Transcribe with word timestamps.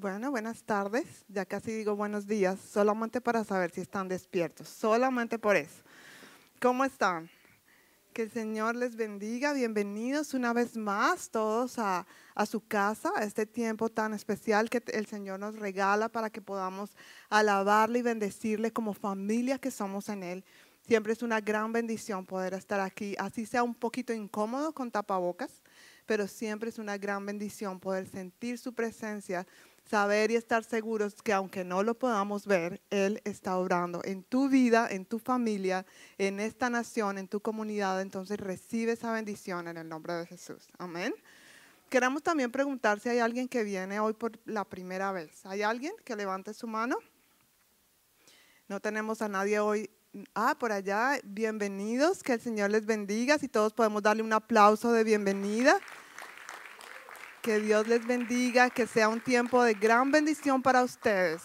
Bueno, 0.00 0.30
buenas 0.30 0.62
tardes. 0.62 1.04
Ya 1.28 1.44
casi 1.44 1.72
digo 1.72 1.94
buenos 1.94 2.26
días, 2.26 2.58
solamente 2.58 3.20
para 3.20 3.44
saber 3.44 3.70
si 3.70 3.82
están 3.82 4.08
despiertos, 4.08 4.66
solamente 4.66 5.38
por 5.38 5.56
eso. 5.56 5.82
¿Cómo 6.58 6.86
están? 6.86 7.28
Que 8.14 8.22
el 8.22 8.30
Señor 8.30 8.76
les 8.76 8.96
bendiga. 8.96 9.52
Bienvenidos 9.52 10.32
una 10.32 10.54
vez 10.54 10.74
más 10.74 11.28
todos 11.28 11.78
a, 11.78 12.06
a, 12.34 12.46
su 12.46 12.66
casa, 12.66 13.12
a 13.14 13.24
este 13.24 13.44
tiempo 13.44 13.90
tan 13.90 14.14
especial 14.14 14.70
que 14.70 14.82
el 14.94 15.04
Señor 15.04 15.38
nos 15.38 15.58
regala 15.58 16.08
para 16.08 16.30
que 16.30 16.40
podamos 16.40 16.96
alabarle 17.28 17.98
y 17.98 18.02
bendecirle 18.02 18.72
como 18.72 18.94
familia 18.94 19.58
que 19.58 19.70
somos 19.70 20.08
en 20.08 20.22
Él. 20.22 20.44
Siempre 20.86 21.12
es 21.12 21.22
una 21.22 21.42
gran 21.42 21.72
bendición 21.72 22.24
poder 22.24 22.54
estar 22.54 22.80
aquí, 22.80 23.16
así 23.18 23.44
sea 23.44 23.62
un 23.62 23.74
poquito 23.74 24.14
incómodo 24.14 24.72
con 24.72 24.90
tapabocas, 24.90 25.62
pero 26.06 26.26
siempre 26.26 26.70
es 26.70 26.78
una 26.78 26.98
gran 26.98 27.24
bendición 27.24 27.78
poder 27.78 28.08
sentir 28.08 28.58
su 28.58 28.72
presencia 28.72 29.46
saber 29.90 30.30
y 30.30 30.36
estar 30.36 30.62
seguros 30.62 31.16
que 31.16 31.32
aunque 31.32 31.64
no 31.64 31.82
lo 31.82 31.98
podamos 31.98 32.46
ver, 32.46 32.80
Él 32.90 33.20
está 33.24 33.56
obrando 33.56 34.00
en 34.04 34.22
tu 34.22 34.48
vida, 34.48 34.86
en 34.88 35.04
tu 35.04 35.18
familia, 35.18 35.84
en 36.16 36.38
esta 36.38 36.70
nación, 36.70 37.18
en 37.18 37.26
tu 37.26 37.40
comunidad. 37.40 38.00
Entonces 38.00 38.38
recibe 38.38 38.92
esa 38.92 39.12
bendición 39.12 39.66
en 39.66 39.76
el 39.76 39.88
nombre 39.88 40.14
de 40.14 40.26
Jesús. 40.26 40.68
Amén. 40.78 41.12
Queremos 41.88 42.22
también 42.22 42.52
preguntar 42.52 43.00
si 43.00 43.08
hay 43.08 43.18
alguien 43.18 43.48
que 43.48 43.64
viene 43.64 43.98
hoy 43.98 44.12
por 44.12 44.38
la 44.44 44.64
primera 44.64 45.10
vez. 45.10 45.44
¿Hay 45.44 45.62
alguien 45.62 45.92
que 46.04 46.14
levante 46.14 46.54
su 46.54 46.68
mano? 46.68 46.96
No 48.68 48.78
tenemos 48.78 49.20
a 49.22 49.28
nadie 49.28 49.58
hoy. 49.58 49.90
Ah, 50.36 50.56
por 50.56 50.70
allá, 50.70 51.18
bienvenidos, 51.24 52.22
que 52.22 52.34
el 52.34 52.40
Señor 52.40 52.70
les 52.70 52.86
bendiga. 52.86 53.38
Si 53.38 53.48
todos 53.48 53.72
podemos 53.72 54.04
darle 54.04 54.22
un 54.22 54.32
aplauso 54.32 54.92
de 54.92 55.02
bienvenida. 55.02 55.80
Que 57.42 57.58
Dios 57.58 57.88
les 57.88 58.06
bendiga, 58.06 58.68
que 58.68 58.86
sea 58.86 59.08
un 59.08 59.22
tiempo 59.22 59.62
de 59.62 59.72
gran 59.72 60.10
bendición 60.12 60.60
para 60.60 60.82
ustedes 60.82 61.40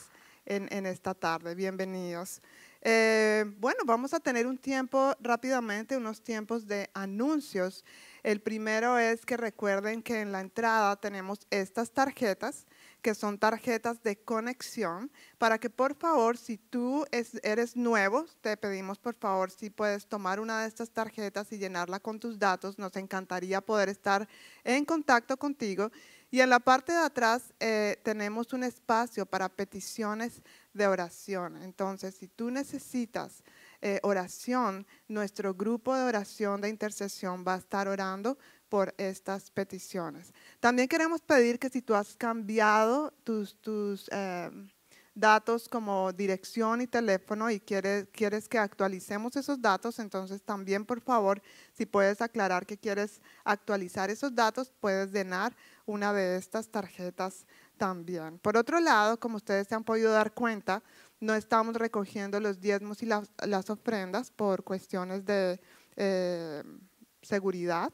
en, 0.46 0.86
esta 0.86 1.14
tarde. 1.14 1.56
Bienvenidos. 1.56 2.42
Eh, 2.82 3.46
bueno, 3.60 3.80
vamos 3.86 4.14
a 4.14 4.20
tener 4.20 4.46
un 4.46 4.58
tiempo 4.58 5.16
rápidamente, 5.22 5.96
unos 5.96 6.22
tiempos 6.22 6.68
de 6.68 6.90
anuncios. 6.94 7.86
El 8.24 8.42
primero 8.42 8.98
es 8.98 9.26
que 9.26 9.38
recuerden 9.38 10.04
que 10.04 10.20
en 10.20 10.34
la 10.34 10.42
entrada 10.42 10.98
tenemos 10.98 11.48
estas 11.50 11.92
tarjetas 11.92 12.66
que 13.06 13.14
son 13.14 13.38
tarjetas 13.38 14.02
de 14.02 14.16
conexión, 14.16 15.12
para 15.38 15.60
que 15.60 15.70
por 15.70 15.94
favor, 15.94 16.40
si 16.40 16.58
tú 16.58 17.06
eres 17.12 17.76
nuevo, 17.76 18.26
te 18.42 18.58
pedimos 18.58 18.98
por 18.98 19.14
favor 19.14 19.52
si 19.52 19.70
puedes 19.70 20.08
tomar 20.08 20.40
una 20.40 20.62
de 20.62 20.68
estas 20.68 20.90
tarjetas 20.90 21.52
y 21.52 21.60
llenarla 21.60 22.00
con 22.00 22.20
tus 22.20 22.40
datos. 22.40 22.80
Nos 22.80 22.96
encantaría 22.96 23.62
poder 23.62 23.90
estar 23.90 24.28
en 24.64 24.86
contacto 24.86 25.38
contigo. 25.38 25.92
Y 26.32 26.40
en 26.40 26.50
la 26.50 26.60
parte 26.60 26.94
de 26.94 26.98
atrás 26.98 27.54
eh, 27.60 28.02
tenemos 28.04 28.54
un 28.54 28.64
espacio 28.64 29.28
para 29.28 29.50
peticiones 29.50 30.42
de 30.74 30.88
oración. 30.88 31.62
Entonces, 31.62 32.16
si 32.16 32.28
tú 32.28 32.50
necesitas 32.50 33.44
eh, 33.82 34.00
oración, 34.02 34.88
nuestro 35.08 35.54
grupo 35.54 35.96
de 35.96 36.06
oración 36.06 36.60
de 36.60 36.70
intercesión 36.70 37.46
va 37.48 37.54
a 37.54 37.60
estar 37.60 37.88
orando 37.88 38.40
por 38.70 38.94
estas 38.98 39.52
peticiones. 39.52 40.34
También 40.60 40.88
queremos 40.88 41.22
pedir 41.22 41.60
que 41.60 41.70
si 41.70 41.82
tú 41.82 41.96
has 41.96 42.16
cambiado 42.16 43.14
tus, 43.24 43.56
tus 43.62 44.10
eh, 44.12 44.50
datos 45.16 45.70
como 45.70 46.12
dirección 46.12 46.82
y 46.82 46.88
teléfono 46.88 47.50
y 47.50 47.62
quieres, 47.62 48.06
quieres 48.12 48.50
que 48.50 48.60
actualicemos 48.60 49.36
esos 49.38 49.62
datos, 49.62 49.98
entonces 50.00 50.42
también 50.44 50.86
por 50.86 51.00
favor, 51.00 51.42
si 51.74 51.86
puedes 51.86 52.22
aclarar 52.22 52.66
que 52.66 52.78
quieres 52.78 53.22
actualizar 53.46 54.10
esos 54.10 54.36
datos, 54.36 54.72
puedes 54.82 55.12
llenar 55.12 55.56
una 55.86 56.12
de 56.12 56.36
estas 56.36 56.68
tarjetas 56.68 57.46
también. 57.78 58.40
Por 58.40 58.58
otro 58.58 58.80
lado, 58.82 59.18
como 59.18 59.38
ustedes 59.38 59.68
se 59.68 59.76
han 59.76 59.86
podido 59.86 60.12
dar 60.12 60.34
cuenta, 60.34 60.84
no 61.22 61.34
estamos 61.34 61.76
recogiendo 61.76 62.40
los 62.42 62.60
diezmos 62.60 63.02
y 63.02 63.06
las, 63.06 63.30
las 63.46 63.70
ofrendas 63.70 64.32
por 64.32 64.64
cuestiones 64.64 65.26
de 65.26 65.62
eh, 65.96 66.62
seguridad 67.22 67.92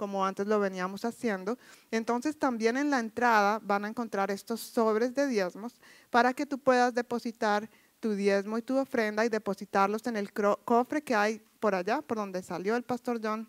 como 0.00 0.24
antes 0.24 0.46
lo 0.46 0.58
veníamos 0.58 1.04
haciendo. 1.04 1.58
Entonces 1.90 2.38
también 2.38 2.78
en 2.78 2.88
la 2.88 3.00
entrada 3.00 3.60
van 3.62 3.84
a 3.84 3.88
encontrar 3.88 4.30
estos 4.30 4.58
sobres 4.58 5.14
de 5.14 5.26
diezmos 5.26 5.78
para 6.08 6.32
que 6.32 6.46
tú 6.46 6.58
puedas 6.58 6.94
depositar 6.94 7.68
tu 8.00 8.14
diezmo 8.14 8.56
y 8.56 8.62
tu 8.62 8.78
ofrenda 8.78 9.26
y 9.26 9.28
depositarlos 9.28 10.06
en 10.06 10.16
el 10.16 10.32
cofre 10.32 11.02
que 11.02 11.14
hay 11.14 11.42
por 11.60 11.74
allá, 11.74 12.00
por 12.00 12.16
donde 12.16 12.42
salió 12.42 12.76
el 12.76 12.82
pastor 12.82 13.20
John. 13.22 13.46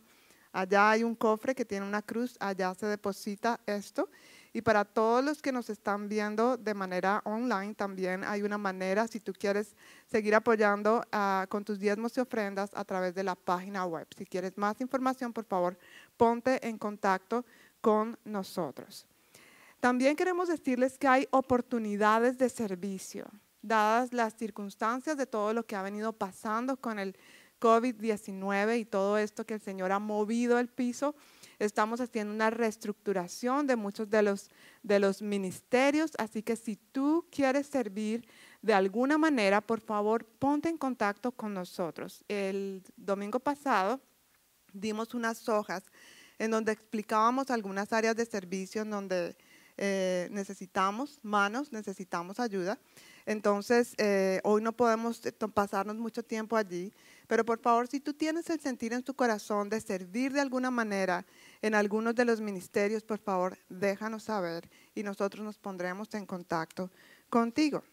Allá 0.51 0.89
hay 0.89 1.05
un 1.05 1.15
cofre 1.15 1.55
que 1.55 1.63
tiene 1.63 1.85
una 1.85 2.01
cruz, 2.01 2.35
allá 2.41 2.75
se 2.75 2.85
deposita 2.85 3.61
esto 3.65 4.09
y 4.53 4.61
para 4.61 4.83
todos 4.83 5.23
los 5.23 5.41
que 5.41 5.51
nos 5.51 5.69
están 5.69 6.09
viendo 6.09 6.57
de 6.57 6.73
manera 6.73 7.21
online, 7.23 7.73
también 7.73 8.23
hay 8.25 8.41
una 8.41 8.57
manera, 8.57 9.07
si 9.07 9.19
tú 9.21 9.31
quieres 9.31 9.75
seguir 10.07 10.35
apoyando 10.35 11.03
uh, 11.13 11.47
con 11.47 11.63
tus 11.63 11.79
diezmos 11.79 12.17
y 12.17 12.19
ofrendas 12.19 12.69
a 12.73 12.83
través 12.83 13.15
de 13.15 13.23
la 13.23 13.35
página 13.35 13.85
web. 13.85 14.07
Si 14.17 14.25
quieres 14.25 14.57
más 14.57 14.81
información, 14.81 15.31
por 15.31 15.45
favor, 15.45 15.77
ponte 16.17 16.67
en 16.67 16.77
contacto 16.77 17.45
con 17.79 18.19
nosotros. 18.25 19.07
También 19.79 20.15
queremos 20.15 20.49
decirles 20.49 20.97
que 20.97 21.07
hay 21.07 21.27
oportunidades 21.31 22.37
de 22.37 22.49
servicio, 22.49 23.27
dadas 23.61 24.11
las 24.11 24.35
circunstancias 24.35 25.17
de 25.17 25.25
todo 25.25 25.53
lo 25.53 25.65
que 25.65 25.77
ha 25.77 25.81
venido 25.81 26.11
pasando 26.11 26.75
con 26.75 26.99
el 26.99 27.15
COVID-19 27.61 28.79
y 28.79 28.85
todo 28.85 29.17
esto 29.17 29.45
que 29.45 29.53
el 29.53 29.61
Señor 29.61 29.91
ha 29.91 29.99
movido 29.99 30.59
el 30.59 30.67
piso 30.67 31.15
Estamos 31.61 32.01
haciendo 32.01 32.33
una 32.33 32.49
reestructuración 32.49 33.67
de 33.67 33.75
muchos 33.75 34.09
de 34.09 34.23
los, 34.23 34.49
de 34.81 34.99
los 34.99 35.21
ministerios, 35.21 36.11
así 36.17 36.41
que 36.41 36.55
si 36.55 36.75
tú 36.75 37.27
quieres 37.29 37.67
servir 37.67 38.27
de 38.63 38.73
alguna 38.73 39.19
manera, 39.19 39.61
por 39.61 39.79
favor, 39.79 40.25
ponte 40.25 40.69
en 40.69 40.77
contacto 40.77 41.31
con 41.31 41.53
nosotros. 41.53 42.23
El 42.27 42.81
domingo 42.97 43.39
pasado 43.39 44.01
dimos 44.73 45.13
unas 45.13 45.47
hojas 45.49 45.83
en 46.39 46.49
donde 46.49 46.71
explicábamos 46.71 47.51
algunas 47.51 47.93
áreas 47.93 48.15
de 48.15 48.25
servicio 48.25 48.81
en 48.81 48.89
donde 48.89 49.35
eh, 49.77 50.27
necesitamos 50.31 51.19
manos, 51.21 51.71
necesitamos 51.71 52.39
ayuda. 52.39 52.79
Entonces, 53.25 53.93
eh, 53.97 54.41
hoy 54.43 54.61
no 54.61 54.73
podemos 54.73 55.25
eh, 55.25 55.31
pasarnos 55.31 55.95
mucho 55.97 56.23
tiempo 56.23 56.57
allí, 56.57 56.91
pero 57.27 57.45
por 57.45 57.59
favor, 57.59 57.87
si 57.87 57.99
tú 57.99 58.13
tienes 58.13 58.49
el 58.49 58.59
sentir 58.59 58.93
en 58.93 59.03
tu 59.03 59.13
corazón 59.13 59.69
de 59.69 59.79
servir 59.79 60.33
de 60.33 60.41
alguna 60.41 60.71
manera 60.71 61.25
en 61.61 61.75
algunos 61.75 62.15
de 62.15 62.25
los 62.25 62.41
ministerios, 62.41 63.03
por 63.03 63.19
favor, 63.19 63.57
déjanos 63.69 64.23
saber 64.23 64.69
y 64.95 65.03
nosotros 65.03 65.45
nos 65.45 65.57
pondremos 65.59 66.13
en 66.13 66.25
contacto 66.25 66.89
contigo. 67.29 67.83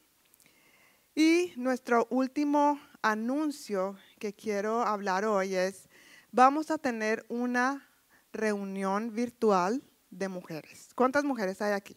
Y 1.14 1.52
nuestro 1.56 2.06
último 2.10 2.80
anuncio 3.02 3.96
que 4.18 4.32
quiero 4.32 4.82
hablar 4.82 5.24
hoy 5.24 5.54
es, 5.54 5.88
vamos 6.32 6.70
a 6.70 6.78
tener 6.78 7.26
una 7.28 7.88
reunión 8.32 9.12
virtual 9.12 9.82
de 10.10 10.28
mujeres. 10.28 10.90
¿Cuántas 10.94 11.24
mujeres 11.24 11.60
hay 11.60 11.72
aquí? 11.72 11.96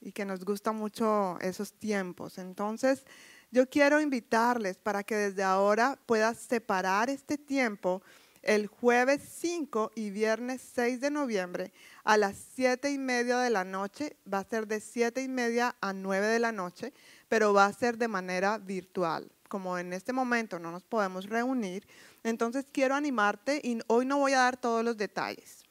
Y 0.00 0.12
que 0.12 0.24
nos 0.24 0.44
gusta 0.44 0.72
mucho 0.72 1.38
esos 1.40 1.72
tiempos. 1.72 2.38
Entonces, 2.38 3.04
yo 3.50 3.68
quiero 3.68 4.00
invitarles 4.00 4.78
para 4.78 5.04
que 5.04 5.14
desde 5.14 5.42
ahora 5.42 5.98
puedas 6.06 6.38
separar 6.38 7.08
este 7.10 7.38
tiempo 7.38 8.02
el 8.42 8.66
jueves 8.66 9.22
5 9.40 9.92
y 9.94 10.10
viernes 10.10 10.60
6 10.74 11.00
de 11.00 11.10
noviembre 11.10 11.72
a 12.04 12.16
las 12.16 12.36
7 12.54 12.90
y 12.90 12.98
media 12.98 13.38
de 13.38 13.50
la 13.50 13.64
noche. 13.64 14.16
Va 14.32 14.38
a 14.38 14.44
ser 14.44 14.66
de 14.66 14.80
7 14.80 15.22
y 15.22 15.28
media 15.28 15.76
a 15.80 15.92
9 15.92 16.26
de 16.26 16.38
la 16.38 16.52
noche, 16.52 16.92
pero 17.28 17.54
va 17.54 17.66
a 17.66 17.72
ser 17.72 17.96
de 17.96 18.08
manera 18.08 18.58
virtual. 18.58 19.30
Como 19.48 19.78
en 19.78 19.92
este 19.92 20.12
momento 20.12 20.58
no 20.58 20.70
nos 20.72 20.82
podemos 20.82 21.28
reunir, 21.28 21.86
entonces 22.24 22.66
quiero 22.72 22.94
animarte 22.94 23.60
y 23.62 23.78
hoy 23.86 24.06
no 24.06 24.18
voy 24.18 24.32
a 24.32 24.38
dar 24.38 24.56
todos 24.56 24.84
los 24.84 24.96
detalles, 24.96 25.62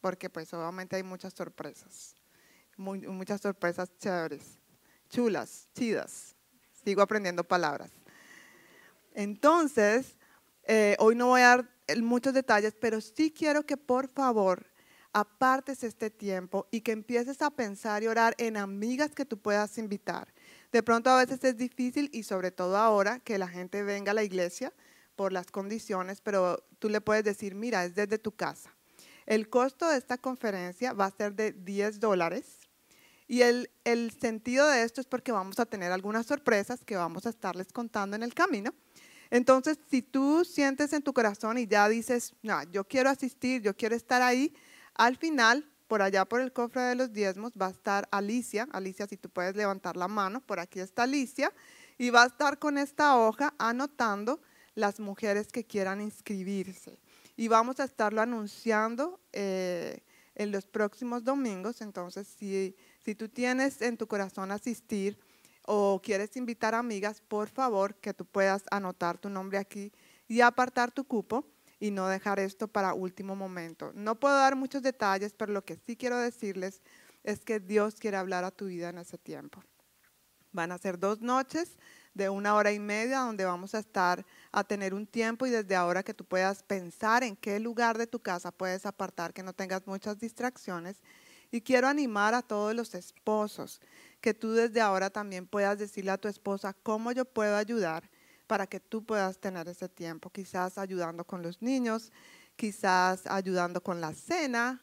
porque 0.00 0.28
pues 0.28 0.52
obviamente 0.52 0.96
hay 0.96 1.02
muchas 1.02 1.32
sorpresas, 1.32 2.14
muchas 2.76 3.40
sorpresas 3.40 3.90
chéveres, 3.98 4.58
chulas, 5.08 5.68
chidas. 5.74 6.36
Sigo 6.84 7.02
aprendiendo 7.02 7.44
palabras. 7.44 7.90
Entonces, 9.14 10.16
eh, 10.64 10.96
hoy 10.98 11.14
no 11.14 11.28
voy 11.28 11.40
a 11.40 11.48
dar 11.48 11.79
muchos 11.98 12.34
detalles, 12.34 12.74
pero 12.80 13.00
sí 13.00 13.30
quiero 13.30 13.64
que 13.64 13.76
por 13.76 14.08
favor 14.08 14.66
apartes 15.12 15.82
este 15.82 16.10
tiempo 16.10 16.68
y 16.70 16.82
que 16.82 16.92
empieces 16.92 17.42
a 17.42 17.50
pensar 17.50 18.02
y 18.02 18.06
orar 18.06 18.34
en 18.38 18.56
amigas 18.56 19.14
que 19.14 19.24
tú 19.24 19.38
puedas 19.38 19.76
invitar. 19.78 20.32
De 20.72 20.82
pronto 20.82 21.10
a 21.10 21.18
veces 21.18 21.42
es 21.42 21.56
difícil 21.56 22.10
y 22.12 22.22
sobre 22.22 22.52
todo 22.52 22.76
ahora 22.76 23.18
que 23.20 23.38
la 23.38 23.48
gente 23.48 23.82
venga 23.82 24.12
a 24.12 24.14
la 24.14 24.22
iglesia 24.22 24.72
por 25.16 25.32
las 25.32 25.50
condiciones, 25.50 26.20
pero 26.20 26.64
tú 26.78 26.88
le 26.88 27.00
puedes 27.00 27.24
decir, 27.24 27.54
mira, 27.54 27.84
es 27.84 27.94
desde 27.94 28.18
tu 28.18 28.32
casa. 28.32 28.74
El 29.26 29.48
costo 29.48 29.88
de 29.88 29.98
esta 29.98 30.16
conferencia 30.18 30.92
va 30.92 31.06
a 31.06 31.10
ser 31.10 31.34
de 31.34 31.52
10 31.52 32.00
dólares 32.00 32.60
y 33.26 33.42
el, 33.42 33.70
el 33.84 34.10
sentido 34.12 34.68
de 34.68 34.82
esto 34.82 35.00
es 35.00 35.06
porque 35.06 35.30
vamos 35.30 35.60
a 35.60 35.66
tener 35.66 35.92
algunas 35.92 36.26
sorpresas 36.26 36.84
que 36.84 36.96
vamos 36.96 37.26
a 37.26 37.30
estarles 37.30 37.72
contando 37.72 38.16
en 38.16 38.22
el 38.22 38.34
camino. 38.34 38.74
Entonces, 39.30 39.78
si 39.90 40.02
tú 40.02 40.44
sientes 40.44 40.92
en 40.92 41.02
tu 41.02 41.12
corazón 41.12 41.58
y 41.58 41.66
ya 41.66 41.88
dices, 41.88 42.34
no, 42.42 42.62
yo 42.64 42.84
quiero 42.84 43.10
asistir, 43.10 43.62
yo 43.62 43.76
quiero 43.76 43.94
estar 43.94 44.22
ahí, 44.22 44.52
al 44.94 45.16
final 45.16 45.70
por 45.90 46.02
allá 46.02 46.24
por 46.24 46.40
el 46.40 46.52
cofre 46.52 46.82
de 46.82 46.94
los 46.94 47.12
diezmos 47.12 47.50
va 47.60 47.66
a 47.66 47.70
estar 47.70 48.06
Alicia. 48.12 48.68
Alicia, 48.70 49.08
si 49.08 49.16
tú 49.16 49.28
puedes 49.28 49.56
levantar 49.56 49.96
la 49.96 50.06
mano, 50.06 50.40
por 50.40 50.60
aquí 50.60 50.78
está 50.78 51.02
Alicia. 51.02 51.52
Y 51.98 52.10
va 52.10 52.22
a 52.22 52.26
estar 52.26 52.60
con 52.60 52.78
esta 52.78 53.16
hoja 53.16 53.52
anotando 53.58 54.40
las 54.76 55.00
mujeres 55.00 55.48
que 55.48 55.64
quieran 55.64 56.00
inscribirse. 56.00 56.96
Y 57.36 57.48
vamos 57.48 57.80
a 57.80 57.84
estarlo 57.84 58.20
anunciando 58.20 59.18
eh, 59.32 60.04
en 60.36 60.52
los 60.52 60.64
próximos 60.64 61.24
domingos. 61.24 61.80
Entonces, 61.80 62.28
si, 62.38 62.76
si 63.04 63.16
tú 63.16 63.28
tienes 63.28 63.82
en 63.82 63.96
tu 63.96 64.06
corazón 64.06 64.52
asistir 64.52 65.18
o 65.66 66.00
quieres 66.02 66.36
invitar 66.36 66.74
amigas, 66.74 67.20
por 67.20 67.48
favor, 67.48 67.94
que 67.96 68.14
tú 68.14 68.24
puedas 68.24 68.64
anotar 68.70 69.18
tu 69.18 69.28
nombre 69.28 69.58
aquí 69.58 69.92
y 70.28 70.40
apartar 70.40 70.90
tu 70.92 71.04
cupo 71.04 71.46
y 71.78 71.90
no 71.90 72.08
dejar 72.08 72.38
esto 72.38 72.68
para 72.68 72.94
último 72.94 73.34
momento. 73.34 73.92
No 73.94 74.18
puedo 74.20 74.34
dar 74.36 74.54
muchos 74.54 74.82
detalles, 74.82 75.34
pero 75.34 75.52
lo 75.52 75.64
que 75.64 75.76
sí 75.76 75.96
quiero 75.96 76.18
decirles 76.18 76.82
es 77.24 77.44
que 77.44 77.60
Dios 77.60 77.96
quiere 77.96 78.16
hablar 78.16 78.44
a 78.44 78.50
tu 78.50 78.66
vida 78.66 78.90
en 78.90 78.98
ese 78.98 79.18
tiempo. 79.18 79.62
Van 80.52 80.72
a 80.72 80.78
ser 80.78 80.98
dos 80.98 81.20
noches 81.20 81.78
de 82.12 82.28
una 82.28 82.54
hora 82.54 82.72
y 82.72 82.80
media 82.80 83.20
donde 83.20 83.44
vamos 83.44 83.74
a 83.74 83.78
estar 83.78 84.26
a 84.50 84.64
tener 84.64 84.94
un 84.94 85.06
tiempo 85.06 85.46
y 85.46 85.50
desde 85.50 85.76
ahora 85.76 86.02
que 86.02 86.12
tú 86.12 86.24
puedas 86.24 86.62
pensar 86.64 87.22
en 87.22 87.36
qué 87.36 87.60
lugar 87.60 87.98
de 87.98 88.06
tu 88.06 88.20
casa 88.20 88.50
puedes 88.50 88.84
apartar, 88.84 89.32
que 89.32 89.42
no 89.42 89.52
tengas 89.52 89.86
muchas 89.86 90.18
distracciones. 90.18 91.02
Y 91.50 91.60
quiero 91.62 91.88
animar 91.88 92.34
a 92.34 92.42
todos 92.42 92.74
los 92.74 92.94
esposos 92.94 93.80
que 94.20 94.34
tú 94.34 94.52
desde 94.52 94.80
ahora 94.80 95.10
también 95.10 95.46
puedas 95.46 95.78
decirle 95.78 96.10
a 96.10 96.18
tu 96.18 96.28
esposa 96.28 96.74
cómo 96.82 97.12
yo 97.12 97.24
puedo 97.24 97.56
ayudar 97.56 98.08
para 98.46 98.66
que 98.66 98.80
tú 98.80 99.04
puedas 99.04 99.38
tener 99.38 99.68
ese 99.68 99.88
tiempo, 99.88 100.30
quizás 100.30 100.76
ayudando 100.76 101.24
con 101.24 101.42
los 101.42 101.62
niños, 101.62 102.12
quizás 102.56 103.26
ayudando 103.26 103.80
con 103.80 104.00
la 104.00 104.12
cena. 104.12 104.82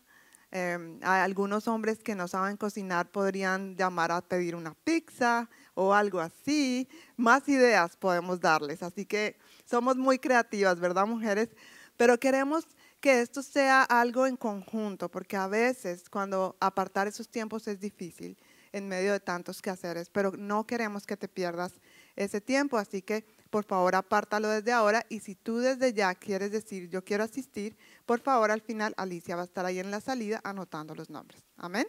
Em, 0.52 1.00
hay 1.04 1.22
algunos 1.22 1.68
hombres 1.68 2.02
que 2.02 2.16
no 2.16 2.28
saben 2.30 2.56
cocinar 2.56 3.12
podrían 3.12 3.75
llamar 3.75 4.12
a 4.14 4.22
pedir 4.22 4.56
una 4.56 4.74
pizza 4.74 5.50
o 5.74 5.94
algo 5.94 6.19
así. 6.22 6.88
Más 7.18 7.48
ideas 7.50 7.98
podemos 7.98 8.40
darles. 8.40 8.81
Así 8.81 9.06
que 9.06 9.38
somos 9.66 9.98
muy 9.98 10.18
creativas, 10.18 10.80
¿verdad, 10.80 11.06
mujeres? 11.06 11.50
Pero 11.98 12.18
queremos 12.19 12.66
que 12.99 13.21
esto 13.21 13.44
sea 13.44 13.83
algo 13.83 14.25
en 14.27 14.38
conjunto, 14.38 15.09
porque 15.09 15.38
a 15.38 15.47
veces 15.47 16.09
cuando 16.09 16.57
apartar 16.59 17.07
esos 17.07 17.29
tiempos 17.29 17.67
es 17.67 17.79
difícil 17.79 18.38
en 18.71 18.88
medio 18.88 19.13
de 19.13 19.19
tantos 19.19 19.61
quehaceres, 19.61 20.09
pero 20.09 20.31
no 20.38 20.65
queremos 20.65 21.05
que 21.05 21.17
te 21.17 21.27
pierdas 21.27 21.73
ese 22.15 22.41
tiempo, 22.41 22.77
así 22.77 23.01
que 23.01 23.25
por 23.49 23.63
favor 23.63 23.95
apártalo 23.95 24.49
desde 24.49 24.71
ahora 24.71 25.05
y 25.09 25.19
si 25.19 25.35
tú 25.35 25.59
desde 25.59 25.94
ya 25.94 26.13
quieres 26.15 26.51
decir 26.51 26.89
yo 26.89 27.03
quiero 27.03 27.23
asistir, 27.23 27.77
por 28.05 28.19
favor 28.19 28.51
al 28.51 28.61
final 28.61 28.94
Alicia 28.97 29.35
va 29.35 29.44
a 29.44 29.45
estar 29.45 29.65
ahí 29.65 29.79
en 29.79 29.91
la 29.91 30.01
salida 30.01 30.41
anotando 30.44 30.95
los 30.95 31.09
nombres. 31.09 31.44
Amén. 31.57 31.88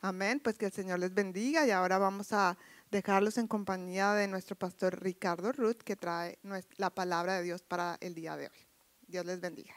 Amén, 0.00 0.38
pues 0.38 0.58
que 0.58 0.66
el 0.66 0.72
Señor 0.72 0.98
les 0.98 1.14
bendiga 1.14 1.66
y 1.66 1.70
ahora 1.70 1.96
vamos 1.96 2.32
a 2.32 2.58
dejarlos 2.90 3.38
en 3.38 3.48
compañía 3.48 4.12
de 4.12 4.28
nuestro 4.28 4.54
pastor 4.54 5.02
Ricardo 5.02 5.50
Ruth 5.50 5.78
que 5.78 5.96
trae 5.96 6.38
la 6.76 6.90
palabra 6.90 7.36
de 7.36 7.42
Dios 7.42 7.62
para 7.62 7.96
el 8.00 8.14
día 8.14 8.36
de 8.36 8.48
hoy. 8.48 8.66
Dios 9.08 9.24
les 9.24 9.40
bendiga. 9.40 9.74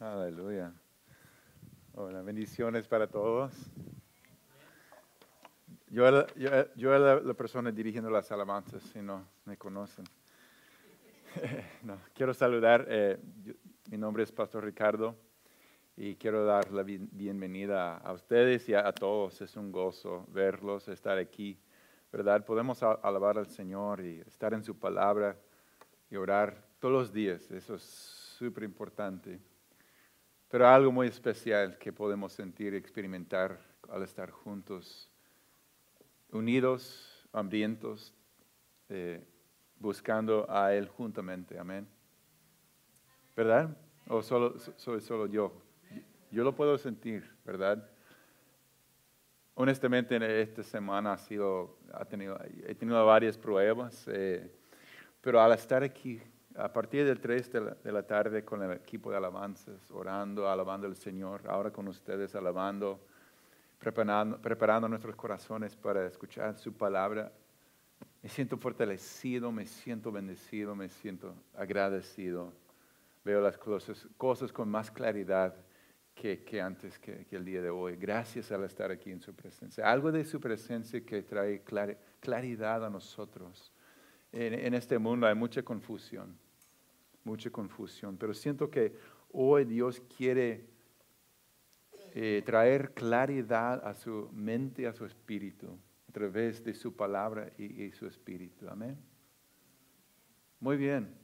Aleluya. 0.00 0.72
Hola, 1.94 2.22
bendiciones 2.22 2.86
para 2.86 3.08
todos. 3.08 3.52
Yo, 5.88 6.24
yo, 6.36 6.50
yo 6.76 6.94
era 6.94 7.20
la 7.20 7.34
persona 7.34 7.72
dirigiendo 7.72 8.08
las 8.08 8.30
alabanzas, 8.30 8.80
si 8.84 9.02
no 9.02 9.26
me 9.44 9.56
conocen. 9.56 10.04
no, 11.82 11.98
quiero 12.14 12.32
saludar, 12.32 12.86
eh, 12.88 13.18
mi 13.90 13.98
nombre 13.98 14.22
es 14.22 14.30
Pastor 14.30 14.62
Ricardo 14.62 15.16
y 15.96 16.14
quiero 16.14 16.44
dar 16.44 16.70
la 16.70 16.84
bienvenida 16.84 17.96
a 17.96 18.12
ustedes 18.12 18.68
y 18.68 18.74
a, 18.74 18.92
todos. 18.92 19.40
Es 19.40 19.56
un 19.56 19.72
gozo 19.72 20.26
verlos, 20.28 20.86
estar 20.86 21.18
aquí, 21.18 21.58
¿verdad? 22.12 22.44
Podemos 22.44 22.84
alabar 22.84 23.36
al 23.36 23.48
Señor 23.48 24.00
y 24.04 24.20
estar 24.20 24.54
en 24.54 24.62
su 24.62 24.78
palabra 24.78 25.36
y 26.08 26.14
orar 26.14 26.68
todos 26.78 26.94
los 26.94 27.12
días. 27.12 27.50
Eso 27.50 27.74
es 27.74 27.82
súper 27.82 28.62
importante. 28.62 29.40
Pero 30.48 30.66
algo 30.66 30.90
muy 30.90 31.08
especial 31.08 31.76
que 31.78 31.92
podemos 31.92 32.32
sentir 32.32 32.72
y 32.72 32.76
experimentar 32.76 33.60
al 33.90 34.02
estar 34.02 34.30
juntos, 34.30 35.10
unidos, 36.30 37.26
hambrientos, 37.32 38.14
eh, 38.88 39.22
buscando 39.78 40.46
a 40.48 40.74
Él 40.74 40.88
juntamente. 40.88 41.58
Amén. 41.58 41.86
¿Verdad? 43.36 43.76
¿O 44.08 44.22
solo, 44.22 44.58
soy 44.76 45.00
solo 45.00 45.26
yo? 45.26 45.52
Yo 46.30 46.44
lo 46.44 46.54
puedo 46.54 46.76
sentir, 46.78 47.30
¿verdad? 47.44 47.90
Honestamente, 49.54 50.40
esta 50.40 50.62
semana 50.62 51.12
ha 51.12 51.18
sido, 51.18 51.78
ha 51.92 52.04
tenido, 52.04 52.38
he 52.66 52.74
tenido 52.74 53.04
varias 53.04 53.36
pruebas, 53.36 54.06
eh, 54.08 54.50
pero 55.20 55.40
al 55.40 55.52
estar 55.52 55.82
aquí 55.82 56.22
a 56.58 56.72
partir 56.72 57.06
del 57.06 57.20
3 57.20 57.52
de 57.84 57.92
la, 57.92 58.02
tarde 58.02 58.44
con 58.44 58.62
el 58.62 58.72
equipo 58.72 59.10
de 59.10 59.16
alabanzas, 59.16 59.90
orando, 59.92 60.48
alabando 60.48 60.88
al 60.88 60.96
Señor, 60.96 61.42
ahora 61.46 61.70
con 61.70 61.86
ustedes 61.86 62.34
alabando, 62.34 63.00
preparando, 63.78 64.42
preparando 64.42 64.88
nuestros 64.88 65.14
corazones 65.14 65.76
para 65.76 66.06
escuchar 66.06 66.58
su 66.58 66.72
palabra. 66.72 67.32
Me 68.22 68.28
siento 68.28 68.56
fortalecido, 68.56 69.52
me 69.52 69.66
siento 69.66 70.10
bendecido, 70.10 70.74
me 70.74 70.88
siento 70.88 71.32
agradecido. 71.54 72.52
Veo 73.24 73.40
las 73.40 73.56
cosas, 73.56 74.08
cosas 74.16 74.52
con 74.52 74.68
más 74.68 74.90
claridad 74.90 75.54
que, 76.12 76.42
que 76.42 76.60
antes 76.60 76.98
que, 76.98 77.24
que, 77.26 77.36
el 77.36 77.44
día 77.44 77.62
de 77.62 77.70
hoy. 77.70 77.94
Gracias 77.94 78.50
al 78.50 78.64
estar 78.64 78.90
aquí 78.90 79.12
en 79.12 79.20
su 79.20 79.32
presencia. 79.32 79.88
Algo 79.88 80.10
de 80.10 80.24
su 80.24 80.40
presencia 80.40 81.00
que 81.06 81.22
trae 81.22 81.62
claridad 82.18 82.84
a 82.84 82.90
nosotros. 82.90 83.72
En, 84.32 84.54
en 84.54 84.74
este 84.74 84.98
mundo 84.98 85.24
hay 85.24 85.36
mucha 85.36 85.62
confusión 85.62 86.36
mucha 87.28 87.50
confusión, 87.50 88.16
pero 88.16 88.32
siento 88.32 88.70
que 88.70 88.94
hoy 89.32 89.66
Dios 89.66 90.02
quiere 90.16 90.66
eh, 92.14 92.42
traer 92.44 92.94
claridad 92.94 93.86
a 93.86 93.94
su 93.94 94.30
mente, 94.32 94.86
a 94.86 94.94
su 94.94 95.04
espíritu, 95.04 95.78
a 96.08 96.12
través 96.12 96.64
de 96.64 96.72
su 96.72 96.96
palabra 96.96 97.50
y, 97.58 97.92
su 97.92 98.06
espíritu. 98.06 98.66
Amén. 98.68 98.96
Muy 100.58 100.78
bien. 100.78 101.14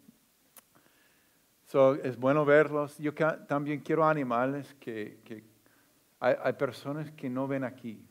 So, 1.64 1.94
es 1.94 2.18
bueno 2.18 2.44
verlos. 2.44 2.99
Yo 2.99 3.14
también 3.49 3.80
quiero 3.80 4.04
animarles 4.04 4.75
que, 4.75 5.42
hay, 6.20 6.52
personas 6.52 7.11
que 7.12 7.30
no 7.30 7.49
ven 7.49 7.64
aquí, 7.64 8.06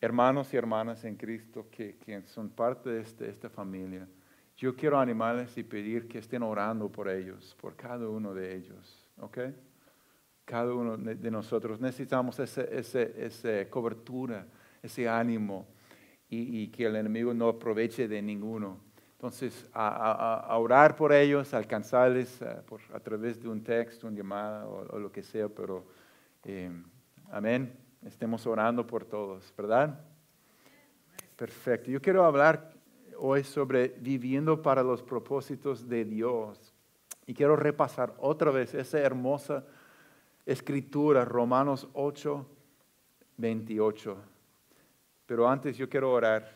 hermanos 0.00 0.52
y 0.52 0.56
hermanas 0.56 1.04
en 1.04 1.14
Cristo 1.14 1.68
que, 1.70 1.96
que 1.98 2.22
son 2.26 2.50
parte 2.50 2.90
de 2.90 3.00
este, 3.02 3.30
esta 3.30 3.48
familia 3.48 4.08
yo 4.60 4.76
quiero 4.76 5.00
animarles 5.00 5.56
y 5.56 5.62
pedir 5.62 6.06
que 6.06 6.18
estén 6.18 6.42
orando 6.42 6.92
por 6.92 7.08
ellos, 7.08 7.56
por 7.58 7.74
cada 7.76 8.06
uno 8.06 8.34
de 8.34 8.54
ellos, 8.54 9.08
¿ok? 9.18 9.38
Cada 10.44 10.74
uno 10.74 10.98
de 10.98 11.30
nosotros 11.30 11.80
necesitamos 11.80 12.38
esa 12.40 12.64
ese, 12.64 13.68
cobertura, 13.70 14.46
ese 14.82 15.08
ánimo 15.08 15.66
y, 16.28 16.68
que 16.68 16.84
el 16.84 16.96
enemigo 16.96 17.32
no 17.32 17.48
aproveche 17.48 18.06
de 18.06 18.20
ninguno. 18.20 18.78
Entonces, 19.12 19.66
a, 19.72 20.54
orar 20.58 20.94
por 20.94 21.14
ellos, 21.14 21.54
alcanzarles 21.54 22.42
a, 22.42 22.52
eh, 22.52 22.62
por, 22.66 22.82
a 22.92 23.00
través 23.00 23.40
de 23.40 23.48
un 23.48 23.64
texto, 23.64 24.08
una 24.08 24.16
llamada 24.18 24.66
o, 24.66 24.98
lo 24.98 25.10
que 25.10 25.22
sea, 25.22 25.48
pero 25.48 25.86
eh, 26.44 26.70
amén, 27.30 27.72
estemos 28.04 28.46
orando 28.46 28.86
por 28.86 29.06
todos, 29.06 29.54
¿verdad? 29.56 29.98
Perfecto. 31.34 31.90
Yo 31.90 32.02
quiero 32.02 32.24
hablar 32.26 32.79
hoy 33.20 33.44
sobre 33.44 33.88
viviendo 34.00 34.62
para 34.62 34.82
los 34.82 35.02
propósitos 35.02 35.88
de 35.88 36.04
Dios. 36.04 36.74
Y 37.26 37.34
quiero 37.34 37.54
repasar 37.54 38.14
otra 38.18 38.50
vez 38.50 38.74
esa 38.74 38.98
hermosa 38.98 39.64
escritura, 40.46 41.24
Romanos 41.24 41.88
8, 41.92 42.46
28. 43.36 44.16
Pero 45.26 45.48
antes 45.48 45.76
yo 45.76 45.88
quiero 45.88 46.10
orar, 46.12 46.50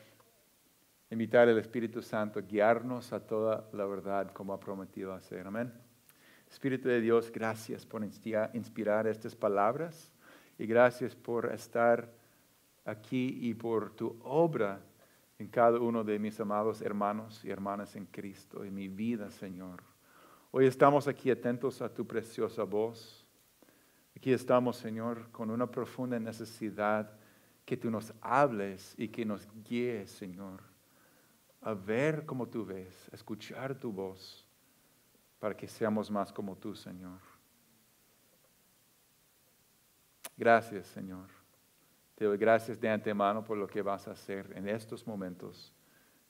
invitar 1.10 1.48
al 1.48 1.58
Espíritu 1.58 2.02
Santo 2.02 2.40
guiarnos 2.42 3.12
a 3.12 3.20
toda 3.20 3.68
la 3.72 3.84
verdad 3.84 4.32
como 4.32 4.52
ha 4.52 4.58
prometido 4.58 5.12
hacer. 5.12 5.46
Amén. 5.46 5.72
Espíritu 6.50 6.88
de 6.88 7.00
Dios, 7.00 7.30
gracias 7.30 7.84
por 7.84 8.02
inspirar 8.02 9.06
estas 9.06 9.36
palabras 9.36 10.12
y 10.58 10.66
gracias 10.66 11.14
por 11.14 11.52
estar 11.52 12.10
aquí 12.84 13.38
y 13.42 13.54
por 13.54 13.90
tu 13.90 14.16
obra 14.22 14.80
en 15.44 15.50
cada 15.50 15.78
uno 15.78 16.02
de 16.02 16.18
mis 16.18 16.40
amados 16.40 16.80
hermanos 16.80 17.44
y 17.44 17.50
hermanas 17.50 17.94
en 17.96 18.06
Cristo, 18.06 18.64
en 18.64 18.74
mi 18.74 18.88
vida, 18.88 19.30
Señor. 19.30 19.82
Hoy 20.50 20.64
estamos 20.64 21.06
aquí 21.06 21.30
atentos 21.30 21.82
a 21.82 21.92
tu 21.92 22.06
preciosa 22.06 22.62
voz. 22.62 23.26
Aquí 24.16 24.32
estamos, 24.32 24.78
Señor, 24.78 25.30
con 25.30 25.50
una 25.50 25.70
profunda 25.70 26.18
necesidad 26.18 27.14
que 27.66 27.76
tú 27.76 27.90
nos 27.90 28.14
hables 28.22 28.94
y 28.96 29.08
que 29.08 29.26
nos 29.26 29.46
guíes, 29.68 30.10
Señor, 30.12 30.62
a 31.60 31.74
ver 31.74 32.24
como 32.24 32.48
tú 32.48 32.64
ves, 32.64 33.10
a 33.12 33.14
escuchar 33.14 33.78
tu 33.78 33.92
voz, 33.92 34.48
para 35.38 35.54
que 35.54 35.68
seamos 35.68 36.10
más 36.10 36.32
como 36.32 36.56
tú, 36.56 36.74
Señor. 36.74 37.20
Gracias, 40.38 40.86
Señor. 40.86 41.33
Te 42.14 42.24
doy 42.24 42.38
gracias 42.38 42.80
de 42.80 42.88
antemano 42.88 43.44
por 43.44 43.58
lo 43.58 43.66
que 43.66 43.82
vas 43.82 44.06
a 44.06 44.12
hacer 44.12 44.52
en 44.54 44.68
estos 44.68 45.06
momentos, 45.06 45.74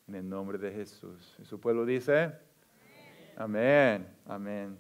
en 0.09 0.15
el 0.15 0.29
nombre 0.29 0.57
de 0.57 0.73
Jesús. 0.73 1.37
¿Y 1.39 1.45
su 1.45 1.61
pueblo 1.61 1.85
dice? 1.85 2.33
Amén, 3.37 4.09
amén. 4.27 4.79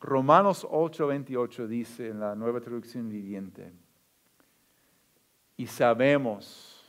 Romanos 0.00 0.66
8, 0.70 1.06
28 1.06 1.66
dice 1.66 2.08
en 2.08 2.20
la 2.20 2.34
nueva 2.34 2.60
traducción 2.60 3.08
viviente, 3.08 3.72
y 5.56 5.66
sabemos 5.66 6.84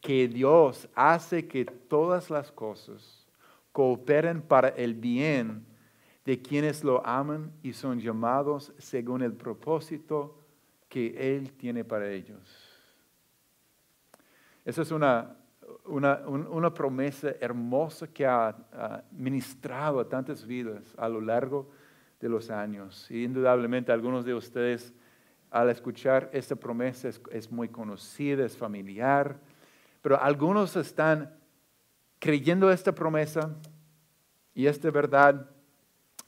que 0.00 0.28
Dios 0.28 0.88
hace 0.94 1.46
que 1.46 1.64
todas 1.64 2.28
las 2.28 2.50
cosas 2.52 3.26
cooperen 3.70 4.42
para 4.42 4.68
el 4.68 4.94
bien 4.94 5.64
de 6.24 6.42
quienes 6.42 6.84
lo 6.84 7.06
aman 7.06 7.52
y 7.62 7.72
son 7.72 8.00
llamados 8.00 8.72
según 8.78 9.22
el 9.22 9.32
propósito 9.32 10.41
que 10.92 11.36
Él 11.36 11.54
tiene 11.54 11.84
para 11.84 12.06
ellos. 12.10 12.38
Esa 14.62 14.82
es 14.82 14.90
una, 14.90 15.34
una, 15.86 16.74
promesa 16.74 17.30
hermosa 17.40 18.06
que 18.08 18.26
ha, 18.26 19.02
ministrado 19.10 20.00
a 20.00 20.06
tantas 20.06 20.46
vidas 20.46 20.94
a 20.98 21.08
lo 21.08 21.22
largo 21.22 21.70
de 22.20 22.28
los 22.28 22.50
años. 22.50 23.10
Y 23.10 23.24
indudablemente 23.24 23.90
algunos 23.90 24.26
de 24.26 24.34
ustedes 24.34 24.92
al 25.50 25.70
escuchar 25.70 26.28
esta 26.30 26.56
promesa 26.56 27.08
es, 27.08 27.50
muy 27.50 27.70
conocida, 27.70 28.44
es 28.44 28.54
familiar, 28.54 29.40
pero 30.02 30.20
algunos 30.20 30.76
están 30.76 31.34
creyendo 32.18 32.70
esta 32.70 32.94
promesa 32.94 33.56
y 34.52 34.66
esta 34.66 34.90
verdad 34.90 35.48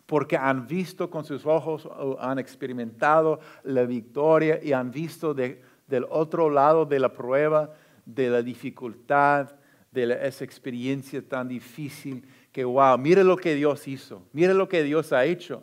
porque 0.07 0.37
han 0.37 0.67
visto 0.67 1.09
con 1.09 1.25
sus 1.25 1.47
ojos, 1.47 1.89
han 2.19 2.39
experimentado 2.39 3.41
la 3.63 3.85
victoria 3.85 4.61
y 4.63 4.73
han 4.73 4.91
visto 4.91 5.35
del 5.35 6.07
otro 6.11 6.51
lado 6.51 6.85
de 6.85 6.99
la 6.99 7.13
prueba, 7.13 7.73
de 8.05 8.29
la 8.29 8.43
dificultad, 8.43 9.55
de 9.91 10.19
esa 10.23 10.45
experiencia 10.45 11.27
tan 11.27 11.49
difícil, 11.49 12.27
que 12.53 12.65
wow, 12.65 12.99
mire 12.99 13.25
lo 13.25 13.37
que 13.37 13.55
Dios 13.55 13.87
hizo, 13.89 14.23
mire 14.33 14.53
lo 14.53 14.69
que 14.69 14.83
Dios 14.83 15.13
ha 15.13 15.25
hecho. 15.25 15.63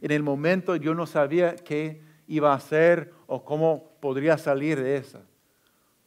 En 0.00 0.10
el 0.10 0.22
momento 0.22 0.76
yo 0.76 0.94
no 0.94 1.06
sabía 1.06 1.56
qué 1.56 2.02
iba 2.28 2.52
a 2.52 2.56
hacer 2.56 3.12
o 3.26 3.44
cómo 3.44 3.90
podría 4.00 4.38
salir 4.38 4.80
de 4.80 4.96
esa. 4.96 5.20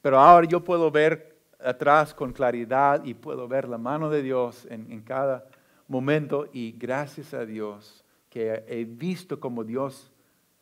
Pero 0.02 0.20
ahora 0.20 0.48
yo 0.48 0.63
puedo 0.63 0.90
ver 0.90 1.36
atrás 1.60 2.13
con 2.13 2.32
claridad 2.32 3.04
y 3.04 3.13
puedo 3.13 3.48
ver 3.48 3.68
la 3.68 3.78
mano 3.78 4.10
de 4.10 4.22
Dios 4.22 4.66
en, 4.70 4.92
en 4.92 5.02
cada 5.02 5.46
momento 5.94 6.50
y 6.52 6.72
gracias 6.72 7.34
a 7.34 7.46
Dios 7.46 8.04
que 8.30 8.64
he 8.68 8.84
visto 8.84 9.40
como 9.40 9.64
Dios 9.64 10.12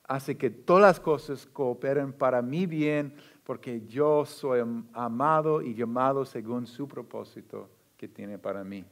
hace 0.04 0.38
que 0.38 0.50
todas 0.50 0.82
las 0.82 1.00
cosas 1.00 1.46
cooperen 1.46 2.12
para 2.12 2.42
mi 2.42 2.66
bien 2.66 3.16
porque 3.46 3.82
yo 3.88 4.26
soy 4.26 4.60
amado 4.92 5.62
y 5.62 5.74
llamado 5.74 6.26
según 6.26 6.68
su 6.68 6.86
propósito 6.86 7.70
que 7.96 8.10
tiene 8.10 8.38
para 8.38 8.64
mí. 8.64 8.84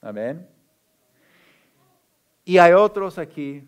Amén. 0.00 0.48
Y 2.44 2.56
hay 2.56 2.72
otros 2.72 3.18
aquí 3.18 3.62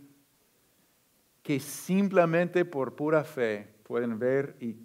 que 1.42 1.60
simplemente 1.60 2.64
por 2.64 2.96
pura 2.96 3.22
fe 3.22 3.68
pueden 3.82 4.18
ver 4.18 4.56
y 4.60 4.76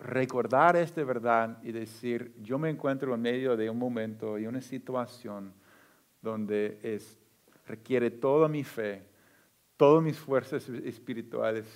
recordar 0.00 0.76
esta 0.76 1.04
verdad 1.04 1.58
y 1.62 1.72
decir, 1.72 2.34
yo 2.40 2.58
me 2.58 2.70
encuentro 2.70 3.14
en 3.14 3.20
medio 3.20 3.54
de 3.54 3.68
un 3.68 3.78
momento 3.78 4.38
y 4.38 4.46
una 4.46 4.62
situación 4.62 5.52
donde 6.24 6.78
es, 6.82 7.16
requiere 7.68 8.10
toda 8.10 8.48
mi 8.48 8.64
fe, 8.64 9.02
todas 9.76 10.02
mis 10.02 10.18
fuerzas 10.18 10.68
espirituales 10.68 11.66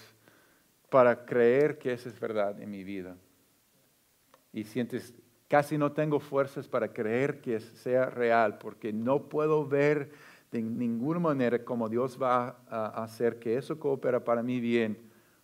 para 0.91 1.25
creer 1.25 1.79
que 1.79 1.93
esa 1.93 2.09
es 2.09 2.19
verdad 2.19 2.61
en 2.61 2.71
mi 2.71 2.83
vida. 2.83 3.17
Y 4.53 4.65
sientes, 4.65 5.15
casi 5.47 5.77
no 5.77 5.93
tengo 5.93 6.19
fuerzas 6.19 6.67
para 6.67 6.93
creer 6.93 7.41
que 7.41 7.61
sea 7.61 8.07
real, 8.07 8.59
porque 8.59 8.93
no 8.93 9.29
puedo 9.29 9.67
ver 9.67 10.11
de 10.51 10.63
ninguna 10.63 11.21
manera 11.21 11.63
cómo 11.63 11.89
Dios 11.89 12.21
va 12.21 12.57
a 12.69 13.05
hacer 13.05 13.39
que 13.39 13.57
eso 13.59 13.79
coopera 13.79 14.25
para 14.25 14.43
mi 14.43 14.61
bien, 14.61 14.97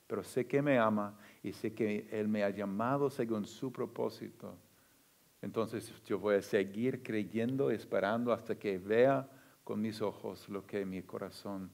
pero 0.06 0.24
sé 0.24 0.46
que 0.46 0.62
me 0.62 0.78
ama 0.78 1.14
y 1.42 1.52
sé 1.52 1.74
que 1.74 2.08
Él 2.10 2.26
me 2.26 2.42
ha 2.42 2.48
llamado 2.48 3.10
según 3.10 3.44
su 3.44 3.70
propósito. 3.70 4.56
Entonces 5.44 5.92
yo 6.06 6.18
voy 6.18 6.36
a 6.36 6.42
seguir 6.42 7.02
creyendo, 7.02 7.70
esperando 7.70 8.32
hasta 8.32 8.54
que 8.54 8.78
vea 8.78 9.28
con 9.62 9.78
mis 9.78 10.00
ojos 10.00 10.48
lo 10.48 10.66
que 10.66 10.86
mi 10.86 11.02
corazón 11.02 11.70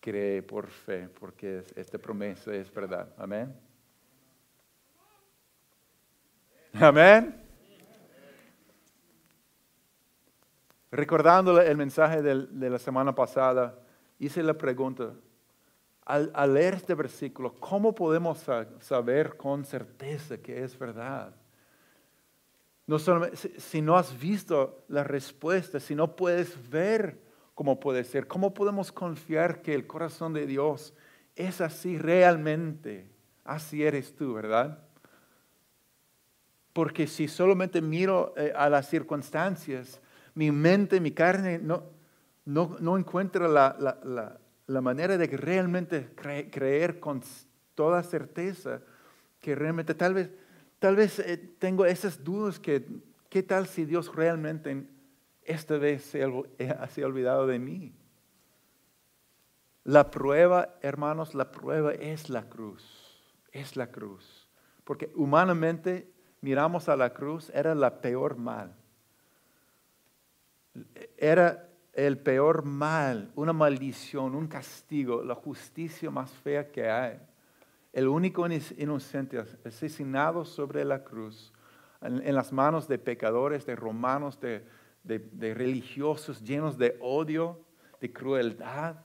cree 0.00 0.42
por 0.42 0.66
fe, 0.66 1.08
porque 1.08 1.62
esta 1.76 1.98
promesa 1.98 2.52
es 2.52 2.72
verdad. 2.74 3.08
Amén. 3.16 3.54
Amén. 6.72 7.40
Recordando 10.90 11.60
el 11.60 11.76
mensaje 11.76 12.20
de 12.22 12.70
la 12.70 12.78
semana 12.80 13.14
pasada, 13.14 13.78
hice 14.18 14.42
la 14.42 14.54
pregunta, 14.54 15.14
al, 16.04 16.32
leer 16.52 16.74
este 16.74 16.96
versículo, 16.96 17.54
¿cómo 17.60 17.94
podemos 17.94 18.44
saber 18.80 19.36
con 19.36 19.64
certeza 19.64 20.38
que 20.38 20.64
es 20.64 20.76
verdad? 20.76 21.39
No 22.90 22.98
si, 22.98 23.82
no 23.82 23.96
has 23.96 24.18
visto 24.18 24.82
la 24.88 25.04
respuesta, 25.04 25.78
si 25.78 25.94
no 25.94 26.16
puedes 26.16 26.68
ver 26.70 27.20
cómo 27.54 27.78
puede 27.78 28.02
ser, 28.02 28.26
¿cómo 28.26 28.52
podemos 28.52 28.90
confiar 28.90 29.62
que 29.62 29.74
el 29.74 29.86
corazón 29.86 30.32
de 30.32 30.44
Dios 30.44 30.92
es 31.36 31.60
así 31.60 31.98
realmente? 31.98 33.08
Así 33.44 33.84
eres 33.84 34.16
tú, 34.16 34.34
¿verdad? 34.34 34.80
Porque 36.72 37.06
si 37.06 37.28
solamente 37.28 37.80
miro 37.80 38.34
eh, 38.36 38.52
a 38.56 38.68
las 38.68 38.90
circunstancias, 38.90 40.00
mi 40.34 40.50
mente, 40.50 40.98
mi 40.98 41.12
carne 41.12 41.60
no, 41.60 41.84
no, 42.44 42.98
encuentra 42.98 43.46
la, 43.46 44.80
manera 44.80 45.16
de 45.16 45.28
realmente 45.28 46.08
creer 46.16 46.98
con 46.98 47.22
toda 47.76 48.02
certeza 48.02 48.80
que 49.40 49.54
realmente 49.54 49.94
tal 49.94 50.14
vez, 50.14 50.30
tal 50.80 50.96
vez 50.96 51.20
eh, 51.20 51.36
tengo 51.60 51.86
esas 51.86 52.24
dudas 52.24 52.58
que 52.58 52.84
qué 53.28 53.44
tal 53.44 53.68
si 53.68 53.84
Dios 53.84 54.12
realmente 54.12 54.88
esta 55.44 55.78
vez 55.78 56.02
se, 56.02 56.22
eh, 56.58 56.68
ha 56.78 57.06
olvidado 57.06 57.46
de 57.46 57.60
mí. 57.60 57.94
La 59.84 60.10
prueba, 60.10 60.74
hermanos, 60.82 61.34
la 61.34 61.52
prueba 61.52 61.92
es 61.92 62.28
la 62.28 62.48
cruz, 62.48 62.84
es 63.52 63.76
la 63.76 63.92
cruz. 63.92 64.48
Porque 64.82 65.12
humanamente 65.14 66.12
miramos 66.40 66.88
a 66.88 66.96
la 66.96 67.14
cruz, 67.14 67.50
era 67.54 67.76
la 67.76 68.00
peor 68.00 68.36
mal 68.36 68.74
era 71.16 71.68
el 71.92 72.18
peor 72.18 72.64
mal, 72.64 73.30
una 73.34 73.52
maldición, 73.52 74.34
un 74.34 74.46
castigo, 74.46 75.22
la 75.22 75.34
justicia 75.34 76.10
más 76.10 76.30
fea 76.30 76.70
que 76.70 76.88
hay. 76.88 77.20
El 77.92 78.06
único 78.06 78.46
inocente 78.76 79.38
asesinado 79.64 80.44
sobre 80.44 80.84
la 80.84 81.02
cruz, 81.02 81.52
en, 82.00 82.34
las 82.34 82.52
manos 82.52 82.86
de 82.86 82.98
pecadores, 82.98 83.66
de 83.66 83.74
romanos, 83.74 84.38
de, 84.40 84.64
religiosos 85.54 86.42
llenos 86.42 86.78
de 86.78 86.96
odio, 87.00 87.60
de 88.00 88.12
crueldad. 88.12 88.96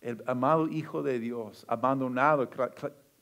El 0.00 0.22
amado 0.26 0.68
Hijo 0.68 1.02
de 1.02 1.18
Dios, 1.18 1.64
abandonado, 1.68 2.48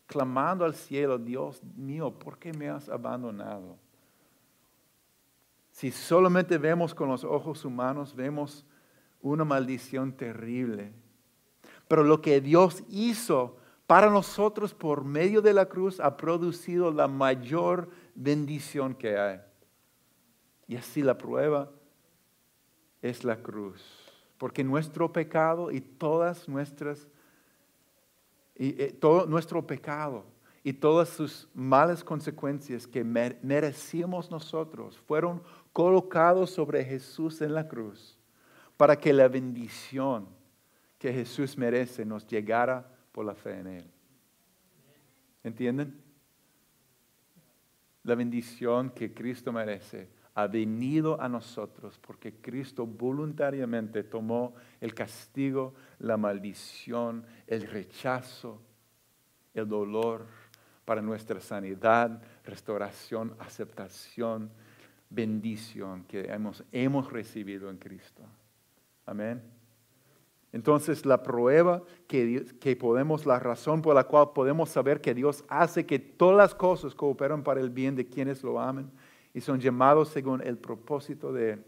clamando 0.07 0.65
al 0.65 0.75
cielo, 0.75 1.17
Dios 1.17 1.63
mío, 1.77 2.13
¿por 2.19 2.39
qué 2.39 2.53
me 2.53 2.69
has 2.69 2.89
abandonado? 2.89 3.79
Si 5.71 5.91
solamente 5.91 6.59
vemos 6.59 6.95
con 6.95 7.09
los 7.09 7.25
ojos 7.25 7.65
humanos, 7.65 8.15
vemos 8.15 8.67
una 9.23 9.45
maldición 9.45 10.13
terrible. 10.13 10.93
Pero 11.89 12.05
lo 12.05 12.21
que 12.21 12.41
Dios 12.41 12.85
hizo 12.89 13.57
para 13.87 14.11
nosotros 14.11 14.73
por 14.75 15.05
medio 15.05 15.43
de 15.43 15.53
la 15.53 15.67
cruz 15.67 16.01
ha 16.01 16.17
producido 16.17 16.91
la 16.91 17.09
mayor 17.09 17.91
bendición 18.15 18.95
que 18.95 19.19
hay. 19.19 19.41
Y 20.67 20.77
así 20.77 21.03
la 21.03 21.19
prueba 21.19 21.71
es 23.03 23.25
la 23.25 23.37
cruz. 23.37 23.83
Porque 24.39 24.65
nuestro 24.65 25.13
pecado 25.13 25.71
y 25.71 25.81
todas 25.81 26.49
nuestras, 26.49 27.07
y, 28.57 28.83
eh, 28.83 28.93
todo 28.93 29.27
nuestro 29.27 29.67
pecado 29.67 30.25
y 30.65 30.73
todas 30.73 31.09
sus 31.09 31.49
malas 31.53 32.03
consecuencias 32.05 32.87
que 32.87 33.05
merecíamos 33.05 34.31
nosotros 34.31 34.97
fueron 35.07 35.43
colocados 35.73 36.51
sobre 36.51 36.85
Jesús 36.85 37.41
en 37.41 37.55
la 37.55 37.67
cruz 37.67 38.17
para 38.77 38.97
que 38.97 39.13
la 39.13 39.29
bendición 39.29 40.29
que 40.99 41.13
Jesús 41.13 41.59
merece 41.59 42.05
nos 42.05 42.27
llegara 42.27 42.89
por 43.13 43.25
la 43.25 43.35
fe 43.35 43.61
en 43.61 43.67
Él. 43.67 43.91
¿Entienden? 45.45 46.03
La 48.05 48.15
bendición 48.15 48.91
que 48.91 49.13
Cristo 49.13 49.53
merece 49.53 50.09
ha 50.35 50.47
venido 50.47 51.21
a 51.21 51.29
nosotros 51.29 51.99
porque 51.99 52.35
Cristo 52.41 52.87
voluntariamente 52.87 54.03
tomó 54.03 54.55
el 54.81 54.95
castigo, 54.95 55.75
la 55.99 56.17
maldición, 56.17 57.25
el 57.47 57.63
rechazo, 57.69 58.61
el 59.53 59.69
dolor 59.69 60.27
para 60.85 61.03
nuestra 61.03 61.41
sanidad, 61.41 62.23
restauración, 62.45 63.37
aceptación, 63.39 64.51
bendición 65.11 66.05
que 66.05 66.23
hemos, 66.33 66.65
hemos 66.73 67.13
recibido 67.13 67.69
en 67.71 67.77
Cristo. 67.77 68.23
Amén. 69.05 69.62
Entonces 70.53 71.07
la 71.07 71.23
prueba 71.23 71.83
que, 72.07 72.45
que, 72.61 72.77
podemos, 72.77 73.25
la 73.25 73.39
razón 73.39 73.81
por 73.81 73.95
la 73.95 74.05
cual 74.05 74.33
podemos 74.35 74.69
saber 74.69 75.01
que 75.01 75.15
Dios 75.15 75.45
hace 75.49 75.87
que 75.87 75.99
todas 75.99 76.37
las 76.37 76.55
cosas 76.55 76.95
cooperan 76.95 77.43
para 77.43 77.61
el 77.61 77.71
bien 77.71 77.97
de 77.97 78.07
quienes 78.07 78.43
lo 78.43 78.61
aman 78.61 78.91
y 79.33 79.41
son 79.41 79.61
llamados 79.61 80.11
según 80.11 80.43
el 80.43 80.59
propósito 80.59 81.33
de 81.33 81.53
Él, 81.53 81.65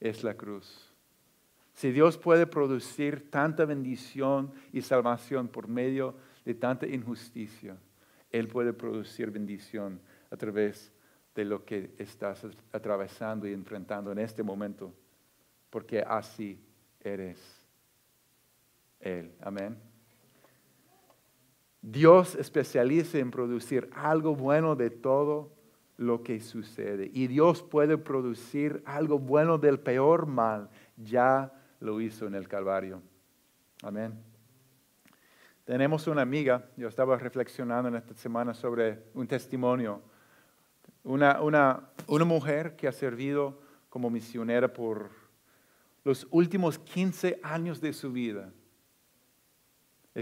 es 0.00 0.22
la 0.22 0.34
cruz. 0.34 0.92
Si 1.72 1.92
Dios 1.92 2.18
puede 2.18 2.46
producir 2.46 3.30
tanta 3.30 3.64
bendición 3.64 4.52
y 4.72 4.82
salvación 4.82 5.48
por 5.48 5.66
medio 5.66 6.14
de 6.44 6.54
tanta 6.54 6.86
injusticia, 6.86 7.76
Él 8.30 8.48
puede 8.48 8.74
producir 8.74 9.30
bendición 9.30 9.98
a 10.30 10.36
través 10.36 10.92
de 11.34 11.44
lo 11.44 11.64
que 11.64 11.94
estás 11.96 12.46
atravesando 12.72 13.48
y 13.48 13.52
enfrentando 13.52 14.12
en 14.12 14.18
este 14.18 14.42
momento, 14.42 14.92
porque 15.70 16.02
así 16.02 16.60
eres. 17.00 17.59
Él. 19.00 19.32
Amén. 19.40 19.76
Dios 21.82 22.34
especializa 22.34 23.18
en 23.18 23.30
producir 23.30 23.88
algo 23.94 24.34
bueno 24.34 24.76
de 24.76 24.90
todo 24.90 25.52
lo 25.96 26.22
que 26.22 26.40
sucede. 26.40 27.10
Y 27.12 27.26
Dios 27.26 27.62
puede 27.62 27.96
producir 27.96 28.82
algo 28.84 29.18
bueno 29.18 29.58
del 29.58 29.80
peor 29.80 30.26
mal. 30.26 30.68
Ya 30.96 31.52
lo 31.80 32.00
hizo 32.00 32.26
en 32.26 32.34
el 32.34 32.48
Calvario. 32.48 33.02
Amén. 33.82 34.22
Tenemos 35.64 36.06
una 36.06 36.22
amiga, 36.22 36.68
yo 36.76 36.88
estaba 36.88 37.16
reflexionando 37.16 37.88
en 37.88 37.94
esta 37.94 38.14
semana 38.14 38.52
sobre 38.52 39.04
un 39.14 39.26
testimonio. 39.26 40.02
Una, 41.02 41.40
una, 41.40 41.90
una 42.06 42.24
mujer 42.24 42.76
que 42.76 42.88
ha 42.88 42.92
servido 42.92 43.60
como 43.88 44.10
misionera 44.10 44.70
por 44.70 45.10
los 46.04 46.26
últimos 46.30 46.78
15 46.78 47.40
años 47.42 47.80
de 47.80 47.92
su 47.92 48.12
vida 48.12 48.52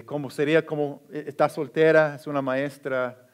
como, 0.04 0.30
sería 0.30 0.64
como, 0.66 1.02
eh, 1.10 1.24
está 1.26 1.48
soltera, 1.48 2.16
es 2.16 2.26
una 2.26 2.42
maestra, 2.42 3.28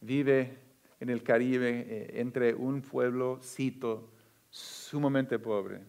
vive 0.00 0.58
en 1.00 1.10
el 1.10 1.22
Caribe, 1.22 1.86
eh, 1.88 2.20
entre 2.20 2.54
un 2.54 2.82
pueblocito 2.82 4.10
sumamente 4.50 5.38
pobre. 5.38 5.80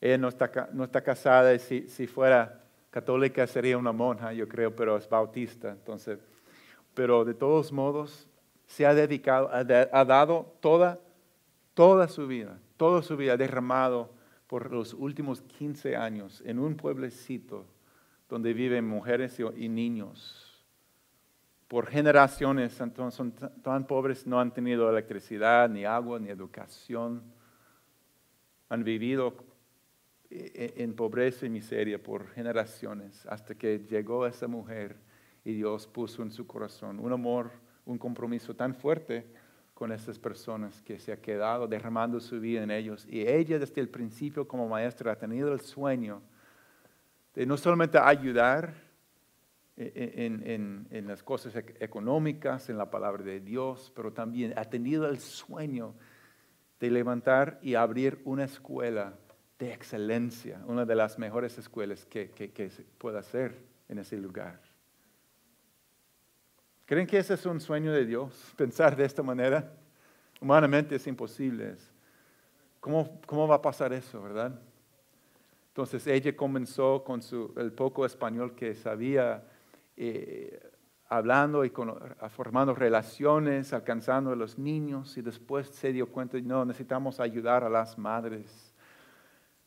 Ella 0.00 0.18
no 0.18 0.28
está, 0.28 0.70
no 0.72 0.84
está 0.84 1.02
casada 1.02 1.54
y 1.54 1.58
si, 1.58 1.88
si, 1.88 2.06
fuera 2.06 2.64
católica 2.90 3.46
sería 3.46 3.76
una 3.76 3.92
monja, 3.92 4.32
yo 4.32 4.48
creo, 4.48 4.74
pero 4.74 4.96
es 4.96 5.08
bautista. 5.08 5.70
Entonces, 5.70 6.18
pero 6.94 7.24
de 7.24 7.34
todos 7.34 7.72
modos 7.72 8.28
se 8.66 8.86
ha 8.86 8.94
dedicado, 8.94 9.50
ha, 9.52 9.58
ha 9.60 10.04
dado 10.04 10.54
toda, 10.60 11.00
toda 11.74 12.08
su 12.08 12.26
vida, 12.26 12.58
toda 12.76 13.02
su 13.02 13.16
vida 13.16 13.36
derramado 13.36 14.10
por 14.46 14.72
los 14.72 14.94
últimos 14.94 15.42
15 15.42 15.96
años 15.96 16.42
en 16.46 16.58
un 16.58 16.76
pueblecito 16.76 17.66
donde 18.28 18.52
viven 18.52 18.86
mujeres 18.86 19.40
y, 19.56 19.68
niños. 19.68 20.44
Por 21.66 21.86
generaciones 21.86 22.72
son 22.72 23.32
tan 23.62 23.86
pobres, 23.86 24.26
no 24.26 24.40
han 24.40 24.52
tenido 24.52 24.90
electricidad, 24.90 25.68
ni 25.68 25.84
agua, 25.84 26.18
ni 26.18 26.28
educación. 26.28 27.22
Han 28.68 28.84
vivido 28.84 29.34
e, 30.30 30.74
e, 30.76 30.82
en 30.82 30.94
pobreza 30.94 31.46
y 31.46 31.50
miseria 31.50 32.02
por 32.02 32.28
generaciones 32.28 33.24
hasta 33.26 33.54
que 33.54 33.78
llegó 33.78 34.26
esa 34.26 34.46
mujer 34.46 34.96
y 35.44 35.54
Dios 35.54 35.86
puso 35.86 36.22
en 36.22 36.30
su 36.30 36.46
corazón 36.46 37.00
un 37.00 37.12
amor, 37.12 37.50
un 37.86 37.96
compromiso 37.96 38.54
tan 38.54 38.74
fuerte 38.74 39.26
con 39.72 39.92
esas 39.92 40.18
personas 40.18 40.82
que 40.82 40.98
se 40.98 41.12
ha 41.12 41.20
quedado 41.20 41.66
derramando 41.66 42.20
su 42.20 42.40
vida 42.40 42.62
en 42.62 42.70
ellos. 42.70 43.06
Y 43.08 43.20
ella 43.20 43.58
desde 43.58 43.80
el 43.80 43.88
principio 43.88 44.46
como 44.46 44.68
maestra 44.68 45.12
ha 45.12 45.16
tenido 45.16 45.52
el 45.52 45.60
sueño 45.60 46.20
no 47.46 47.56
solamente 47.56 47.98
ayudar 47.98 48.74
en, 49.76 51.06
las 51.06 51.22
cosas 51.22 51.54
económicas, 51.78 52.68
en 52.68 52.78
la 52.78 52.90
palabra 52.90 53.22
de 53.22 53.40
Dios, 53.40 53.92
pero 53.94 54.12
también 54.12 54.52
ha 54.56 54.64
tenido 54.64 55.08
el 55.08 55.20
sueño 55.20 55.94
de 56.80 56.90
levantar 56.90 57.58
y 57.62 57.74
abrir 57.74 58.20
una 58.24 58.44
escuela 58.44 59.14
de 59.58 59.72
excelencia, 59.72 60.62
una 60.66 60.84
de 60.84 60.94
las 60.94 61.18
mejores 61.18 61.58
escuelas 61.58 62.04
que, 62.06 62.30
que, 62.30 62.70
se 62.70 62.82
pueda 62.82 63.20
hacer 63.20 63.56
en 63.88 63.98
ese 63.98 64.16
lugar. 64.16 64.60
¿Creen 66.86 67.06
que 67.06 67.18
ese 67.18 67.34
es 67.34 67.46
un 67.46 67.60
sueño 67.60 67.92
de 67.92 68.06
Dios? 68.06 68.52
Pensar 68.56 68.96
de 68.96 69.04
esta 69.04 69.22
manera. 69.22 69.72
Humanamente 70.40 70.96
es 70.96 71.06
imposible. 71.06 71.76
¿Cómo, 72.80 73.20
cómo 73.26 73.48
va 73.48 73.56
a 73.56 73.62
pasar 73.62 73.92
eso, 73.92 74.22
verdad? 74.22 74.58
Entonces 75.78 76.08
ella 76.08 76.34
comenzó 76.34 77.04
con 77.04 77.22
su, 77.22 77.52
el 77.56 77.70
poco 77.70 78.04
español 78.04 78.56
que 78.56 78.74
sabía, 78.74 79.44
eh, 79.96 80.60
hablando 81.08 81.64
y 81.64 81.70
formando 82.30 82.74
relaciones, 82.74 83.72
alcanzando 83.72 84.32
a 84.32 84.34
los 84.34 84.58
niños 84.58 85.16
y 85.16 85.22
después 85.22 85.68
se 85.68 85.92
dio 85.92 86.08
cuenta, 86.08 86.36
no, 86.40 86.64
necesitamos 86.64 87.20
ayudar 87.20 87.62
a 87.62 87.68
las 87.68 87.96
madres. 87.96 88.74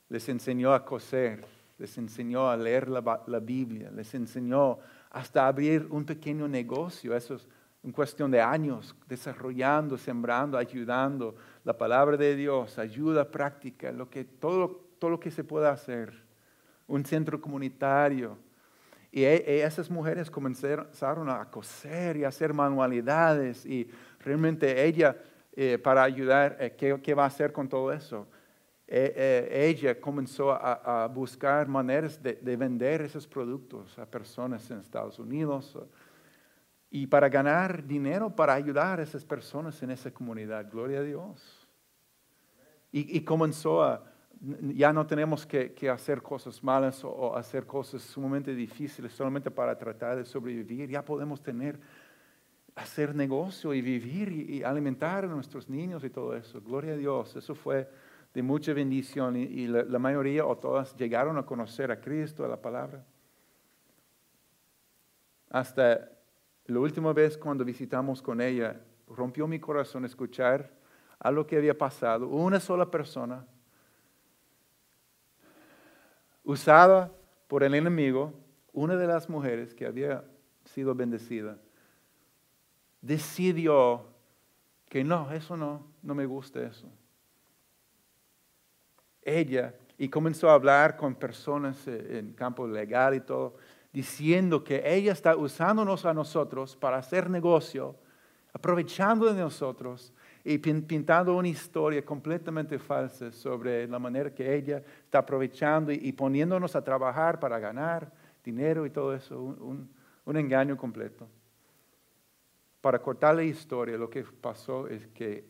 Les 0.10 0.28
enseñó 0.28 0.74
a 0.74 0.84
coser, 0.84 1.46
les 1.78 1.98
enseñó 1.98 2.50
a 2.50 2.58
leer 2.58 2.90
la, 2.90 3.24
la 3.26 3.40
Biblia, 3.40 3.90
les 3.90 4.14
enseñó 4.14 4.80
hasta 5.12 5.48
abrir 5.48 5.88
un 5.92 6.04
pequeño 6.04 6.46
negocio, 6.46 7.16
eso 7.16 7.36
es 7.36 7.48
en 7.84 7.94
cuestión 7.94 8.32
de 8.32 8.42
años, 8.42 8.98
desarrollando, 9.08 9.98
sembrando, 9.98 10.58
ayudando 10.58 11.36
la 11.64 11.78
palabra 11.78 12.18
de 12.18 12.36
Dios, 12.36 12.78
ayuda 12.80 13.32
práctica, 13.32 13.94
lo 13.94 14.10
que 14.10 14.26
todo 14.26 14.91
todo 15.02 15.10
lo 15.10 15.20
que 15.20 15.32
se 15.32 15.44
pueda 15.44 15.72
hacer, 15.72 16.14
un 16.86 17.04
centro 17.04 17.42
comunitario. 17.42 18.38
Y 19.12 19.24
e, 19.24 19.34
e, 19.36 19.64
esas 19.64 19.90
mujeres 19.90 20.30
comenzaron 20.30 21.28
a 21.28 21.50
coser 21.50 22.18
y 22.18 22.24
a 22.24 22.28
hacer 22.28 22.54
manualidades 22.54 23.66
y 23.66 23.90
realmente 24.20 24.86
ella, 24.86 25.18
eh, 25.54 25.80
para 25.80 26.04
ayudar, 26.04 26.56
eh, 26.60 26.76
¿qué, 26.78 27.14
va 27.16 27.24
a 27.24 27.26
hacer 27.26 27.52
con 27.52 27.68
todo 27.68 27.92
eso? 27.92 28.28
E, 28.88 29.50
ella 29.52 30.00
comenzó 30.00 30.52
a, 30.52 31.08
buscar 31.08 31.68
maneras 31.68 32.22
de, 32.22 32.36
de, 32.36 32.56
vender 32.56 33.02
esos 33.02 33.26
productos 33.26 33.98
a 33.98 34.06
personas 34.06 34.70
en 34.70 34.82
Estados 34.82 35.18
Unidos 35.18 35.80
y 36.92 37.08
para 37.08 37.28
ganar 37.28 37.88
dinero 37.88 38.30
para 38.30 38.54
ayudar 38.54 39.00
a 39.00 39.04
esas 39.04 39.26
personas 39.26 39.82
en 39.82 39.90
esa 39.90 40.12
comunidad. 40.12 40.70
Gloria 40.70 41.00
a 41.00 41.04
Dios. 41.04 41.68
Y, 42.92 43.18
y 43.18 43.22
comenzó 43.22 43.82
a, 43.82 44.11
ya 44.42 44.92
no 44.92 45.06
tenemos 45.06 45.46
que, 45.46 45.90
hacer 45.90 46.22
cosas 46.22 46.64
malas 46.64 47.04
o, 47.04 47.36
hacer 47.36 47.68
cosas 47.68 48.02
sumamente 48.02 48.56
difíciles 48.56 49.14
solamente 49.14 49.52
para 49.52 49.78
tratar 49.78 50.18
de 50.18 50.26
sobrevivir. 50.26 50.90
Ya 50.90 51.06
podemos 51.06 51.42
tener, 51.44 51.80
hacer 52.76 53.14
negocio 53.14 53.74
y 53.74 53.82
vivir 53.82 54.32
y, 54.32 54.64
alimentar 54.64 55.26
a 55.26 55.28
nuestros 55.28 55.70
niños 55.70 56.04
y 56.04 56.10
todo 56.10 56.36
eso. 56.36 56.60
Gloria 56.60 56.94
a 56.94 56.98
Dios. 56.98 57.36
Eso 57.36 57.54
fue 57.54 57.88
de 58.34 58.42
mucha 58.42 58.74
bendición 58.74 59.36
y, 59.36 59.68
la, 59.68 59.84
la, 59.84 60.00
mayoría 60.00 60.46
o 60.46 60.58
todas 60.58 60.96
llegaron 60.96 61.38
a 61.38 61.46
conocer 61.46 61.92
a 61.92 62.02
Cristo, 62.02 62.44
a 62.44 62.48
la 62.48 62.60
palabra. 62.60 63.06
Hasta 65.50 66.10
la 66.66 66.80
última 66.80 67.14
vez 67.14 67.38
cuando 67.38 67.64
visitamos 67.64 68.24
con 68.24 68.42
ella, 68.42 68.82
rompió 69.08 69.46
mi 69.46 69.60
corazón 69.60 70.06
escuchar 70.06 70.72
a 71.20 71.30
lo 71.30 71.46
que 71.46 71.58
había 71.58 71.78
pasado. 71.78 72.28
Una 72.28 72.60
sola 72.60 72.90
persona 72.90 73.46
usada 76.44 77.12
por 77.48 77.64
el 77.64 77.76
enemigo, 77.76 78.34
una 78.74 78.96
de 78.96 79.08
las 79.08 79.30
mujeres 79.30 79.74
que 79.74 79.86
había 79.86 80.24
sido 80.66 80.96
bendecida, 80.96 81.58
decidió 83.02 84.06
que 84.88 85.04
no, 85.04 85.32
eso 85.32 85.58
no, 85.58 85.86
no 86.02 86.16
me 86.16 86.26
gusta 86.26 86.62
eso. 86.62 86.88
Ella, 89.22 89.74
y 89.98 90.10
comenzó 90.10 90.50
a 90.50 90.54
hablar 90.54 90.98
con 90.98 91.16
personas 91.16 91.88
en 91.88 92.34
campo 92.34 92.68
legal 92.68 93.16
y 93.16 93.22
todo, 93.22 93.56
diciendo 93.94 94.64
que 94.64 94.82
ella 94.86 95.12
está 95.12 95.36
usándonos 95.36 96.06
a 96.06 96.14
nosotros 96.14 96.76
para 96.76 96.98
hacer 96.98 97.30
negocio, 97.30 97.96
aprovechando 98.54 99.34
de 99.34 99.42
nosotros 99.42 100.14
y 100.44 100.58
pintando 100.58 101.36
una 101.36 101.48
historia 101.48 102.04
completamente 102.04 102.80
falsa 102.80 103.32
sobre 103.32 103.88
la 103.88 104.00
manera 104.00 104.34
que 104.34 104.56
ella 104.56 104.84
está 105.04 105.20
aprovechando 105.20 105.92
y, 105.92 106.12
poniéndonos 106.12 106.76
a 106.76 106.84
trabajar 106.84 107.40
para 107.40 107.60
ganar 107.60 108.12
dinero 108.44 108.86
y 108.86 108.90
todo 108.90 109.14
eso, 109.14 109.40
un, 109.42 109.90
un 110.26 110.38
engaño 110.38 110.76
completo. 110.76 111.28
Para 112.82 113.00
cortar 113.00 113.36
la 113.36 113.44
historia, 113.44 113.98
lo 113.98 114.10
que 114.10 114.24
pasó 114.24 114.88
es 114.88 115.08
que 115.08 115.50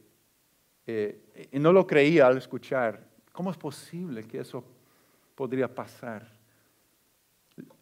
Eh, 0.88 1.50
y 1.52 1.60
no 1.60 1.72
lo 1.72 1.86
creía 1.86 2.26
al 2.26 2.38
escuchar. 2.38 3.00
¿Cómo 3.32 3.52
es 3.52 3.58
posible 3.58 4.24
que 4.24 4.40
eso 4.40 4.64
podría 5.36 5.68
pasar? 5.68 6.28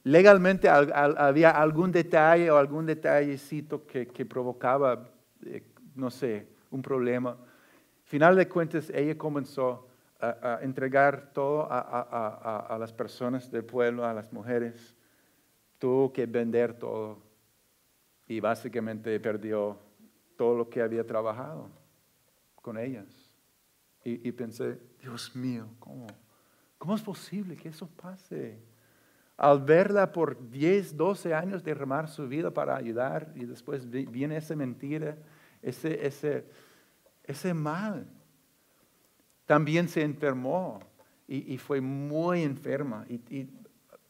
Legalmente 0.04 0.67
había 0.67 1.52
algún 1.52 1.91
detalle 1.91 2.52
o 2.52 2.58
algún 2.58 2.86
detallecito 2.86 3.88
que, 3.88 4.26
provocaba, 4.26 5.10
eh, 5.45 5.63
no 5.95 6.12
sé, 6.12 6.45
un 6.71 6.82
problema. 6.82 7.38
Final 8.03 8.36
de 8.36 8.47
cuentas, 8.47 8.89
ella 8.89 9.17
comenzó 9.17 9.88
a, 10.19 10.60
entregar 10.62 11.32
todo 11.34 11.67
a, 11.69 12.77
las 12.79 12.91
personas 12.91 13.49
del 13.51 13.63
pueblo, 13.63 14.05
a 14.05 14.13
las 14.13 14.32
mujeres. 14.34 14.95
Tuvo 15.77 16.12
que 16.12 16.25
vender 16.25 16.73
todo 16.73 17.19
y 18.27 18.39
básicamente 18.39 19.19
perdió 19.19 19.77
todo 20.36 20.58
lo 20.58 20.69
que 20.69 20.82
había 20.82 21.05
trabajado 21.05 21.69
con 22.55 22.77
ellas. 22.77 23.08
Y, 24.03 24.32
pensé, 24.32 24.79
Dios 25.01 25.36
mío, 25.36 25.67
¿cómo, 25.77 26.08
¿cómo 26.77 26.95
es 26.95 27.01
posible 27.01 27.55
que 27.55 27.69
eso 27.69 27.88
pase? 27.88 28.58
Al 29.38 29.62
verla 29.62 30.12
por 30.12 30.49
10, 30.49 30.97
12 30.97 31.34
años 31.34 31.63
derramar 31.63 32.08
su 32.08 32.27
vida 32.27 32.51
para 32.51 32.75
ayudar 32.75 33.32
y 33.36 33.45
después 33.45 33.89
viene 33.89 34.38
esa 34.38 34.55
mentira, 34.55 35.17
ese, 35.62 36.06
ese, 36.06 36.45
ese 37.24 37.54
mal 37.54 38.08
también 39.45 39.88
se 39.88 40.04
enfermó 40.04 40.80
y, 41.28 41.58
fue 41.58 41.82
muy 41.82 42.43
enferma. 42.43 43.06
Y, 43.10 43.48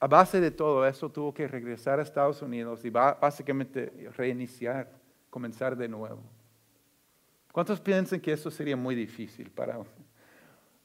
a 0.01 0.07
base 0.07 0.39
de 0.39 0.51
todo 0.51 0.85
eso 0.85 1.09
tuvo 1.09 1.33
que 1.33 1.47
regresar 1.47 1.99
a 1.99 2.03
Estados 2.03 2.41
Unidos 2.41 2.85
y 2.85 2.89
básicamente 2.89 4.09
reiniciar, 4.15 4.89
comenzar 5.29 5.75
de 5.75 5.89
nuevo. 5.89 6.21
¿Cuántos 7.51 7.81
piensan 7.81 8.19
que 8.21 8.31
eso 8.31 8.49
sería 8.49 8.77
muy 8.77 8.95
difícil 8.95 9.49
para 9.49 9.79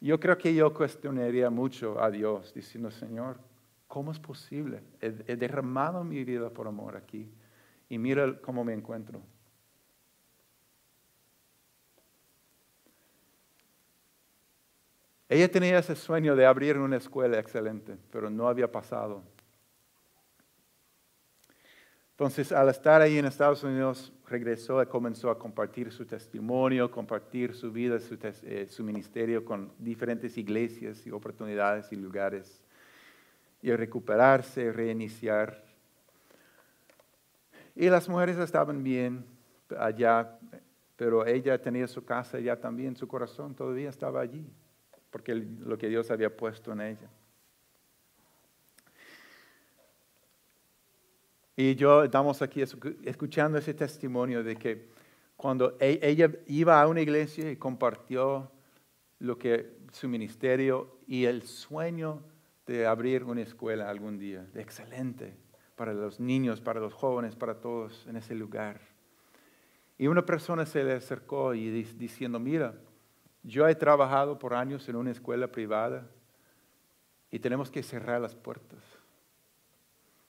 Yo 0.00 0.18
creo 0.18 0.36
que 0.38 0.54
yo 0.54 0.72
cuestionaría 0.72 1.50
mucho 1.50 2.00
a 2.00 2.10
Dios 2.10 2.52
diciendo, 2.54 2.90
Señor, 2.90 3.38
¿cómo 3.86 4.10
es 4.10 4.18
posible? 4.18 4.82
he 5.00 5.36
derramado 5.36 6.02
mi 6.02 6.24
vida 6.24 6.50
por 6.50 6.66
amor 6.66 6.96
aquí 6.96 7.28
y 7.88 7.98
mira 7.98 8.40
cómo 8.40 8.64
me 8.64 8.72
encuentro. 8.72 9.20
Ella 15.34 15.50
tenía 15.50 15.80
ese 15.80 15.96
sueño 15.96 16.36
de 16.36 16.46
abrir 16.46 16.78
una 16.78 16.96
escuela 16.96 17.40
excelente, 17.40 17.96
pero 18.12 18.30
no 18.30 18.46
había 18.46 18.70
pasado. 18.70 19.20
Entonces, 22.12 22.52
al 22.52 22.68
estar 22.68 23.02
ahí 23.02 23.18
en 23.18 23.24
Estados 23.24 23.64
Unidos, 23.64 24.12
regresó 24.28 24.80
y 24.80 24.86
comenzó 24.86 25.30
a 25.30 25.36
compartir 25.36 25.90
su 25.90 26.06
testimonio, 26.06 26.88
compartir 26.88 27.52
su 27.52 27.72
vida, 27.72 27.98
su, 27.98 28.16
eh, 28.22 28.68
ministerio 28.78 29.44
con 29.44 29.72
diferentes 29.76 30.38
iglesias 30.38 31.04
y 31.04 31.10
oportunidades 31.10 31.90
y 31.90 31.96
lugares, 31.96 32.62
y 33.60 33.72
recuperarse, 33.72 34.70
reiniciar. 34.70 35.64
Y 37.74 37.88
las 37.88 38.08
mujeres 38.08 38.38
estaban 38.38 38.84
bien 38.84 39.26
allá, 39.76 40.38
pero 40.94 41.26
ella 41.26 41.60
tenía 41.60 41.88
su 41.88 42.04
casa 42.04 42.36
allá 42.36 42.60
también, 42.60 42.94
su 42.94 43.08
corazón 43.08 43.52
todavía 43.52 43.90
estaba 43.90 44.20
allí 44.20 44.46
porque 45.14 45.32
lo 45.32 45.78
que 45.78 45.88
Dios 45.88 46.10
había 46.10 46.36
puesto 46.36 46.72
en 46.72 46.80
ella. 46.80 47.08
Y 51.54 51.76
yo 51.76 52.02
estamos 52.02 52.42
aquí 52.42 52.60
escuchando 53.04 53.58
ese 53.58 53.74
testimonio 53.74 54.42
de 54.42 54.56
que 54.56 54.88
cuando 55.36 55.76
e, 55.78 56.00
ella 56.02 56.32
iba 56.48 56.82
a 56.82 56.88
una 56.88 57.00
iglesia 57.00 57.48
y 57.48 57.54
compartió 57.54 58.50
lo 59.20 59.38
que 59.38 59.76
su 59.92 60.08
ministerio 60.08 60.98
y 61.06 61.26
el 61.26 61.44
sueño 61.44 62.20
de 62.66 62.84
abrir 62.84 63.22
una 63.22 63.42
escuela 63.42 63.88
algún 63.88 64.18
día, 64.18 64.44
excelente 64.56 65.36
para 65.76 65.94
los 65.94 66.18
niños, 66.18 66.60
para 66.60 66.80
los 66.80 66.92
jóvenes, 66.92 67.36
para 67.36 67.60
todos 67.60 68.04
en 68.08 68.16
ese 68.16 68.34
lugar. 68.34 68.80
Y 69.96 70.08
una 70.08 70.26
persona 70.26 70.66
se 70.66 70.82
le 70.82 70.94
acercó 70.94 71.54
y 71.54 71.70
diciendo, 71.70 72.40
mira, 72.40 72.74
yo 73.44 73.68
he 73.68 73.74
trabajado 73.74 74.38
por 74.38 74.54
años 74.54 74.88
en 74.88 74.96
una 74.96 75.10
escuela 75.10 75.46
privada 75.46 76.08
y 77.30 77.38
tenemos 77.38 77.70
que 77.70 77.82
cerrar 77.82 78.20
las 78.20 78.34
puertas. 78.34 78.82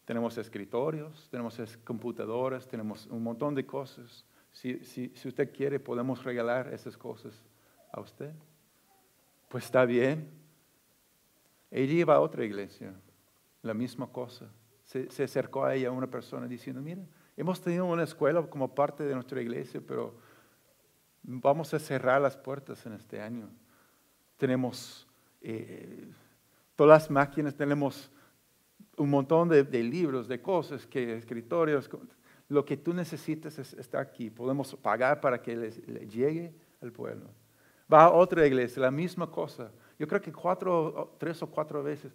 Tenemos 0.03 0.37
escritorios, 0.37 1.29
tenemos 1.31 1.57
computadoras, 1.85 2.67
tenemos 2.67 3.07
un 3.07 3.23
montón 3.23 3.55
de 3.55 3.65
cosas. 3.65 4.25
Si, 4.51 5.11
usted 5.25 5.51
quiere, 5.51 5.79
podemos 5.79 6.23
regalar 6.23 6.73
esas 6.73 6.97
cosas 6.97 7.41
a 7.91 8.01
usted. 8.01 8.33
Pues 9.47 9.63
está 9.63 9.85
bien. 9.85 10.29
Ella 11.71 11.93
iba 11.93 12.15
a 12.15 12.19
otra 12.19 12.43
iglesia, 12.43 12.93
la 13.61 13.73
misma 13.73 14.07
cosa. 14.07 14.51
Se, 14.83 15.09
se 15.09 15.23
acercó 15.23 15.63
a 15.63 15.73
ella 15.73 15.89
una 15.89 16.07
persona 16.07 16.47
diciendo, 16.47 16.81
mira, 16.81 17.01
hemos 17.37 17.61
tenido 17.61 17.85
una 17.85 18.03
escuela 18.03 18.43
como 18.43 18.75
parte 18.75 19.03
de 19.03 19.13
nuestra 19.13 19.41
iglesia, 19.41 19.81
pero 19.85 20.15
Vamos 21.27 21.73
a 21.73 21.79
cerrar 21.79 22.21
las 22.21 22.37
puertas 22.37 22.85
en 22.85 22.93
este 22.93 23.19
año. 23.19 23.49
Tenemos 24.37 25.07
eh, 25.41 26.07
todas 26.75 27.01
las 27.01 27.09
máquinas, 27.09 27.55
tenemos 27.55 28.11
un 28.97 29.09
montón 29.09 29.49
de, 29.49 29.63
libros, 29.83 30.27
de 30.27 30.39
cosas, 30.39 30.85
que 30.85 31.17
escritorios. 31.17 31.89
Lo 32.47 32.63
que 32.63 32.77
tú 32.77 32.93
necesitas 32.93 33.57
está 33.57 33.99
aquí. 33.99 34.29
Podemos 34.29 34.75
pagar 34.75 35.19
para 35.19 35.41
que 35.41 35.55
le, 35.55 35.71
llegue 36.07 36.53
al 36.79 36.91
pueblo. 36.91 37.31
Va 37.91 38.03
a 38.03 38.11
otra 38.11 38.45
iglesia, 38.45 38.83
la 38.83 38.91
misma 38.91 39.29
cosa. 39.29 39.71
Yo 39.97 40.07
creo 40.07 40.21
que 40.21 40.31
cuatro, 40.31 41.15
tres 41.17 41.41
o 41.41 41.47
cuatro 41.47 41.81
veces. 41.81 42.11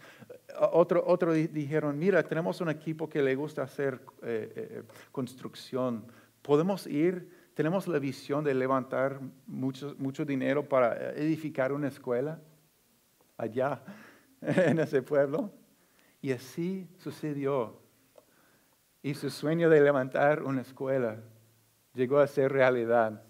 Otro, 0.71 1.03
otro 1.05 1.33
dijeron, 1.33 1.99
mira, 1.99 2.23
tenemos 2.23 2.61
un 2.61 2.71
equipo 2.71 3.09
que 3.09 3.23
le 3.23 3.35
gusta 3.35 3.63
hacer 3.63 4.01
eh, 4.23 4.53
eh, 4.55 4.83
construcción. 5.11 6.05
Podemos 6.43 6.87
ir 6.87 7.40
tenemos 7.55 7.89
la 7.89 7.99
visión 7.99 8.45
de 8.45 8.55
levantar 8.55 9.21
mucho, 9.47 9.95
mucho 9.99 10.25
dinero 10.25 10.69
para 10.69 11.13
edificar 11.13 11.73
una 11.73 11.89
escuela 11.89 12.41
allá 13.37 13.83
en 14.41 14.79
ese 14.79 15.03
pueblo. 15.03 15.51
Y 16.23 16.33
así 16.33 16.89
sucedió. 16.99 17.81
Y 19.03 19.15
su 19.15 19.31
sueño 19.31 19.71
de 19.71 19.81
levantar 19.81 20.43
una 20.43 20.61
escuela 20.61 21.19
llegó 21.95 22.19
a 22.19 22.27
ser 22.27 22.53
realidad. 22.53 23.23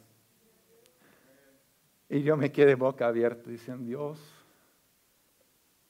Y 2.08 2.22
yo 2.22 2.36
me 2.36 2.50
quedé 2.50 2.74
boca 2.74 3.06
abierta 3.06 3.48
diciendo, 3.48 3.84
Dios, 3.84 4.20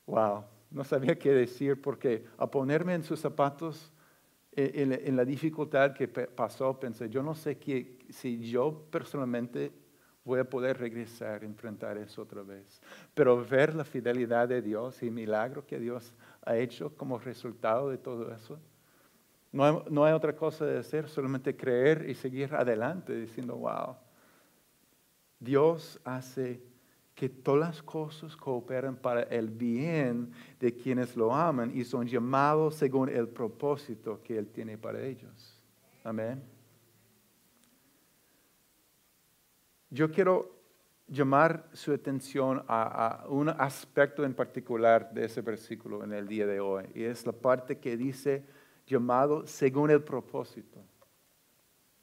wow, 0.06 0.44
no 0.70 0.84
sabía 0.84 1.18
qué 1.18 1.32
decir 1.32 1.80
porque 1.80 2.26
a 2.36 2.50
ponerme 2.50 2.94
en 2.94 3.02
sus 3.02 3.20
zapatos 3.20 3.90
en, 4.74 5.16
la 5.16 5.24
dificultad 5.24 5.92
que 5.92 6.08
pasó, 6.08 6.78
pensé, 6.78 7.08
yo 7.08 7.22
no 7.22 7.34
sé 7.34 7.58
si 8.10 8.50
yo 8.50 8.86
personalmente 8.90 9.72
voy 10.24 10.40
a 10.40 10.44
poder 10.48 10.78
regresar, 10.78 11.44
enfrentar 11.44 11.96
eso 11.98 12.22
otra 12.22 12.42
vez. 12.42 12.80
Pero 13.14 13.44
ver 13.44 13.74
la 13.74 13.84
fidelidad 13.84 14.48
de 14.48 14.62
Dios 14.62 15.02
y 15.02 15.06
el 15.06 15.12
milagro 15.12 15.66
que 15.66 15.78
Dios 15.78 16.12
ha 16.44 16.56
hecho 16.56 16.94
como 16.96 17.18
resultado 17.18 17.90
de 17.90 17.98
todo 17.98 18.32
eso, 18.32 18.58
no 19.52 19.84
no 19.90 20.04
hay 20.04 20.12
otra 20.12 20.36
cosa 20.36 20.64
de 20.64 20.78
hacer, 20.78 21.08
solamente 21.08 21.56
creer 21.56 22.08
y 22.08 22.14
seguir 22.14 22.54
adelante 22.54 23.14
diciendo, 23.14 23.56
wow, 23.56 23.96
Dios 25.40 25.98
hace 26.04 26.69
que 27.14 27.28
todas 27.28 27.60
las 27.60 27.82
cosas 27.82 28.36
cooperan 28.36 28.96
para 28.96 29.22
el 29.24 29.48
bien 29.48 30.32
de 30.58 30.74
quienes 30.74 31.16
lo 31.16 31.34
aman 31.34 31.70
y 31.74 31.84
son 31.84 32.06
llamados 32.06 32.76
según 32.76 33.08
el 33.08 33.28
propósito 33.28 34.20
que 34.22 34.38
Él 34.38 34.48
tiene 34.48 34.78
para 34.78 35.02
ellos. 35.02 35.60
Amén. 36.02 36.42
Yo 39.90 40.10
quiero 40.10 40.60
llamar 41.08 41.68
su 41.72 41.92
atención 41.92 42.64
a, 42.68 43.24
un 43.28 43.48
aspecto 43.48 44.24
en 44.24 44.32
particular 44.32 45.12
de 45.12 45.24
ese 45.24 45.40
versículo 45.40 46.04
en 46.04 46.12
el 46.12 46.28
día 46.28 46.46
de 46.46 46.60
hoy, 46.60 46.84
y 46.94 47.02
es 47.02 47.26
la 47.26 47.32
parte 47.32 47.78
que 47.78 47.96
dice 47.96 48.44
llamado 48.86 49.46
según 49.46 49.90
el 49.90 50.02
propósito. 50.02 50.80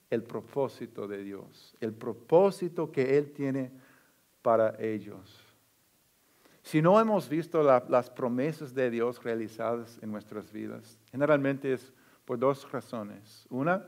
El 0.09 0.23
propósito 0.23 1.07
de 1.07 1.23
Dios, 1.23 1.75
el 1.81 1.93
propósito 1.93 2.91
que 2.91 3.17
Él 3.17 3.31
tiene 3.33 3.71
para 4.47 4.81
ellos. 4.81 5.43
Si 6.61 6.81
no 6.81 6.97
hemos 7.01 7.27
visto 7.27 7.61
las 7.61 8.09
promesas 8.09 8.73
de 8.73 8.89
Dios 8.89 9.21
realizadas 9.21 9.99
en 10.01 10.09
nuestras 10.09 10.53
vidas, 10.53 10.97
generalmente 11.11 11.73
es 11.73 11.93
por 12.23 12.39
dos 12.39 12.71
razones. 12.71 13.45
Una, 13.49 13.85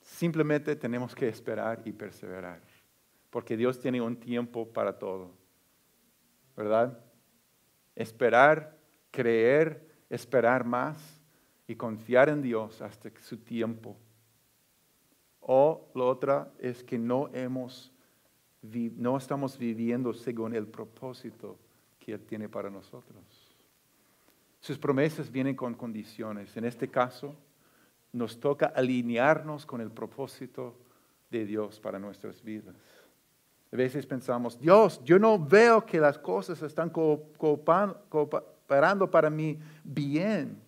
simplemente 0.00 0.74
tenemos 0.74 1.14
que 1.14 1.28
esperar 1.28 1.82
y 1.84 1.92
perseverar, 1.92 2.62
porque 3.28 3.58
Dios 3.58 3.78
tiene 3.78 4.00
un 4.00 4.16
tiempo 4.16 4.66
para 4.66 4.98
todo, 4.98 5.32
¿verdad? 6.56 6.98
Esperar, 7.94 8.74
creer, 9.10 9.86
esperar 10.08 10.64
más 10.64 11.20
y 11.66 11.76
confiar 11.76 12.30
en 12.30 12.40
Dios 12.40 12.80
hasta 12.80 13.10
su 13.20 13.36
tiempo. 13.36 13.98
O 15.42 15.90
la 15.94 16.04
otra 16.04 16.50
es 16.58 16.82
que 16.82 16.96
no 16.96 17.28
hemos 17.34 17.91
no 18.62 19.16
estamos 19.16 19.58
viviendo 19.58 20.14
según 20.14 20.54
el 20.54 20.66
propósito 20.66 21.58
que 21.98 22.12
Él 22.12 22.20
tiene 22.20 22.48
para 22.48 22.70
nosotros. 22.70 23.24
Sus 24.60 24.78
promesas 24.78 25.30
vienen 25.30 25.56
con 25.56 25.74
condiciones. 25.74 26.56
En 26.56 26.64
este 26.64 26.88
caso, 26.88 27.34
nos 28.12 28.38
toca 28.38 28.66
alinearnos 28.66 29.66
con 29.66 29.80
el 29.80 29.90
propósito 29.90 30.76
de 31.30 31.44
Dios 31.44 31.80
para 31.80 31.98
nuestras 31.98 32.42
vidas. 32.42 32.76
A 33.72 33.76
veces 33.76 34.06
pensamos, 34.06 34.60
Dios, 34.60 35.02
yo 35.02 35.18
no 35.18 35.38
veo 35.38 35.84
que 35.84 35.98
las 35.98 36.18
cosas 36.18 36.62
están 36.62 36.90
cooperando 36.90 38.00
para 39.10 39.30
mi 39.30 39.58
bien. 39.82 40.60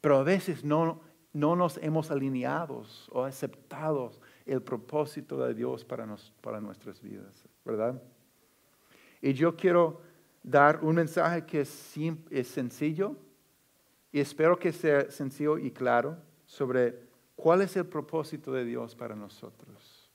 Pero 0.00 0.18
a 0.18 0.22
veces 0.24 0.64
no, 0.64 1.00
no 1.32 1.56
nos 1.56 1.78
hemos 1.78 2.10
alineado 2.10 2.82
o 3.10 3.22
aceptado 3.22 4.12
el 4.46 4.62
propósito 4.62 5.44
de 5.44 5.54
Dios 5.54 5.84
para, 5.84 6.06
nos- 6.06 6.32
para 6.40 6.60
nuestras 6.60 7.00
vidas, 7.00 7.44
¿verdad? 7.64 8.00
Y 9.22 9.32
yo 9.32 9.56
quiero 9.56 10.02
dar 10.42 10.84
un 10.84 10.96
mensaje 10.96 11.44
que 11.46 11.62
es, 11.62 11.94
es 12.30 12.48
sencillo 12.48 13.16
y 14.12 14.20
espero 14.20 14.58
que 14.58 14.72
sea 14.72 15.10
sencillo 15.10 15.58
y 15.58 15.70
claro 15.70 16.18
sobre 16.44 17.00
cuál 17.34 17.62
es 17.62 17.76
el 17.76 17.86
propósito 17.86 18.52
de 18.52 18.64
Dios 18.64 18.94
para 18.94 19.16
nosotros. 19.16 20.10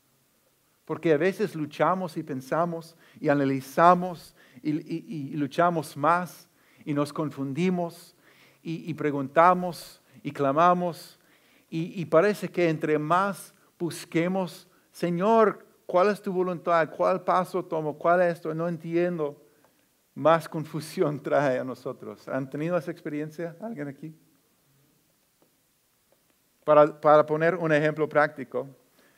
Porque 0.85 1.13
a 1.13 1.17
veces 1.17 1.55
luchamos 1.55 2.15
y 2.17 2.23
pensamos 2.23 2.95
y 3.19 3.29
analizamos 3.29 4.35
y, 4.61 5.35
luchamos 5.35 5.97
más 5.97 6.47
y 6.85 6.93
nos 6.93 7.11
confundimos 7.11 8.15
y, 8.61 8.93
preguntamos 8.93 10.01
y 10.23 10.31
clamamos 10.31 11.19
y 11.69 12.05
parece 12.05 12.49
que 12.49 12.69
entre 12.69 12.97
más 12.97 13.53
busquemos, 13.79 14.67
Señor, 14.91 15.65
¿cuál 15.85 16.09
es 16.09 16.21
tu 16.21 16.31
voluntad? 16.31 16.89
¿Cuál 16.95 17.23
paso 17.23 17.63
tomo? 17.63 17.97
¿Cuál 17.97 18.21
es 18.21 18.33
esto? 18.33 18.53
No 18.53 18.67
entiendo. 18.67 19.41
Más 20.13 20.49
confusión 20.49 21.19
trae 21.23 21.57
a 21.57 21.63
nosotros. 21.63 22.27
¿Han 22.27 22.49
tenido 22.49 22.77
esa 22.77 22.91
experiencia 22.91 23.55
alguien 23.61 23.87
aquí? 23.87 24.13
Para, 26.65 26.99
para 26.99 27.25
poner 27.25 27.55
un 27.55 27.71
ejemplo 27.71 28.07
práctico, 28.07 28.67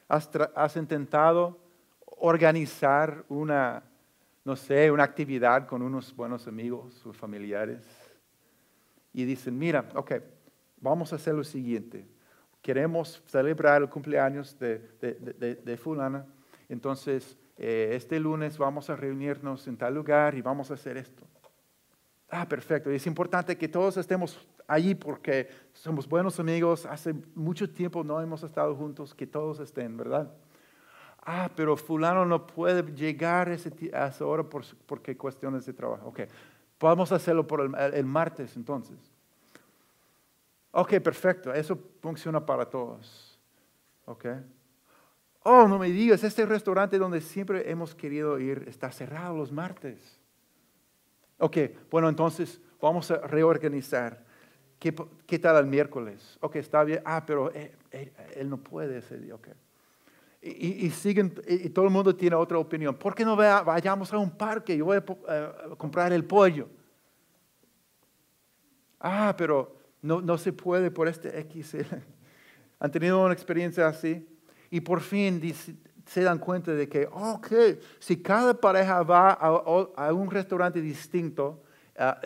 has, 0.07 0.29
has 0.55 0.77
intentado 0.77 1.59
organizar 2.05 3.25
una, 3.27 3.83
no 4.45 4.55
sé, 4.55 4.91
una 4.91 5.03
actividad 5.03 5.67
con 5.67 5.81
unos 5.81 6.15
buenos 6.15 6.47
amigos 6.47 7.05
o 7.05 7.11
familiares 7.11 7.83
y 9.11 9.25
dicen, 9.25 9.57
mira, 9.57 9.89
ok, 9.95 10.13
vamos 10.79 11.11
a 11.11 11.15
hacer 11.17 11.33
lo 11.33 11.43
siguiente. 11.43 12.05
Queremos 12.61 13.23
celebrar 13.25 13.81
el 13.81 13.89
cumpleaños 13.89 14.57
de, 14.59 14.77
de, 15.63 15.77
fulana, 15.77 16.25
entonces 16.69 17.37
eh, 17.57 17.91
este 17.93 18.19
lunes 18.19 18.57
vamos 18.57 18.89
a 18.89 18.95
reunirnos 18.95 19.67
en 19.67 19.77
tal 19.77 19.95
lugar 19.95 20.35
y 20.35 20.41
vamos 20.41 20.69
a 20.69 20.75
hacer 20.75 20.97
esto. 20.97 21.23
Ah, 22.29 22.47
perfecto. 22.47 22.89
Es 22.91 23.05
importante 23.07 23.57
que 23.57 23.67
todos 23.67 23.97
estemos 23.97 24.47
allí 24.67 24.95
porque 24.95 25.49
somos 25.73 26.07
buenos 26.07 26.39
amigos. 26.39 26.85
Hace 26.85 27.13
mucho 27.35 27.69
tiempo 27.69 28.03
no 28.03 28.21
hemos 28.21 28.43
estado 28.43 28.73
juntos, 28.75 29.13
que 29.13 29.27
todos 29.27 29.59
estén, 29.59 29.97
¿verdad? 29.97 30.31
Ah, 31.23 31.49
pero 31.55 31.75
fulano 31.75 32.25
no 32.25 32.47
puede 32.47 32.83
llegar 32.93 33.49
a 33.49 33.53
esa 33.53 34.25
hora 34.25 34.43
por, 34.43 34.63
porque 34.85 35.17
cuestiones 35.17 35.65
de 35.65 35.73
trabajo. 35.73 36.07
Ok, 36.07 36.21
podemos 36.77 37.11
hacerlo 37.11 37.45
por 37.45 37.61
el 37.61 38.05
martes 38.05 38.55
entonces. 38.55 39.10
Ok, 40.71 40.99
perfecto. 40.99 41.53
Eso 41.53 41.77
funciona 42.01 42.45
para 42.45 42.65
todos. 42.65 43.39
Ok. 44.05 44.25
Oh, 45.43 45.67
no 45.67 45.79
me 45.79 45.89
digas, 45.89 46.23
este 46.23 46.45
restaurante 46.45 46.97
donde 46.97 47.19
siempre 47.19 47.69
hemos 47.69 47.95
querido 47.95 48.39
ir 48.39 48.65
está 48.67 48.91
cerrado 48.91 49.35
los 49.35 49.51
martes. 49.51 50.19
Ok, 51.39 51.57
bueno, 51.89 52.07
entonces 52.07 52.61
vamos 52.79 53.09
a 53.09 53.17
reorganizar. 53.17 54.23
¿Qué, 54.77 54.93
qué 55.25 55.39
tal 55.39 55.57
el 55.57 55.65
miércoles? 55.65 56.37
Ok, 56.41 56.57
está 56.57 56.83
bien. 56.83 57.01
Ah, 57.03 57.23
pero 57.25 57.51
eh, 57.53 57.75
eh, 57.91 58.13
él, 58.35 58.49
no 58.49 58.57
puede 58.57 58.99
ese 58.99 59.17
día. 59.17 59.35
Ok. 59.35 59.47
Y, 60.43 60.85
y- 60.87 60.89
siguen, 60.91 61.33
y, 61.47 61.69
todo 61.69 61.85
el 61.85 61.91
mundo 61.91 62.15
tiene 62.15 62.35
otra 62.35 62.57
opinión. 62.57 62.95
¿Por 62.95 63.13
qué 63.13 63.23
no 63.25 63.35
vayamos 63.35 64.11
a 64.11 64.17
un 64.17 64.31
parque? 64.31 64.75
Yo 64.77 64.85
voy 64.85 64.97
a 64.97 64.99
eh, 64.99 65.51
a 65.71 65.75
comprar 65.75 66.11
el 66.13 66.25
pollo. 66.25 66.67
Ah, 68.99 69.33
pero 69.37 69.80
no, 70.01 70.21
no 70.21 70.37
se 70.37 70.51
puede 70.53 70.91
por 70.91 71.07
este 71.07 71.29
XL. 71.51 71.95
¿Han 72.79 72.91
tenido 72.91 73.23
una 73.23 73.33
experiencia 73.33 73.87
así? 73.87 74.27
Y 74.69 74.81
por 74.81 75.01
fin 75.01 75.41
se 76.05 76.21
dan 76.23 76.39
cuenta 76.39 76.71
de 76.73 76.89
que, 76.89 77.07
ok, 77.11 77.47
si 77.99 78.21
cada 78.21 78.53
pareja 78.59 79.03
va 79.03 79.31
a, 79.33 80.13
un 80.13 80.31
restaurante 80.31 80.81
distinto 80.81 81.63
a, 81.97 82.19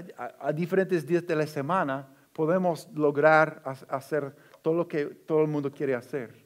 diferentes 0.53 1.05
días 1.05 1.25
de 1.27 1.35
la 1.35 1.45
semana, 1.47 2.07
podemos 2.31 2.87
lograr 2.93 3.61
ha- 3.65 3.95
hacer 3.95 4.33
todo 4.61 4.73
lo 4.75 4.87
que 4.87 5.05
todo 5.05 5.41
el 5.41 5.47
mundo 5.47 5.71
quiere 5.71 5.93
hacer. 5.95 6.43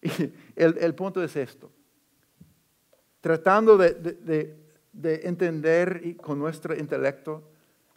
El, 0.56 0.76
el 0.78 0.94
punto 0.94 1.22
es 1.22 1.36
esto. 1.36 1.70
Tratando 3.20 3.76
de, 3.76 3.94
de- 3.94 4.12
de- 4.12 4.62
de 4.92 5.20
entender 5.26 6.16
con 6.18 6.38
nuestro 6.38 6.76
intelecto 6.76 7.50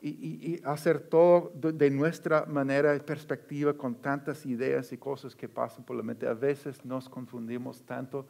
y, 0.05 0.09
y- 0.09 0.53
y 0.53 0.61
hacer 0.63 0.99
todo 0.99 1.51
de, 1.55 1.89
nuestra 1.89 2.45
manera 2.45 2.95
y 2.95 2.99
perspectiva 2.99 3.73
con 3.73 3.95
tantas 3.95 4.45
ideas 4.45 4.91
y 4.93 4.97
cosas 4.99 5.35
que 5.35 5.49
pasan 5.49 5.83
por 5.83 5.97
la 5.97 6.03
mente. 6.03 6.27
A 6.27 6.35
veces 6.35 6.85
nos 6.85 7.09
confundimos 7.09 7.81
tanto 7.83 8.27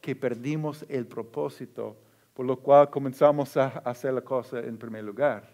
que 0.00 0.16
perdimos 0.16 0.86
el 0.88 1.06
propósito, 1.06 1.98
por 2.32 2.46
lo 2.46 2.56
cual 2.56 2.88
comenzamos 2.88 3.58
a 3.58 3.66
hacer 3.66 4.14
la 4.14 4.22
cosa 4.22 4.60
en 4.60 4.78
primer 4.78 5.04
lugar. 5.04 5.46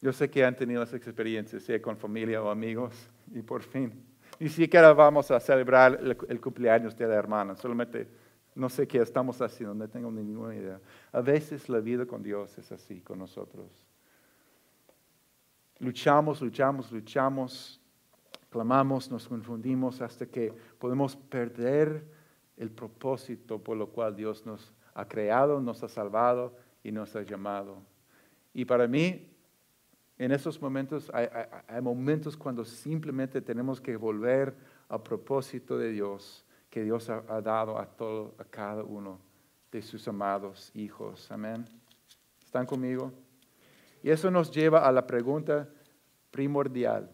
Yo 0.00 0.12
sé 0.12 0.28
que 0.28 0.44
han 0.44 0.56
tenido 0.56 0.82
esas 0.82 0.96
experiencias, 0.96 1.62
sea 1.62 1.80
con 1.80 1.96
familia 1.96 2.42
o 2.42 2.50
amigos, 2.50 3.08
y 3.32 3.40
por 3.40 3.62
fin, 3.62 3.92
ni 4.40 4.48
siquiera 4.48 4.92
vamos 4.92 5.30
a 5.30 5.38
celebrar 5.38 5.96
el, 6.02 6.16
el 6.28 6.40
cumpleaños 6.40 6.96
de 6.96 7.06
la 7.06 7.14
hermana, 7.14 7.54
solamente 7.54 8.08
no 8.54 8.68
sé 8.68 8.86
qué 8.86 8.98
estamos 8.98 9.40
haciendo, 9.40 9.74
no 9.74 9.88
tengo 9.88 10.10
ninguna 10.10 10.54
idea. 10.54 10.80
A 11.12 11.20
veces 11.20 11.68
la 11.68 11.80
vida 11.80 12.06
con 12.06 12.22
Dios 12.22 12.56
es 12.58 12.70
así, 12.70 13.00
con 13.00 13.18
nosotros. 13.18 13.66
Luchamos, 15.80 16.40
luchamos, 16.40 16.92
luchamos, 16.92 17.80
clamamos, 18.50 19.10
nos 19.10 19.26
confundimos 19.26 20.00
hasta 20.00 20.26
que 20.26 20.52
podemos 20.78 21.16
perder 21.16 22.04
el 22.56 22.70
propósito 22.70 23.58
por 23.58 23.76
lo 23.76 23.88
cual 23.88 24.14
Dios 24.14 24.46
nos 24.46 24.72
ha 24.94 25.06
creado, 25.08 25.60
nos 25.60 25.82
ha 25.82 25.88
salvado 25.88 26.56
y 26.84 26.92
nos 26.92 27.16
ha 27.16 27.22
llamado. 27.22 27.82
Y 28.52 28.64
para 28.64 28.86
mí, 28.86 29.28
en 30.16 30.30
esos 30.30 30.62
momentos, 30.62 31.10
hay, 31.12 31.28
momentos 31.82 32.36
cuando 32.36 32.64
simplemente 32.64 33.40
tenemos 33.40 33.80
que 33.80 33.96
volver 33.96 34.54
al 34.88 35.02
propósito 35.02 35.76
de 35.76 35.90
Dios 35.90 36.43
que 36.74 36.82
Dios 36.82 37.08
ha, 37.08 37.20
dado 37.40 37.78
a 37.78 37.86
todo, 37.86 38.34
a 38.36 38.42
cada 38.42 38.82
uno 38.82 39.20
de 39.70 39.80
sus 39.80 40.08
amados 40.08 40.72
hijos. 40.74 41.30
Amén. 41.30 41.64
¿Están 42.44 42.66
conmigo? 42.66 43.12
Y 44.02 44.10
eso 44.10 44.28
nos 44.28 44.50
lleva 44.50 44.84
a 44.84 44.90
la 44.90 45.06
pregunta 45.06 45.68
primordial. 46.32 47.08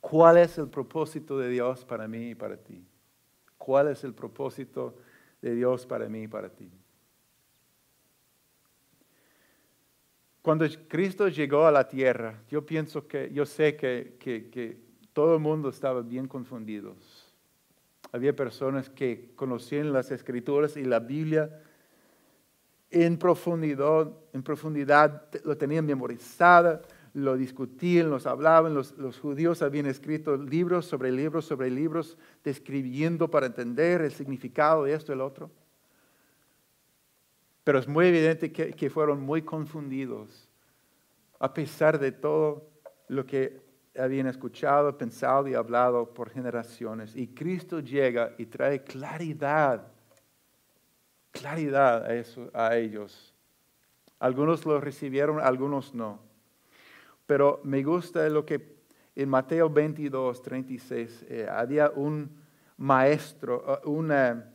¿Cuál 0.00 0.38
es 0.38 0.58
el 0.58 0.68
propósito 0.68 1.36
de 1.40 1.48
Dios 1.48 1.84
para 1.84 2.06
mí 2.06 2.30
y 2.30 2.34
para 2.36 2.56
ti? 2.56 2.86
¿Cuál 3.58 3.88
es 3.88 4.04
el 4.04 4.14
propósito 4.14 4.94
de 5.40 5.56
Dios 5.56 5.84
para 5.84 6.08
mí 6.08 6.22
y 6.22 6.28
para 6.28 6.48
ti? 6.48 6.70
Cuando 10.40 10.66
Cristo 10.86 11.26
llegó 11.26 11.66
a 11.66 11.72
la 11.72 11.88
tierra, 11.88 12.40
yo 12.48 12.64
pienso 12.64 13.08
que, 13.08 13.28
yo 13.32 13.44
sé 13.44 13.74
que, 13.74 14.18
que- 14.20 14.50
que 14.50 14.78
todo 15.12 15.34
el 15.34 15.40
mundo 15.40 15.68
estaba 15.68 16.00
bien 16.00 16.28
confundidos. 16.28 17.11
Había 18.12 18.36
personas 18.36 18.90
que 18.90 19.32
conocían 19.34 19.92
las 19.92 20.10
escrituras 20.10 20.76
y 20.76 20.84
la 20.84 21.00
Biblia 21.00 21.50
en 22.92 23.16
profundidad, 23.16 24.12
en 24.34 24.42
profundidad 24.42 25.30
lo 25.44 25.56
tenían 25.56 25.86
memorizada, 25.86 26.82
lo 27.14 27.36
discutían, 27.38 28.10
los 28.10 28.26
hablaban, 28.26 28.74
los, 28.74 28.92
judíos 29.18 29.62
habían 29.62 29.86
escrito 29.86 30.36
libros 30.36 30.86
sobre 30.86 31.10
libros 31.10 31.46
sobre 31.46 31.70
libros, 31.70 32.18
describiendo 32.44 33.30
para 33.30 33.46
entender 33.46 34.02
el 34.02 34.12
significado 34.12 34.84
de 34.84 34.92
esto 34.92 35.12
y 35.12 35.14
el 35.14 35.22
otro. 35.22 35.50
Pero 37.64 37.78
es 37.78 37.88
muy 37.88 38.06
evidente 38.06 38.52
que 38.52 38.90
fueron 38.90 39.22
muy 39.22 39.40
confundidos, 39.40 40.50
a 41.38 41.54
pesar 41.54 41.98
de 41.98 42.12
todo 42.12 42.68
lo 43.08 43.24
que 43.24 43.71
habían 43.98 44.26
escuchado, 44.26 44.96
pensado 44.96 45.48
y 45.48 45.54
hablado 45.54 46.12
por 46.12 46.30
generaciones. 46.30 47.14
Y 47.14 47.28
Cristo 47.28 47.80
llega 47.80 48.34
y 48.38 48.46
trae 48.46 48.82
claridad, 48.82 49.86
claridad 51.30 52.04
a, 52.04 52.14
eso, 52.14 52.50
a 52.54 52.76
ellos. 52.76 53.34
Algunos 54.18 54.64
lo 54.64 54.80
recibieron, 54.80 55.40
algunos 55.40 55.94
no. 55.94 56.20
Pero 57.26 57.60
me 57.64 57.82
gusta 57.82 58.28
lo 58.28 58.44
que 58.44 58.82
en 59.14 59.28
Mateo 59.28 59.68
22, 59.68 60.42
36, 60.42 61.26
eh, 61.28 61.46
había 61.50 61.90
un 61.90 62.40
maestro, 62.78 63.80
uh, 63.84 63.90
una, 63.90 64.54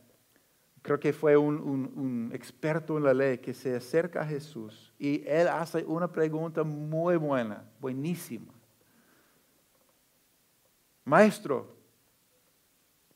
creo 0.82 1.00
que 1.00 1.14
fue 1.14 1.38
un, 1.38 1.60
un, 1.60 2.32
experto 2.34 2.98
en 2.98 3.04
la 3.04 3.14
ley 3.14 3.38
que 3.38 3.54
se 3.54 3.76
acerca 3.76 4.22
a 4.22 4.26
Jesús 4.26 4.94
y 4.98 5.24
él 5.28 5.48
hace 5.48 5.84
una 5.86 6.12
pregunta 6.12 6.64
muy 6.64 7.18
buena, 7.18 7.64
buenísima. 7.80 8.57
Maestro, 11.08 11.74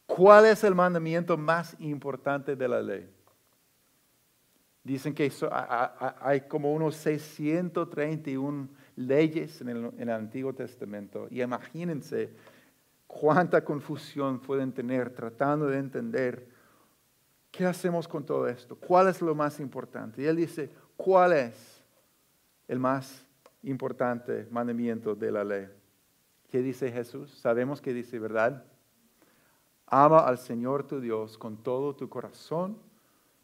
¿cuál 0.06 0.46
es 0.46 0.64
el 0.64 0.74
mandamiento 0.74 1.36
más 1.36 1.76
importante 1.78 2.56
de 2.56 2.66
la 2.66 2.82
ley? 2.82 3.10
Dicen 4.82 5.14
que 5.14 5.30
hay 6.22 6.40
como 6.48 6.74
unos 6.74 6.96
631 6.96 8.70
leyes 8.96 9.60
en 9.60 9.92
el, 10.00 10.10
Antiguo 10.10 10.54
Testamento. 10.54 11.28
Y 11.30 11.42
imagínense 11.42 12.34
cuánta 13.08 13.62
confusión 13.62 14.40
pueden 14.40 14.72
tener 14.72 15.10
tratando 15.10 15.68
de 15.68 15.78
entender 15.78 16.48
qué 17.52 17.66
hacemos 17.66 18.08
con 18.08 18.26
todo 18.26 18.48
esto, 18.48 18.78
cuál 18.78 19.10
es 19.10 19.22
lo 19.22 19.36
más 19.36 19.60
importante. 19.60 20.22
Y 20.22 20.28
él 20.28 20.38
dice, 20.38 20.70
¿cuál 20.96 21.34
es 21.34 21.84
el 22.70 22.80
más 22.80 23.26
importante 23.64 24.48
mandamiento 24.50 25.14
de 25.14 25.32
la 25.34 25.44
ley? 25.44 25.81
¿Qué 26.52 26.62
dice 26.62 26.92
Jesús? 26.92 27.32
Sabemos 27.32 27.82
que 27.82 27.94
dice, 27.94 28.20
¿verdad? 28.20 28.64
Ama 29.88 30.20
al 30.20 30.38
Señor 30.38 30.84
tu 30.84 31.00
Dios 31.00 31.38
con 31.38 31.58
todo 31.58 31.96
tu 31.96 32.08
corazón 32.10 32.78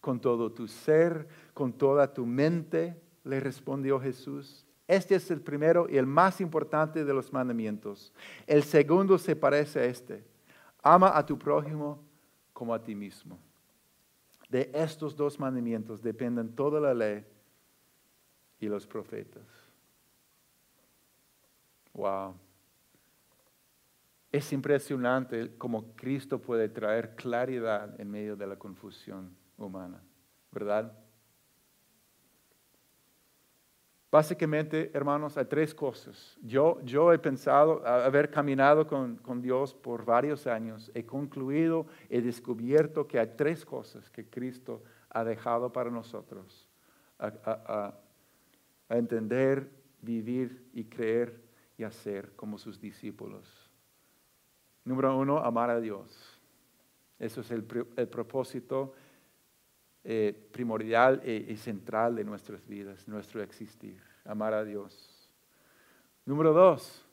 con 0.08 0.22
todo 0.22 0.52
tu 0.52 0.70
ser, 0.70 1.28
con 1.54 1.74
toda 1.74 2.14
tu 2.14 2.26
mente, 2.26 2.98
le 3.26 3.42
respondió 3.42 4.00
Jesús. 4.00 4.66
Este 4.88 5.16
es 5.16 5.30
el 5.32 5.42
primero 5.42 5.88
y 5.90 5.98
el 5.98 6.06
más 6.06 6.40
importante 6.40 7.04
de 7.04 7.14
los 7.14 7.34
mandamientos. 7.34 8.14
El 8.46 8.64
segundo 8.64 9.18
se 9.18 9.36
parece 9.36 9.80
a 9.80 9.84
este. 9.84 10.24
Ama 10.82 11.12
a 11.18 11.26
tu 11.26 11.38
prójimo 11.38 12.02
como 12.54 12.74
a 12.74 12.82
ti 12.82 12.96
mismo. 12.96 13.38
De 14.48 14.72
estos 14.74 15.14
dos 15.14 15.38
mandamientos 15.38 16.02
dependen 16.02 16.56
toda 16.56 16.80
la 16.80 16.94
ley 16.94 17.26
y 18.62 18.68
los 18.68 18.88
profetas. 18.88 19.44
Wow. 21.94 22.34
Es 24.32 24.52
impresionante 24.52 25.56
cómo 25.58 25.96
Cristo 25.96 26.40
puede 26.40 26.68
traer 26.70 27.16
claridad 27.16 28.00
en 28.00 28.12
medio 28.12 28.36
de 28.36 28.48
la 28.48 28.58
confusión 28.58 29.36
humana, 29.58 30.04
¿verdad? 30.52 30.94
Básicamente, 34.10 34.90
hermanos, 34.94 35.38
hay 35.38 35.46
tres 35.46 35.76
cosas. 35.76 36.38
Yo, 36.42 36.80
yo 36.84 37.12
he 37.12 37.20
pensado, 37.20 37.86
haber 37.86 38.30
caminado 38.30 38.88
con, 38.88 39.42
Dios 39.42 39.74
por 39.74 40.06
varios 40.06 40.48
años, 40.48 40.90
he 40.94 41.06
concluido, 41.06 41.88
he 42.10 42.22
descubierto 42.22 43.06
que 43.06 43.20
hay 43.20 43.34
tres 43.36 43.66
cosas 43.66 44.10
que 44.10 44.26
Cristo 44.30 44.82
ha 45.10 45.24
dejado 45.24 45.72
para 45.72 45.90
nosotros. 45.90 46.68
A 47.20 47.94
entender, 48.90 49.70
vivir 50.02 50.70
y 50.74 50.86
creer 50.86 51.42
y 51.78 51.84
hacer 51.84 52.34
como 52.36 52.58
sus 52.58 52.80
discípulos. 52.80 53.67
Número 54.88 55.18
uno, 55.18 55.40
amar 55.40 55.70
a 55.70 55.82
Dios. 55.82 56.40
Eso 57.20 57.42
es 57.42 57.52
el, 57.52 57.66
propósito 57.66 58.94
eh, 60.02 60.48
primordial 60.54 61.22
y, 61.28 61.58
central 61.58 62.16
de 62.16 62.24
nuestras 62.24 62.66
vidas, 62.66 63.06
nuestro 63.06 63.44
existir, 63.44 64.02
amar 64.24 64.54
a 64.54 64.64
Dios. 64.64 65.30
Número 66.26 66.54
dos, 66.54 67.06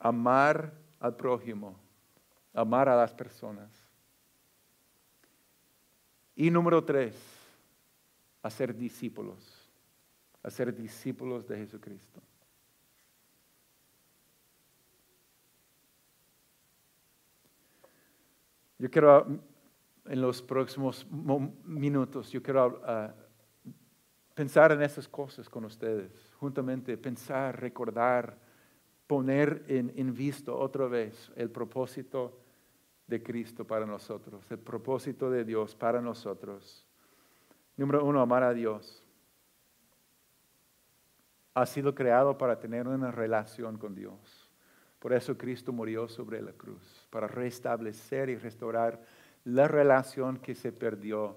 amar 0.00 0.72
al 0.98 1.14
prójimo, 1.14 1.78
amar 2.52 2.88
a 2.88 2.96
las 2.96 3.14
personas. 3.14 3.70
Y 6.34 6.50
número 6.50 6.84
tres, 6.84 7.14
hacer 8.42 8.76
discípulos, 8.76 9.70
hacer 10.42 10.74
discípulos 10.74 11.46
de 11.46 11.56
Jesucristo. 11.56 12.20
Yo 18.78 18.90
quiero 18.90 19.26
en 20.06 20.20
los 20.20 20.42
próximos 20.42 21.06
minutos 21.64 22.30
yo 22.30 22.42
quiero 22.42 22.82
ah, 22.84 23.14
pensar 24.34 24.72
en 24.72 24.82
esas 24.82 25.08
cosas 25.08 25.48
con 25.48 25.64
ustedes, 25.64 26.32
juntamente 26.38 26.96
pensar, 26.98 27.58
recordar, 27.60 28.36
poner 29.06 29.64
en, 29.68 29.92
en 29.96 30.12
visto 30.12 30.56
otra 30.58 30.86
vez 30.86 31.30
el 31.36 31.50
propósito 31.50 32.40
de 33.06 33.22
Cristo 33.22 33.66
para 33.66 33.86
nosotros, 33.86 34.44
el 34.50 34.58
propósito 34.58 35.30
de 35.30 35.44
Dios 35.44 35.74
para 35.74 36.00
nosotros. 36.00 36.86
Número 37.76 38.04
uno, 38.04 38.20
amar 38.20 38.42
a 38.42 38.52
Dios. 38.54 39.02
Ha 41.54 41.66
sido 41.66 41.94
creado 41.94 42.36
para 42.36 42.58
tener 42.58 42.88
una 42.88 43.10
relación 43.10 43.78
con 43.78 43.94
Dios. 43.94 44.43
Por 45.04 45.12
eso 45.12 45.36
Cristo 45.36 45.70
murió 45.70 46.08
sobre 46.08 46.40
la 46.40 46.52
cruz, 46.52 47.06
para 47.10 47.26
restablecer 47.26 48.30
y 48.30 48.36
restaurar 48.36 49.02
la 49.44 49.68
relación 49.68 50.38
que 50.38 50.54
se 50.54 50.72
perdió 50.72 51.36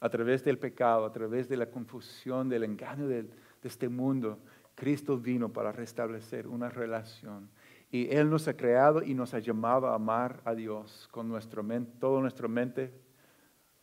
a 0.00 0.08
través 0.08 0.42
del 0.42 0.58
pecado, 0.58 1.04
a 1.04 1.12
través 1.12 1.46
de 1.46 1.58
la 1.58 1.66
confusión, 1.66 2.48
del 2.48 2.64
engaño 2.64 3.06
de, 3.06 3.28
este 3.62 3.90
mundo. 3.90 4.38
Cristo 4.74 5.18
vino 5.18 5.52
para 5.52 5.72
restablecer 5.72 6.46
una 6.46 6.70
relación. 6.70 7.50
Y 7.90 8.08
Él 8.08 8.30
nos 8.30 8.48
ha 8.48 8.56
creado 8.56 9.02
y 9.02 9.12
nos 9.12 9.34
ha 9.34 9.38
llamado 9.38 9.86
a 9.86 9.94
amar 9.94 10.40
a 10.46 10.54
Dios 10.54 11.06
con 11.10 11.28
nuestro 11.28 11.62
mente, 11.62 11.92
todo 12.00 12.22
nuestra 12.22 12.48
mente, 12.48 12.94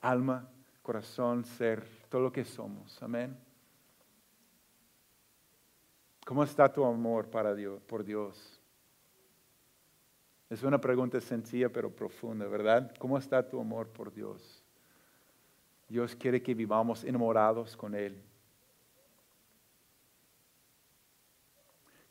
alma, 0.02 0.50
corazón, 0.82 1.46
ser, 1.46 1.88
todo 2.10 2.24
lo 2.24 2.32
que 2.32 2.46
somos. 2.46 3.00
Amén. 3.04 3.47
¿Cómo 6.28 6.44
está 6.44 6.70
tu 6.70 6.84
amor 6.84 7.30
para 7.30 7.56
Dios, 7.56 7.82
por 7.84 8.04
Dios? 8.04 8.60
Es 10.50 10.62
una 10.62 10.78
pregunta 10.78 11.22
sencilla 11.22 11.70
pero 11.70 11.90
profunda, 11.90 12.46
¿verdad? 12.48 12.94
¿Cómo 13.00 13.18
está 13.18 13.48
tu 13.48 13.62
amor 13.62 13.88
por 13.88 14.14
Dios? 14.14 14.62
Dios 15.88 16.14
quiere 16.18 16.44
que 16.44 16.54
vivamos 16.54 17.06
enamorados 17.06 17.78
con 17.78 17.96
Él. 17.96 18.22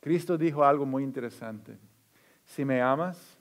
Cristo 0.00 0.38
dijo 0.38 0.64
algo 0.64 0.86
muy 0.86 1.02
interesante. 1.02 1.76
Si 2.46 2.64
me 2.64 2.80
amas, 2.80 3.36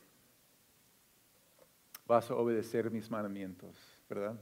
vas 2.06 2.30
a 2.30 2.36
obedecer 2.36 2.92
mis 2.92 3.10
mandamientos, 3.10 3.78
¿verdad? 4.10 4.38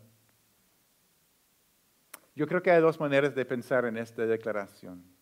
Yo 2.36 2.48
creo 2.48 2.64
que 2.64 2.72
hay 2.72 2.82
dos 2.82 3.00
maneras 3.00 3.36
de 3.36 3.46
pensar 3.46 3.86
en 3.86 3.98
esta 3.98 4.26
declaración. 4.26 5.13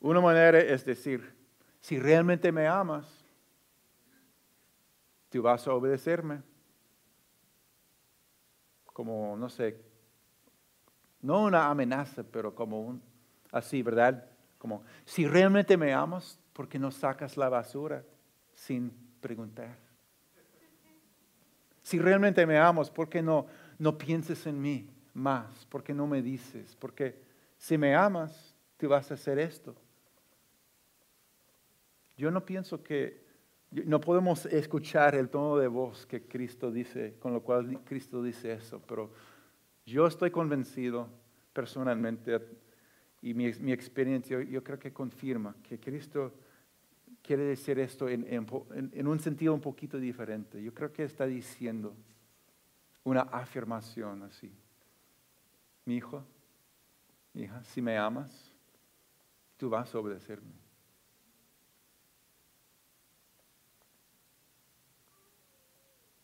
Una 0.00 0.20
manera 0.20 0.58
es 0.58 0.84
decir, 0.84 1.34
si 1.80 1.98
realmente 1.98 2.52
me 2.52 2.66
amas, 2.66 3.24
tú 5.30 5.42
vas 5.42 5.66
a 5.66 5.74
obedecerme. 5.74 6.42
Como, 8.92 9.36
no 9.36 9.48
sé, 9.48 9.78
no 11.20 11.42
una 11.42 11.68
amenaza, 11.68 12.22
pero 12.22 12.54
como 12.54 12.80
un, 12.80 13.02
así, 13.52 13.82
¿verdad? 13.82 14.28
Como, 14.58 14.82
si 15.04 15.26
realmente 15.26 15.76
me 15.76 15.92
amas, 15.92 16.38
¿por 16.52 16.68
qué 16.68 16.78
no 16.78 16.90
sacas 16.90 17.36
la 17.36 17.48
basura 17.48 18.04
sin 18.54 18.90
preguntar? 19.20 19.76
Si 21.82 21.98
realmente 21.98 22.46
me 22.46 22.58
amas, 22.58 22.90
¿por 22.90 23.08
qué 23.08 23.22
no, 23.22 23.46
no 23.78 23.96
pienses 23.96 24.46
en 24.46 24.60
mí 24.60 24.88
más? 25.14 25.66
¿Por 25.66 25.84
qué 25.84 25.94
no 25.94 26.06
me 26.06 26.20
dices? 26.20 26.74
Porque 26.76 27.22
si 27.58 27.78
me 27.78 27.94
amas, 27.94 28.56
tú 28.76 28.88
vas 28.88 29.10
a 29.10 29.14
hacer 29.14 29.38
esto. 29.38 29.76
Yo 32.16 32.30
no 32.30 32.44
pienso 32.44 32.82
que 32.82 33.24
no 33.70 34.00
podemos 34.00 34.46
escuchar 34.46 35.14
el 35.14 35.28
tono 35.28 35.58
de 35.58 35.68
voz 35.68 36.06
que 36.06 36.22
Cristo 36.22 36.70
dice, 36.70 37.16
con 37.18 37.32
lo 37.32 37.42
cual 37.42 37.80
Cristo 37.84 38.22
dice 38.22 38.52
eso, 38.52 38.80
pero 38.86 39.12
yo 39.84 40.06
estoy 40.06 40.30
convencido 40.30 41.08
personalmente 41.52 42.40
y 43.22 43.34
mi, 43.34 43.46
experiencia, 43.72 44.42
yo, 44.42 44.62
creo 44.62 44.78
que 44.78 44.92
confirma 44.92 45.56
que 45.62 45.80
Cristo 45.80 46.32
quiere 47.22 47.42
decir 47.42 47.78
esto 47.78 48.08
en, 48.08 48.26
en, 48.28 49.06
un 49.06 49.18
sentido 49.18 49.52
un 49.52 49.60
poquito 49.60 49.98
diferente. 49.98 50.62
Yo 50.62 50.72
creo 50.72 50.92
que 50.92 51.02
está 51.02 51.26
diciendo 51.26 51.94
una 53.02 53.22
afirmación 53.22 54.22
así. 54.22 54.52
Mi 55.84 55.96
hijo, 55.96 56.24
mi 57.32 57.42
hija, 57.42 57.64
si 57.64 57.82
me 57.82 57.96
amas, 57.96 58.52
tú 59.56 59.70
vas 59.70 59.92
a 59.94 59.98
obedecerme. 59.98 60.65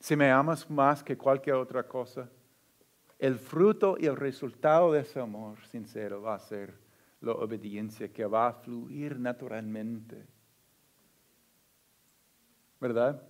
Si 0.03 0.17
me 0.17 0.33
amas 0.33 0.69
más 0.69 1.05
que 1.05 1.17
cualquier 1.17 1.55
otra 1.55 1.87
cosa, 1.87 2.29
el 3.21 3.39
fruto 3.39 3.95
y 3.97 4.07
el 4.07 4.17
resultado 4.17 4.91
de 4.91 5.03
ese 5.03 5.21
amor 5.21 5.65
sincero 5.67 6.21
va 6.21 6.35
a 6.35 6.41
ser 6.41 6.75
la 7.21 7.31
obediencia 7.31 8.13
que 8.13 8.27
va 8.27 8.49
a 8.49 8.53
fluir 8.53 9.17
naturalmente. 9.21 10.27
¿Verdad? 12.81 13.23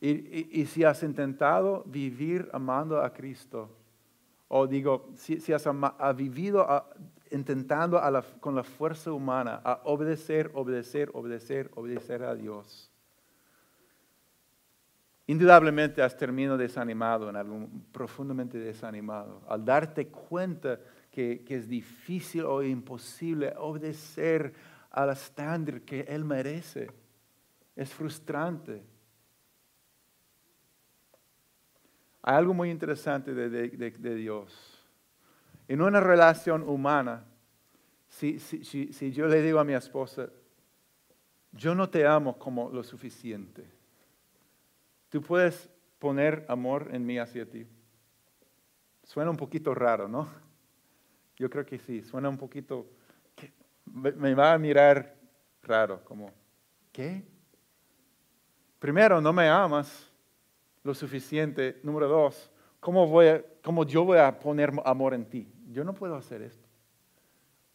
Y, 0.00 0.66
si 0.66 0.82
has 0.82 1.00
intentado 1.04 1.84
vivir 1.84 2.48
amando 2.52 3.00
a 3.00 3.12
Cristo, 3.12 3.70
o 4.48 4.66
digo, 4.66 5.12
si, 5.14 5.52
has 5.52 6.16
vivido 6.16 6.66
intentando 7.30 8.00
con 8.40 8.56
la 8.56 8.64
fuerza 8.64 9.12
humana 9.12 9.60
a 9.62 9.80
obedecer, 9.84 10.50
obedecer, 10.54 11.08
obedecer, 11.14 11.70
obedecer 11.76 12.24
a 12.24 12.34
Dios, 12.34 12.90
indudablemente 15.30 16.02
has 16.02 16.16
terminado 16.16 16.58
desanimado, 16.58 17.30
profundamente 17.92 18.58
desanimado, 18.58 19.42
al 19.48 19.64
darte 19.64 20.08
cuenta 20.08 20.80
que, 21.10 21.42
que 21.44 21.56
es 21.56 21.68
difícil 21.68 22.44
o 22.44 22.62
imposible 22.62 23.52
obedecer 23.56 24.52
al 24.90 25.10
estándar 25.10 25.82
que 25.82 26.00
Él 26.00 26.24
merece. 26.24 26.90
Es 27.76 27.90
frustrante. 27.90 28.82
Hay 32.22 32.36
algo 32.36 32.52
muy 32.52 32.70
interesante 32.70 33.32
de, 33.32 34.14
Dios. 34.14 34.84
En 35.68 35.80
una 35.80 36.00
relación 36.00 36.68
humana, 36.68 37.24
si, 38.08 38.38
si, 38.38 39.12
yo 39.12 39.26
le 39.26 39.40
digo 39.40 39.58
a 39.58 39.64
mi 39.64 39.74
esposa, 39.74 40.28
yo 41.52 41.74
no 41.74 41.88
te 41.88 42.06
amo 42.06 42.38
como 42.38 42.70
lo 42.70 42.82
suficiente, 42.82 43.64
tú 45.10 45.20
puedes 45.20 45.68
poner 45.98 46.46
amor 46.48 46.88
en 46.92 47.04
mí 47.04 47.18
hacia 47.18 47.44
ti. 47.44 47.66
Suena 49.04 49.30
un 49.30 49.36
poquito 49.36 49.74
raro, 49.74 50.08
¿no? 50.08 50.28
Yo 51.36 51.50
creo 51.50 51.66
que 51.66 51.78
sí, 51.78 52.02
suena 52.02 52.28
un 52.28 52.38
poquito, 52.38 52.86
me 53.92 54.34
va 54.34 54.52
a 54.52 54.58
mirar 54.58 55.16
raro, 55.62 56.02
como, 56.04 56.32
¿qué? 56.92 57.22
Primero, 58.78 59.20
no 59.20 59.32
me 59.32 59.46
amas 59.46 60.10
lo 60.82 60.94
suficiente. 60.94 61.80
Número 61.82 62.08
dos, 62.08 62.50
¿cómo, 62.80 63.06
voy 63.06 63.44
¿cómo 63.62 63.84
yo 63.84 64.04
voy 64.04 64.18
a 64.18 64.38
poner 64.38 64.72
amor 64.84 65.14
en 65.14 65.26
ti? 65.26 65.52
Yo 65.70 65.84
no 65.84 65.94
puedo 65.94 66.16
hacer 66.16 66.42
esto. 66.42 66.66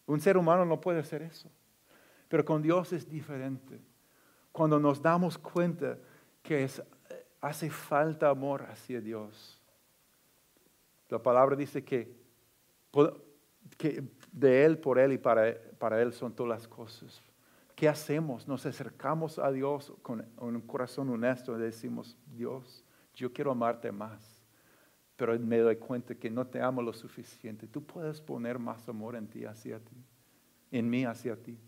Un 0.07 0.19
ser 0.19 0.35
humano 0.35 0.65
no 0.65 0.81
puede 0.81 0.99
hacer 0.99 1.21
eso. 1.21 1.49
Pero 2.27 2.43
con 2.43 2.61
Dios 2.61 2.91
es 2.91 3.07
diferente. 3.07 3.79
Cuando 4.51 4.79
nos 4.79 5.01
damos 5.01 5.37
cuenta 5.37 5.97
que 6.41 6.63
es, 6.63 6.81
hace 7.45 7.69
falta 7.69 8.29
amor 8.29 8.63
hacia 8.63 8.99
Dios. 8.99 9.61
La 11.09 11.21
palabra 11.21 11.55
dice 11.55 11.83
que, 11.83 12.11
de 14.31 14.65
Él, 14.65 14.79
por 14.79 14.97
Él 14.97 15.13
y 15.13 15.17
para, 15.19 15.55
para 15.77 16.01
Él 16.01 16.11
son 16.11 16.33
todas 16.33 16.49
las 16.49 16.67
cosas. 16.67 17.21
¿Qué 17.75 17.87
hacemos? 17.87 18.47
Nos 18.47 18.65
acercamos 18.65 19.37
a 19.37 19.51
Dios 19.51 19.93
con 20.01 20.27
un 20.37 20.61
corazón 20.61 21.09
honesto 21.09 21.55
y 21.55 21.61
decimos, 21.61 22.17
Dios, 22.25 22.83
yo 23.13 23.31
quiero 23.31 23.51
amarte 23.51 23.91
más, 23.91 24.41
pero 25.15 25.37
me 25.39 25.59
doy 25.59 25.75
cuenta 25.75 26.15
que 26.15 26.31
no 26.31 26.47
te 26.47 26.59
amo 26.59 26.81
lo 26.81 26.93
suficiente. 26.93 27.67
Tú 27.67 27.85
puedes 27.85 28.19
poner 28.21 28.57
más 28.57 28.89
amor 28.89 29.15
en 29.15 29.27
ti 29.27 29.45
hacia 29.45 29.79
ti, 29.79 30.03
en 30.71 30.89
mí 30.89 31.05
hacia 31.05 31.35
ti. 31.35 31.59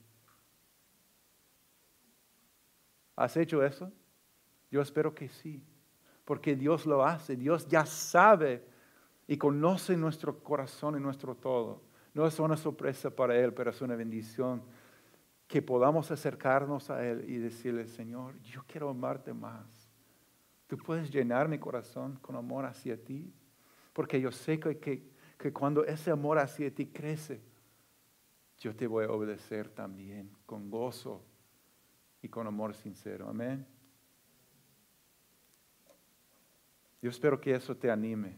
¿Has 3.15 3.38
hecho 3.38 3.63
eso? 3.63 3.91
Yo 4.70 4.82
espero 4.82 5.13
que 5.15 5.30
sí, 5.30 5.63
porque 6.26 6.55
Dios 6.55 6.86
lo 6.86 7.05
hace. 7.05 7.36
Dios 7.36 7.68
ya 7.68 7.86
sabe 7.86 8.65
y 9.28 9.38
conoce 9.38 9.95
nuestro 9.95 10.39
corazón 10.43 10.97
y 10.97 10.99
nuestro 10.99 11.36
todo. 11.36 11.82
No 12.13 12.26
es 12.26 12.39
una 12.39 12.57
sorpresa 12.57 13.09
para 13.09 13.36
Él, 13.38 13.53
pero 13.53 13.70
es 13.72 13.82
una 13.82 13.95
bendición 13.95 14.63
que 15.47 15.61
podamos 15.61 16.11
acercarnos 16.11 16.89
a 16.89 17.05
Él 17.05 17.24
y 17.28 17.38
decirle, 17.38 17.88
Señor, 17.88 18.39
yo 18.41 18.63
quiero 18.68 18.89
amarte 18.89 19.34
más. 19.34 19.88
Tú 20.68 20.78
puedes 20.78 21.09
llenar 21.09 21.47
mi 21.47 21.57
corazón 21.57 22.18
con 22.22 22.36
amor 22.36 22.65
hacia 22.65 23.01
ti, 23.01 23.34
porque 23.93 24.20
yo 24.20 24.32
sé 24.32 24.59
que, 24.59 24.78
que, 24.78 25.53
cuando 25.53 25.86
ese 25.86 26.11
amor 26.11 26.39
hacia 26.39 26.74
ti 26.74 26.88
crece, 26.88 27.41
yo 28.59 28.76
te 28.76 28.88
voy 28.88 29.05
a 29.05 29.11
obedecer 29.11 29.70
también 29.70 30.30
con 30.45 30.70
gozo 30.70 31.24
y 32.22 32.28
con 32.28 32.47
amor 32.47 32.74
sincero. 32.74 33.30
Amén. 33.30 33.65
Yo 37.02 37.10
espero 37.10 37.39
que 37.39 37.54
eso 37.54 37.76
te 37.76 37.91
anime. 37.91 38.36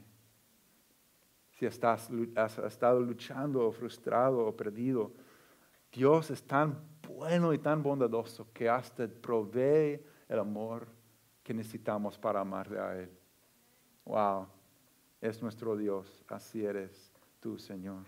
Si 1.51 1.65
estás, 1.65 2.09
has 2.35 2.57
estado 2.59 3.01
luchando 3.01 3.65
o 3.67 3.71
frustrado 3.71 4.45
o 4.45 4.55
perdido, 4.55 5.11
Dios 5.91 6.31
es 6.31 6.43
tan 6.43 6.77
bueno 7.01 7.53
y 7.53 7.57
tan 7.57 7.81
bondadoso 7.81 8.47
que 8.53 8.69
hasta 8.69 9.07
provee 9.07 9.99
el 10.27 10.39
amor 10.39 10.87
que 11.43 11.53
necesitamos 11.53 12.17
para 12.17 12.41
amarle 12.41 12.79
a 12.79 12.95
Él. 12.95 13.09
Wow, 14.05 14.47
es 15.19 15.41
nuestro 15.41 15.75
Dios, 15.75 16.23
así 16.29 16.63
eres 16.63 17.11
tú, 17.39 17.57
Señor. 17.57 18.05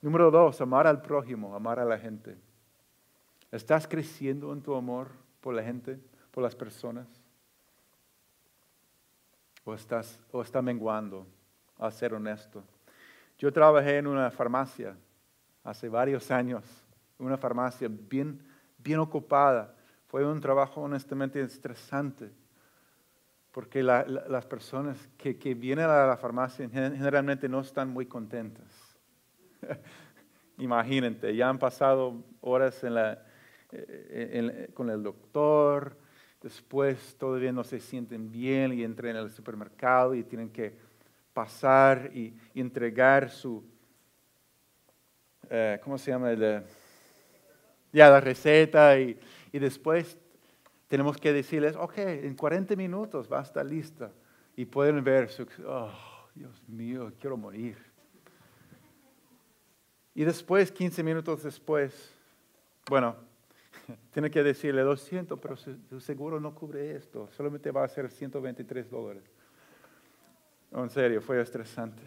Número 0.00 0.30
dos, 0.30 0.60
amar 0.60 0.86
al 0.86 1.02
prójimo, 1.02 1.54
amar 1.54 1.78
a 1.78 1.84
la 1.84 1.98
gente. 1.98 2.38
¿Estás 3.50 3.86
creciendo 3.86 4.52
en 4.52 4.62
tu 4.62 4.74
amor 4.74 5.08
por 5.40 5.54
la 5.54 5.62
gente, 5.62 5.98
por 6.30 6.42
las 6.42 6.54
personas? 6.54 7.19
¿O, 9.64 9.74
estás, 9.74 10.18
o 10.32 10.42
está 10.42 10.62
menguando, 10.62 11.26
a 11.78 11.90
ser 11.90 12.14
honesto? 12.14 12.64
Yo 13.38 13.52
trabajé 13.52 13.98
en 13.98 14.06
una 14.06 14.30
farmacia 14.30 14.96
hace 15.64 15.88
varios 15.88 16.30
años, 16.30 16.64
una 17.18 17.36
farmacia 17.36 17.88
bien, 17.90 18.42
bien 18.78 18.98
ocupada. 18.98 19.74
Fue 20.06 20.24
un 20.26 20.40
trabajo 20.40 20.80
honestamente 20.80 21.40
estresante 21.40 22.32
porque 23.52 23.82
las 23.82 24.46
personas 24.46 25.08
que, 25.16 25.54
vienen 25.54 25.86
a 25.86 26.06
la 26.06 26.16
farmacia 26.16 26.68
generalmente 26.68 27.48
no 27.48 27.60
están 27.60 27.90
muy 27.90 28.06
contentas. 28.06 28.96
Imagínate, 30.58 31.34
ya 31.34 31.48
han 31.48 31.58
pasado 31.58 32.22
horas 32.40 32.80
eh, 33.72 34.70
con 34.74 34.90
el 34.90 35.02
doctor, 35.02 35.96
después 36.42 37.16
todavía 37.18 37.52
no 37.52 37.64
se 37.64 37.80
sienten 37.80 38.30
bien 38.30 38.72
y 38.72 38.82
entran 38.82 39.16
al 39.16 39.30
supermercado 39.30 40.14
y 40.14 40.22
tienen 40.24 40.50
que 40.50 40.74
pasar 41.32 42.10
y, 42.14 42.34
entregar 42.54 43.30
su, 43.30 43.62
eh, 45.48 45.78
¿cómo 45.82 45.98
se 45.98 46.10
llama? 46.10 46.32
ya 47.92 48.08
la 48.08 48.20
receta 48.20 48.98
y, 48.98 49.18
y 49.52 49.58
después 49.58 50.18
tenemos 50.90 51.16
que 51.16 51.32
decirles, 51.32 51.76
ok, 51.76 51.98
en 51.98 52.34
40 52.34 52.74
minutos 52.74 53.30
va 53.30 53.38
a 53.38 53.42
estar 53.42 53.64
lista. 53.64 54.10
Y 54.56 54.64
pueden 54.64 55.02
ver, 55.04 55.30
su, 55.30 55.46
oh, 55.64 55.92
Dios 56.34 56.62
mío, 56.68 57.12
quiero 57.20 57.36
morir. 57.36 57.78
Y 60.14 60.24
después, 60.24 60.72
15 60.72 61.02
minutos 61.02 61.44
después, 61.44 62.12
bueno, 62.88 63.14
tiene 64.12 64.30
que 64.30 64.42
decirle, 64.42 64.82
lo 64.82 64.96
siento, 64.96 65.36
pero 65.36 65.56
su 65.56 66.00
seguro 66.00 66.40
no 66.40 66.54
cubre 66.54 66.96
esto, 66.96 67.28
solamente 67.32 67.70
va 67.70 67.84
a 67.84 67.88
ser 67.88 68.10
123 68.10 68.90
dólares. 68.90 69.24
En 70.72 70.90
serio, 70.90 71.20
fue 71.20 71.40
estresante. 71.40 72.02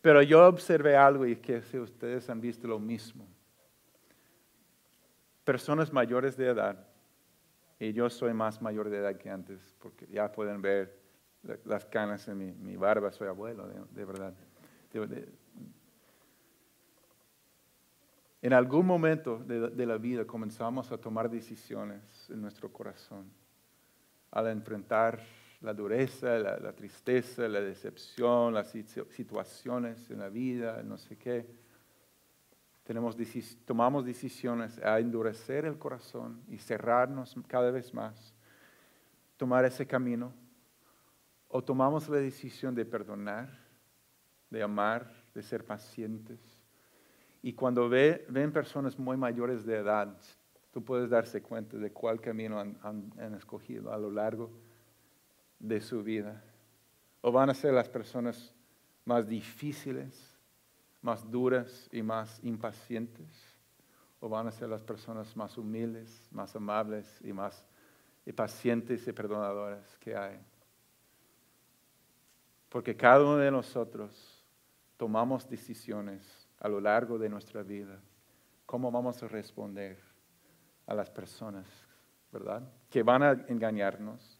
Pero 0.00 0.22
yo 0.22 0.46
observé 0.46 0.96
algo 0.96 1.26
y 1.26 1.36
que 1.36 1.60
si 1.62 1.78
ustedes 1.78 2.30
han 2.30 2.40
visto 2.40 2.66
lo 2.66 2.78
mismo. 2.78 3.26
Personas 5.44 5.92
mayores 5.92 6.36
de 6.36 6.46
edad 6.48 6.86
y 7.78 7.92
yo 7.92 8.08
soy 8.08 8.32
más 8.32 8.62
mayor 8.62 8.90
de 8.90 8.98
edad 8.98 9.16
que 9.16 9.30
antes, 9.30 9.74
porque 9.78 10.06
ya 10.06 10.30
pueden 10.30 10.60
ver 10.62 11.00
las 11.64 11.86
canas 11.86 12.28
en 12.28 12.62
mi, 12.62 12.76
barba, 12.76 13.10
soy 13.10 13.28
abuelo, 13.28 13.66
de, 13.90 14.04
verdad. 14.04 14.34
En 18.42 18.52
algún 18.52 18.86
momento 18.86 19.38
de, 19.38 19.86
la 19.86 19.98
vida 19.98 20.26
comenzamos 20.26 20.90
a 20.92 20.98
tomar 20.98 21.30
decisiones 21.30 22.28
en 22.30 22.40
nuestro 22.40 22.72
corazón, 22.72 23.30
al 24.30 24.48
enfrentar 24.48 25.20
la 25.60 25.74
dureza, 25.74 26.38
la, 26.38 26.72
tristeza, 26.72 27.46
la 27.48 27.60
decepción, 27.60 28.54
las 28.54 28.70
situaciones 29.10 30.10
en 30.10 30.20
la 30.20 30.28
vida, 30.28 30.82
no 30.82 30.96
sé 30.96 31.16
qué 31.16 31.46
tomamos 33.64 34.04
decisiones 34.04 34.78
a 34.78 34.98
endurecer 34.98 35.64
el 35.64 35.78
corazón 35.78 36.42
y 36.48 36.58
cerrarnos 36.58 37.36
cada 37.46 37.70
vez 37.70 37.94
más, 37.94 38.34
tomar 39.36 39.64
ese 39.64 39.86
camino, 39.86 40.32
o 41.48 41.62
tomamos 41.62 42.08
la 42.08 42.18
decisión 42.18 42.74
de 42.74 42.84
perdonar, 42.84 43.48
de 44.50 44.62
amar, 44.62 45.12
de 45.34 45.42
ser 45.42 45.64
pacientes. 45.64 46.40
Y 47.42 47.52
cuando 47.54 47.88
ve, 47.88 48.26
ven 48.28 48.52
personas 48.52 48.98
muy 48.98 49.16
mayores 49.16 49.64
de 49.64 49.76
edad, 49.76 50.16
tú 50.72 50.84
puedes 50.84 51.10
darse 51.10 51.42
cuenta 51.42 51.76
de 51.76 51.92
cuál 51.92 52.20
camino 52.20 52.58
han 52.58 53.34
escogido 53.34 53.92
a 53.92 53.98
lo 53.98 54.10
largo 54.10 54.50
de 55.58 55.80
su 55.80 56.02
vida. 56.02 56.42
O 57.22 57.32
van 57.32 57.50
a 57.50 57.54
ser 57.54 57.72
las 57.72 57.88
personas 57.88 58.54
más 59.04 59.26
difíciles 59.26 60.30
más 61.02 61.30
duras 61.30 61.88
y 61.92 62.02
más 62.02 62.40
impacientes? 62.42 63.28
¿O 64.20 64.28
van 64.28 64.46
a 64.48 64.52
ser 64.52 64.68
las 64.68 64.82
personas 64.82 65.34
más 65.36 65.56
humildes, 65.56 66.28
más 66.30 66.54
amables 66.54 67.20
y 67.22 67.32
más 67.32 67.64
pacientes 68.34 69.06
y 69.08 69.12
perdonadoras 69.12 69.96
que 69.98 70.14
hay? 70.14 70.38
Porque 72.68 72.96
cada 72.96 73.20
uno 73.22 73.36
de 73.38 73.50
nosotros 73.50 74.44
tomamos 74.96 75.48
decisiones 75.48 76.39
a 76.60 76.68
lo 76.68 76.80
largo 76.80 77.18
de 77.18 77.28
nuestra 77.28 77.62
vida. 77.62 77.98
¿Cómo 78.66 78.92
vamos 78.92 79.22
a 79.22 79.28
responder 79.28 79.98
a 80.86 80.94
las 80.94 81.10
personas, 81.10 81.66
verdad? 82.30 82.62
Que 82.88 83.02
van 83.02 83.22
a 83.22 83.32
engañarnos, 83.48 84.38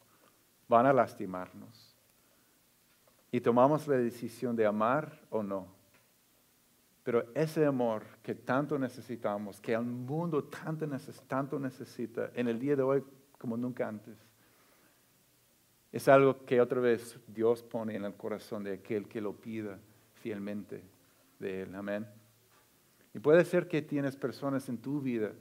van 0.68 0.86
a 0.86 0.92
lastimarnos. 0.92 1.96
Y 3.32 3.40
tomamos 3.40 3.88
la 3.88 3.96
decisión 3.96 4.54
de 4.54 4.66
amar 4.66 5.20
o 5.30 5.42
no. 5.42 5.66
Pero 7.02 7.24
ese 7.34 7.64
amor 7.64 8.04
que 8.22 8.34
tanto 8.34 8.78
necesitamos, 8.78 9.60
que 9.60 9.72
el 9.72 9.82
mundo 9.82 10.44
tanto, 10.44 10.86
tanto 11.26 11.58
necesita 11.58 12.30
en 12.34 12.48
el 12.48 12.58
día 12.58 12.76
de 12.76 12.82
hoy 12.82 13.02
como 13.38 13.56
nunca 13.56 13.88
antes, 13.88 14.18
es 15.90 16.06
algo 16.08 16.44
que 16.44 16.60
otra 16.60 16.80
vez 16.80 17.18
Dios 17.26 17.62
pone 17.62 17.96
en 17.96 18.04
el 18.04 18.14
corazón 18.14 18.62
de 18.62 18.74
aquel 18.74 19.08
que 19.08 19.20
lo 19.20 19.32
pida 19.32 19.78
fielmente 20.12 20.84
de 21.40 21.62
Él. 21.62 21.74
Amén. 21.74 22.06
Y 23.12 23.18
puede 23.18 23.44
ser 23.44 23.66
que 23.66 23.82
tienes 23.82 24.16
personas 24.16 24.68
en 24.68 24.78
tu 24.78 25.00
vida 25.00 25.32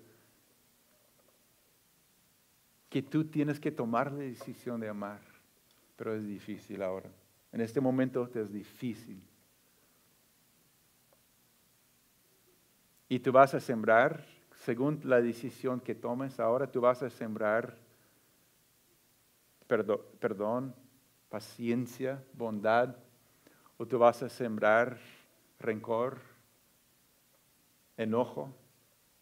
que 2.89 3.03
tú 3.03 3.25
tienes 3.25 3.59
que 3.59 3.71
tomar 3.71 4.11
la 4.11 4.23
decisión 4.23 4.79
de 4.79 4.89
amar, 4.89 5.21
pero 5.95 6.15
es 6.15 6.25
difícil 6.25 6.81
ahora. 6.81 7.11
En 7.51 7.61
este 7.61 7.79
momento 7.79 8.27
te 8.27 8.41
es 8.41 8.51
difícil. 8.51 9.21
Y 13.07 13.19
tú 13.19 13.31
vas 13.31 13.53
a 13.53 13.59
sembrar, 13.59 14.25
según 14.65 15.01
la 15.03 15.21
decisión 15.21 15.79
que 15.79 15.93
tomes 15.93 16.39
ahora, 16.39 16.71
tú 16.71 16.81
vas 16.81 17.03
a 17.03 17.11
sembrar 17.11 17.77
perdón, 19.69 20.01
perdón 20.19 20.75
paciencia, 21.29 22.23
bondad, 22.33 22.95
o 23.77 23.85
tú 23.85 23.99
vas 23.99 24.23
a 24.23 24.29
sembrar 24.29 24.97
rencor, 25.60 26.20
enojo, 27.97 28.53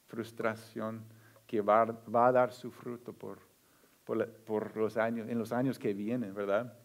frustración, 0.05 1.03
que 1.47 1.61
va, 1.61 1.81
a 1.81 2.31
dar 2.31 2.51
su 2.51 2.71
fruto 2.71 3.13
por, 3.13 3.39
por, 4.03 4.75
los 4.75 4.97
años, 4.97 5.29
en 5.29 5.39
los 5.39 5.51
años 5.51 5.79
que 5.79 5.93
vienen, 5.93 6.33
¿verdad? 6.33 6.77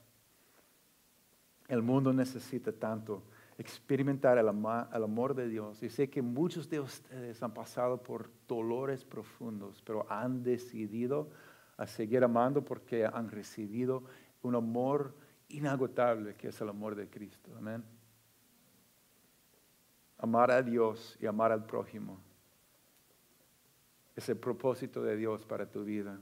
El 1.68 1.82
mundo 1.82 2.12
necesita 2.12 2.72
tanto 2.72 3.24
experimentar 3.58 4.38
el, 4.38 4.46
el, 4.46 5.04
amor 5.04 5.34
de 5.34 5.48
Dios. 5.48 5.82
Y 5.82 5.90
sé 5.90 6.08
que 6.08 6.22
muchos 6.22 6.68
de 6.68 6.80
ustedes 6.80 7.42
han 7.42 7.52
pasado 7.52 8.02
por 8.02 8.30
dolores 8.46 9.04
profundos, 9.04 9.82
pero 9.82 10.06
han 10.10 10.42
decidido 10.42 11.28
a 11.76 11.86
seguir 11.86 12.22
amando 12.22 12.64
porque 12.64 13.04
han 13.04 13.28
recibido 13.30 14.04
un 14.42 14.54
amor 14.54 15.14
inagotable 15.48 16.34
que 16.34 16.48
es 16.48 16.60
el 16.60 16.68
amor 16.68 16.94
de 16.94 17.08
Cristo. 17.08 17.50
Amén. 17.56 17.82
Amar 20.22 20.52
a 20.52 20.62
Dios 20.62 21.18
y 21.20 21.26
amar 21.26 21.50
al 21.50 21.66
prójimo 21.66 22.16
es 24.14 24.28
el 24.28 24.36
propósito 24.36 25.02
de 25.02 25.16
Dios 25.16 25.44
para 25.44 25.66
tu 25.66 25.82
vida. 25.82 26.16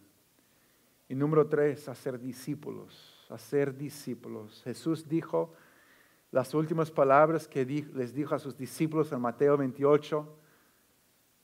Y 1.06 1.14
número 1.14 1.46
tres, 1.46 1.86
hacer 1.86 2.18
discípulos, 2.18 3.26
hacer 3.28 3.76
discípulos. 3.76 4.62
Jesús 4.64 5.06
dijo 5.06 5.52
las 6.32 6.54
últimas 6.54 6.90
palabras 6.90 7.46
que 7.46 7.62
les 7.66 8.14
dijo 8.14 8.34
a 8.34 8.38
sus 8.38 8.56
discípulos 8.56 9.12
en 9.12 9.20
Mateo 9.20 9.58
28. 9.58 10.38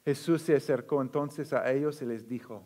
Jesús 0.06 0.40
se 0.40 0.56
acercó 0.56 1.02
entonces 1.02 1.52
a 1.52 1.70
ellos 1.70 2.00
y 2.00 2.06
les 2.06 2.26
dijo, 2.26 2.62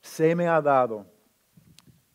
se 0.00 0.34
me 0.34 0.48
ha 0.48 0.60
dado 0.60 1.06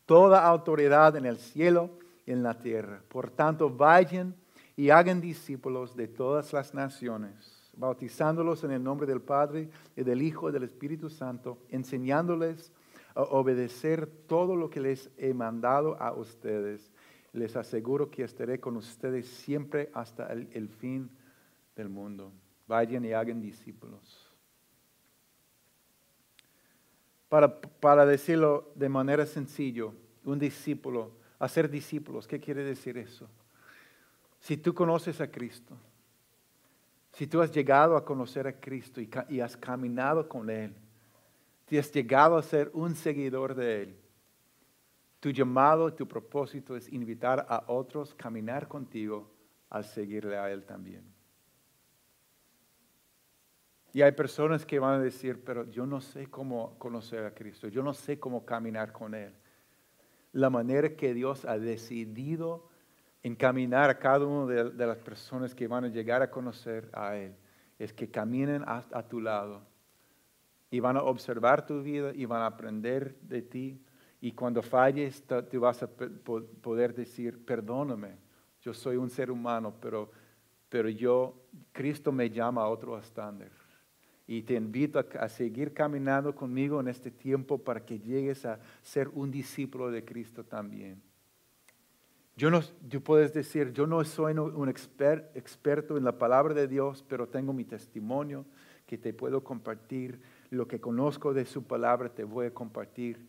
toda 0.04 0.46
autoridad 0.46 1.16
en 1.16 1.24
el 1.24 1.38
cielo 1.38 1.88
y 2.26 2.32
en 2.32 2.42
la 2.42 2.60
tierra. 2.60 3.00
Por 3.08 3.30
tanto, 3.30 3.70
vayan 3.70 4.34
y 4.80 4.88
hagan 4.88 5.20
discípulos 5.20 5.94
de 5.94 6.08
todas 6.08 6.54
las 6.54 6.72
naciones, 6.72 7.70
bautizándolos 7.76 8.64
en 8.64 8.70
el 8.70 8.82
nombre 8.82 9.06
del 9.06 9.20
Padre 9.20 9.68
y 9.94 10.02
del 10.02 10.22
Hijo 10.22 10.48
y 10.48 10.52
del 10.52 10.62
Espíritu 10.62 11.10
Santo, 11.10 11.58
enseñándoles 11.68 12.72
a 13.14 13.24
obedecer 13.24 14.06
todo 14.26 14.56
lo 14.56 14.70
que 14.70 14.80
les 14.80 15.10
he 15.18 15.34
mandado 15.34 16.00
a 16.00 16.14
ustedes. 16.14 16.90
Les 17.34 17.56
aseguro 17.56 18.10
que 18.10 18.22
estaré 18.22 18.58
con 18.58 18.74
ustedes 18.78 19.28
siempre 19.28 19.90
hasta 19.92 20.32
el, 20.32 20.70
fin 20.70 21.10
del 21.76 21.90
mundo. 21.90 22.32
Vayan 22.66 23.04
y 23.04 23.12
hagan 23.12 23.42
discípulos. 23.42 24.32
Para, 27.28 28.06
decirlo 28.06 28.72
de 28.76 28.88
manera 28.88 29.26
sencilla, 29.26 29.92
un 30.24 30.38
discípulo, 30.38 31.12
hacer 31.38 31.68
discípulos, 31.68 32.26
¿qué 32.26 32.40
quiere 32.40 32.64
decir 32.64 32.96
eso? 32.96 33.28
Si 34.40 34.56
tú 34.56 34.74
conoces 34.74 35.20
a 35.20 35.30
Cristo, 35.30 35.76
si 37.12 37.26
tú 37.26 37.40
has 37.40 37.52
llegado 37.52 37.96
a 37.96 38.04
conocer 38.04 38.46
a 38.46 38.58
Cristo 38.58 39.00
y, 39.00 39.40
has 39.40 39.56
caminado 39.56 40.28
con 40.28 40.48
Él, 40.48 40.74
si 41.66 41.78
has 41.78 41.92
llegado 41.92 42.36
a 42.36 42.42
ser 42.42 42.70
un 42.72 42.94
seguidor 42.94 43.54
de 43.54 43.82
Él, 43.82 43.96
tu 45.20 45.30
llamado, 45.30 45.92
tu 45.92 46.08
propósito 46.08 46.76
es 46.76 46.90
invitar 46.90 47.44
a 47.48 47.64
otros 47.66 48.12
a 48.12 48.16
caminar 48.16 48.66
contigo 48.66 49.30
al 49.68 49.84
seguirle 49.84 50.38
a 50.38 50.50
Él 50.50 50.64
también. 50.64 51.04
Y 53.92 54.02
hay 54.02 54.12
personas 54.12 54.64
que 54.64 54.78
van 54.78 55.00
a 55.00 55.02
decir, 55.02 55.44
pero 55.44 55.68
yo 55.70 55.84
no 55.84 56.00
sé 56.00 56.28
cómo 56.28 56.78
conocer 56.78 57.24
a 57.24 57.34
Cristo, 57.34 57.68
yo 57.68 57.82
no 57.82 57.92
sé 57.92 58.18
cómo 58.18 58.46
caminar 58.46 58.92
con 58.92 59.14
Él. 59.14 59.34
La 60.32 60.48
manera 60.48 60.96
que 60.96 61.12
Dios 61.12 61.44
ha 61.44 61.58
decidido 61.58 62.69
encaminar 63.22 63.90
a 63.90 63.98
cada 63.98 64.24
una 64.26 64.52
de, 64.52 64.86
las 64.86 64.98
personas 64.98 65.54
que 65.54 65.66
van 65.66 65.84
a 65.84 65.88
llegar 65.88 66.22
a 66.22 66.30
conocer 66.30 66.88
a 66.92 67.16
Él 67.16 67.34
es 67.78 67.92
que 67.92 68.10
caminen 68.10 68.62
a, 68.66 68.84
a 68.92 69.02
tu 69.02 69.20
lado 69.20 69.62
y 70.70 70.80
van 70.80 70.96
a 70.96 71.02
observar 71.02 71.66
tu 71.66 71.82
vida 71.82 72.12
y 72.14 72.24
van 72.24 72.42
a 72.42 72.46
aprender 72.46 73.16
de 73.20 73.42
ti. 73.42 73.82
Y 74.20 74.32
cuando 74.32 74.62
falles, 74.62 75.24
tú 75.50 75.60
vas 75.60 75.82
a 75.82 75.88
poder 75.88 76.94
decir, 76.94 77.44
perdóname, 77.44 78.18
yo 78.60 78.74
soy 78.74 78.96
un 78.96 79.08
ser 79.08 79.30
humano, 79.30 79.74
pero, 79.80 80.10
pero 80.68 80.88
yo, 80.88 81.34
Cristo 81.72 82.12
me 82.12 82.28
llama 82.28 82.62
a 82.62 82.68
otro 82.68 82.98
estándar 82.98 83.50
y 84.30 84.42
te 84.42 84.54
invito 84.54 85.04
a, 85.18 85.28
seguir 85.28 85.74
caminando 85.74 86.36
conmigo 86.36 86.78
en 86.78 86.86
este 86.86 87.10
tiempo 87.10 87.58
para 87.58 87.84
que 87.84 87.98
llegues 87.98 88.46
a 88.46 88.60
ser 88.80 89.08
un 89.08 89.28
discípulo 89.28 89.90
de 89.90 90.04
Cristo 90.04 90.44
también. 90.44 91.02
Yo 92.36 92.50
no, 92.50 92.62
tú 92.62 93.02
puedes 93.02 93.34
decir, 93.34 93.72
yo 93.72 93.86
no 93.86 94.02
soy 94.04 94.34
un 94.34 94.68
experto 94.68 95.96
en 95.96 96.04
la 96.04 96.18
palabra 96.18 96.54
de 96.54 96.68
Dios, 96.68 97.04
pero 97.08 97.28
tengo 97.28 97.52
mi 97.52 97.64
testimonio 97.64 98.46
que 98.86 98.96
te 98.96 99.12
puedo 99.12 99.44
compartir. 99.44 100.20
Lo 100.50 100.66
que 100.66 100.80
conozco 100.80 101.34
de 101.34 101.44
su 101.44 101.64
palabra 101.64 102.08
te 102.08 102.24
voy 102.24 102.46
a 102.46 102.54
compartir. 102.54 103.26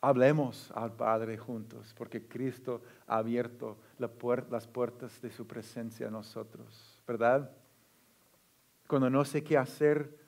Hablemos 0.00 0.70
al 0.72 0.94
Padre 0.94 1.36
juntos, 1.36 1.94
porque 1.98 2.28
Cristo 2.28 2.82
ha 3.06 3.18
abierto 3.18 3.76
las 3.98 4.66
puertas 4.68 5.20
de 5.20 5.30
su 5.32 5.46
presencia 5.46 6.06
a 6.06 6.10
nosotros. 6.10 6.96
¿verdad? 7.06 7.50
Cuando 8.86 9.08
no 9.08 9.24
sé 9.24 9.42
qué 9.42 9.56
hacer, 9.56 10.25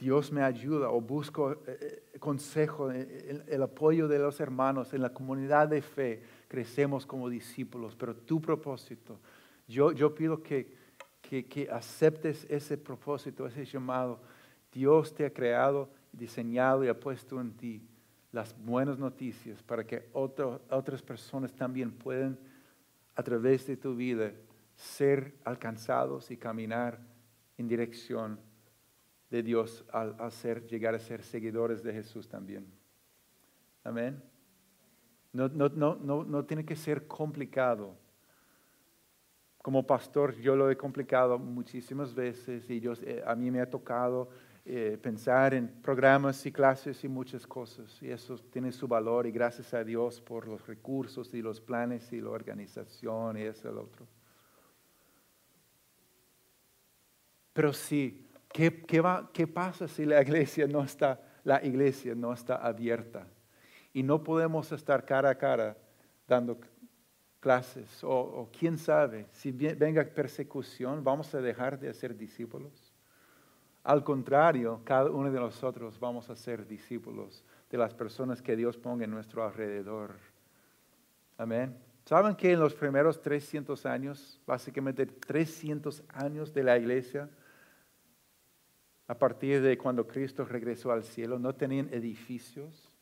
Dios 0.00 0.32
me 0.32 0.42
ayuda 0.42 0.88
o 0.88 0.98
busco 0.98 1.52
eh, 1.52 1.58
eh, 2.14 2.18
consejo, 2.18 2.90
eh, 2.90 3.44
el, 3.46 3.62
apoyo 3.62 4.08
de 4.08 4.18
los 4.18 4.40
hermanos 4.40 4.94
en 4.94 5.02
la 5.02 5.12
comunidad 5.12 5.68
de 5.68 5.82
fe. 5.82 6.22
Crecemos 6.48 7.04
como 7.04 7.28
discípulos, 7.28 7.94
pero 7.96 8.16
tu 8.16 8.40
propósito, 8.40 9.20
yo, 9.68 9.92
yo 9.92 10.14
pido 10.14 10.42
que, 10.42 10.74
que, 11.20 11.44
que 11.44 11.68
aceptes 11.70 12.46
ese 12.48 12.78
propósito, 12.78 13.46
ese 13.46 13.66
llamado. 13.66 14.22
Dios 14.72 15.12
te 15.12 15.26
ha 15.26 15.32
creado, 15.34 15.90
diseñado 16.12 16.82
y 16.82 16.88
ha 16.88 16.98
puesto 16.98 17.38
en 17.38 17.52
ti 17.52 17.86
las 18.32 18.56
buenas 18.58 18.98
noticias 18.98 19.62
para 19.62 19.86
que 19.86 20.08
otras 20.14 21.02
personas 21.02 21.52
también 21.52 21.92
puedan, 21.92 22.38
a 23.16 23.22
través 23.22 23.66
de 23.66 23.76
tu 23.76 23.94
vida, 23.94 24.32
ser 24.76 25.34
alcanzados 25.44 26.30
y 26.30 26.38
caminar 26.38 27.00
en 27.58 27.68
dirección 27.68 28.40
de 29.30 29.42
Dios 29.42 29.84
al, 29.92 30.16
hacer 30.18 30.66
llegar 30.66 30.94
a 30.94 30.98
ser 30.98 31.22
seguidores 31.22 31.82
de 31.82 31.92
Jesús 31.92 32.28
también. 32.28 32.66
Amén. 33.84 34.22
No, 35.32 35.48
no, 35.48 35.68
no, 35.68 36.24
no, 36.24 36.44
tiene 36.44 36.64
que 36.64 36.74
ser 36.74 37.06
complicado. 37.06 37.96
Como 39.62 39.86
pastor 39.86 40.34
yo 40.36 40.56
lo 40.56 40.70
he 40.70 40.76
complicado 40.76 41.38
muchísimas 41.38 42.14
veces 42.14 42.68
y 42.68 42.80
yo, 42.80 42.94
eh, 43.02 43.22
a 43.24 43.36
mí 43.36 43.50
me 43.50 43.60
ha 43.60 43.70
tocado 43.70 44.30
eh, 44.64 44.98
pensar 45.00 45.54
en 45.54 45.68
programas 45.80 46.44
y 46.44 46.50
clases 46.50 47.04
y 47.04 47.08
muchas 47.08 47.46
cosas. 47.46 48.02
Y 48.02 48.10
eso 48.10 48.36
tiene 48.50 48.72
su 48.72 48.88
valor 48.88 49.26
y 49.26 49.30
gracias 49.30 49.72
a 49.72 49.84
Dios 49.84 50.20
por 50.20 50.48
los 50.48 50.66
recursos 50.66 51.32
y 51.32 51.40
los 51.40 51.60
planes 51.60 52.12
y 52.12 52.20
la 52.20 52.30
organización 52.30 53.36
y 53.36 53.42
eso 53.42 53.70
y 53.70 53.74
lo 53.74 53.82
otro. 53.82 54.06
Pero 57.52 57.72
sí, 57.72 58.29
¿qué, 58.52 58.82
qué, 58.82 59.00
va, 59.00 59.30
¿qué 59.32 59.46
pasa 59.46 59.88
si 59.88 60.04
la 60.04 60.20
iglesia 60.22 60.66
no 60.66 60.82
está, 60.82 61.20
la 61.44 61.64
iglesia 61.64 62.14
no 62.14 62.32
está 62.32 62.56
abierta? 62.56 63.26
Y 63.92 64.02
no 64.02 64.22
podemos 64.22 64.70
estar 64.72 65.04
cara 65.04 65.30
a 65.30 65.34
cara 65.34 65.76
dando 66.28 66.60
clases. 67.40 68.04
O, 68.04 68.10
o 68.10 68.50
quién 68.56 68.78
sabe, 68.78 69.26
si 69.32 69.50
venga 69.50 70.04
persecución, 70.04 71.02
¿vamos 71.02 71.34
a 71.34 71.40
dejar 71.40 71.78
de 71.78 71.92
ser 71.92 72.16
discípulos? 72.16 72.92
Al 73.82 74.04
contrario, 74.04 74.82
cada 74.84 75.10
uno 75.10 75.30
de 75.30 75.40
nosotros 75.40 75.98
vamos 75.98 76.28
a 76.28 76.36
ser 76.36 76.66
discípulos 76.66 77.44
de 77.70 77.78
las 77.78 77.94
personas 77.94 78.42
que 78.42 78.54
Dios 78.54 78.76
ponga 78.76 79.04
en 79.04 79.10
nuestro 79.10 79.42
alrededor. 79.42 80.16
Amén. 81.38 81.76
¿Saben 82.04 82.34
que 82.34 82.52
en 82.52 82.60
los 82.60 82.74
primeros 82.74 83.22
300 83.22 83.86
años, 83.86 84.40
básicamente 84.46 85.06
300 85.06 86.02
años 86.08 86.52
de 86.52 86.62
la 86.62 86.76
iglesia, 86.76 87.30
a 89.10 89.18
partir 89.18 89.60
de 89.60 89.76
cuando 89.76 90.06
Cristo 90.06 90.44
regresó 90.44 90.92
al 90.92 91.02
cielo, 91.02 91.36
no 91.36 91.52
tenían 91.52 91.88
edificios? 91.92 92.92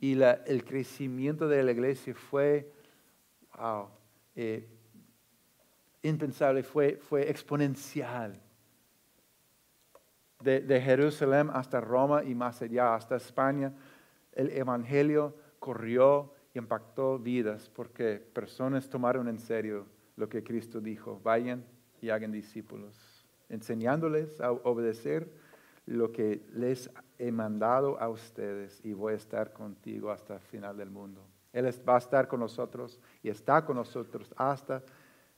Y 0.00 0.20
el 0.20 0.64
crecimiento 0.64 1.46
de 1.46 1.62
la 1.62 1.70
iglesia 1.70 2.16
fue 2.16 2.68
eh, 4.34 4.68
impensable, 6.02 6.64
fue, 6.64 6.98
exponencial. 7.30 8.42
De, 10.40 10.60
de, 10.62 10.80
Jerusalén 10.80 11.48
hasta 11.52 11.80
Roma 11.80 12.24
y 12.24 12.34
más 12.34 12.60
allá, 12.60 12.96
hasta 12.96 13.14
España, 13.14 13.72
el 14.32 14.50
Evangelio 14.50 15.32
corrió 15.60 16.34
y 16.52 16.58
impactó 16.58 17.20
vidas 17.20 17.68
porque 17.68 18.16
personas 18.16 18.90
tomaron 18.90 19.28
en 19.28 19.38
serio 19.38 19.86
lo 20.16 20.28
que 20.28 20.42
Cristo 20.42 20.80
dijo, 20.80 21.20
vayan 21.22 21.75
y 22.06 22.10
hagan 22.10 22.30
discípulos, 22.30 23.26
enseñándoles 23.48 24.40
a 24.40 24.52
obedecer 24.52 25.28
lo 25.86 26.12
que 26.12 26.46
les 26.52 26.88
he 27.18 27.32
mandado 27.32 28.00
a 28.00 28.08
ustedes 28.08 28.80
y 28.84 28.92
voy 28.92 29.14
a 29.14 29.16
estar 29.16 29.52
contigo 29.52 30.10
hasta 30.10 30.34
el 30.34 30.40
final 30.40 30.76
del 30.76 30.90
mundo. 30.90 31.26
Él 31.52 31.66
va 31.88 31.96
a 31.96 31.98
estar 31.98 32.28
con 32.28 32.40
nosotros 32.40 33.00
y 33.22 33.28
está 33.28 33.64
con 33.64 33.76
nosotros 33.76 34.32
hasta 34.36 34.82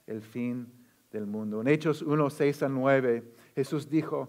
el 0.06 0.20
fin 0.20 0.70
del 1.10 1.26
mundo. 1.26 1.62
En 1.62 1.68
Hechos 1.68 2.02
1, 2.02 2.28
6 2.28 2.62
a 2.62 2.68
9, 2.68 3.32
Jesús 3.54 3.88
dijo, 3.88 4.28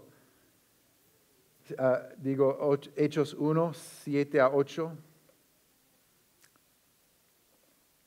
ah, 1.78 2.04
digo, 2.18 2.78
Hechos 2.96 3.34
1, 3.34 3.74
7 3.74 4.40
a 4.40 4.50
8, 4.50 4.98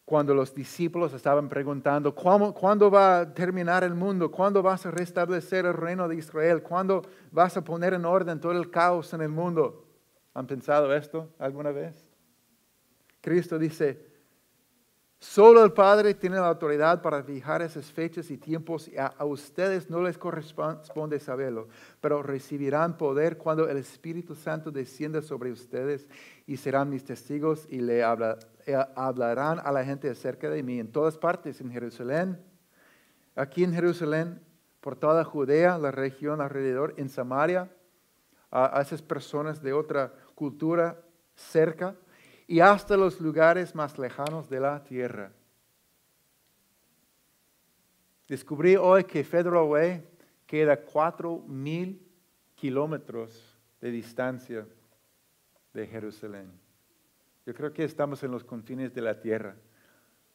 cuando 0.05 0.35
los 0.35 0.55
discípulos 0.55 1.13
estaban 1.15 1.49
preguntando, 1.49 2.15
¿cuándo, 2.15 2.91
va 2.91 3.21
a 3.21 3.35
terminar 3.35 3.85
el 3.85 3.95
mundo? 3.95 4.31
¿Cuándo 4.31 4.63
vas 4.63 4.85
a 4.85 4.91
restablecer 4.91 5.65
el 5.65 5.75
reino 5.75 6.09
de 6.09 6.17
Israel? 6.17 6.63
¿Cuándo 6.63 7.03
vas 7.31 7.57
a 7.57 7.65
poner 7.65 7.95
en 7.95 8.05
orden 8.05 8.41
todo 8.41 8.53
el 8.53 8.71
caos 8.71 9.15
en 9.15 9.23
el 9.23 9.29
mundo? 9.29 9.87
¿Han 10.35 10.47
pensado 10.47 10.95
esto 10.95 11.31
alguna 11.39 11.71
vez? 11.71 12.05
Cristo 13.21 13.59
dice, 13.59 14.12
solo 15.23 15.65
el 15.65 15.73
Padre 15.73 16.15
tiene 16.15 16.35
la 16.35 16.49
autoridad 16.49 17.01
para 17.01 17.23
fijar 17.23 17.63
esas 17.63 17.87
fechas 17.93 18.29
y 18.33 18.39
tiempos 18.39 18.89
y 18.89 18.99
a, 18.99 19.15
ustedes 19.25 19.89
no 19.89 20.03
les 20.03 20.19
corresponde 20.19 21.21
saberlo, 21.21 21.69
pero 22.01 22.25
recibirán 22.25 22.97
poder 22.97 23.39
cuando 23.39 23.69
el 23.69 23.77
Espíritu 23.77 24.35
Santo 24.35 24.73
descienda 24.73 25.23
sobre 25.23 25.53
ustedes 25.53 26.09
y 26.45 26.57
serán 26.57 26.91
mis 26.91 27.05
testigos 27.05 27.69
y 27.71 27.81
le 27.81 28.01
eh, 28.01 28.05
hablarán 28.97 29.61
a 29.63 29.71
la 29.71 29.85
gente 29.85 30.11
acerca 30.11 30.51
de 30.51 30.65
mí 30.65 30.81
en 30.81 30.91
todas 30.91 31.17
partes, 31.17 31.61
en 31.61 31.71
Jerusalén, 31.71 32.43
aquí 33.37 33.63
en 33.63 33.73
Jerusalén, 33.73 34.41
por 34.81 34.97
toda 34.97 35.23
Judea, 35.23 35.79
la 35.79 35.93
región 35.93 36.41
alrededor, 36.41 36.95
en 36.97 37.09
Samaria, 37.09 37.71
a, 38.51 38.83
esas 38.83 39.03
personas 39.03 39.63
de 39.63 39.73
otra 39.73 40.13
cultura 40.35 40.99
cerca 41.37 41.95
y 42.47 42.61
hasta 42.61 42.97
los 42.97 43.21
lugares 43.21 43.75
más 43.75 43.99
lejanos 43.99 44.49
de 44.49 44.61
la 44.61 44.83
tierra. 44.83 45.33
Descubrí 48.29 48.77
hoy 48.77 49.05
que 49.05 49.25
Federal 49.25 50.05
queda 50.47 50.77
cuatro 50.77 51.39
mil 51.47 52.07
kilómetros 52.55 53.59
de 53.81 53.91
distancia 53.91 54.67
de 55.73 55.87
Jerusalén. 55.87 56.51
Yo 57.45 57.55
creo 57.55 57.73
que 57.73 57.85
estamos 57.85 58.23
en 58.23 58.31
los 58.31 58.45
confines 58.45 58.95
de 58.95 59.01
la 59.03 59.19
tierra, 59.19 59.57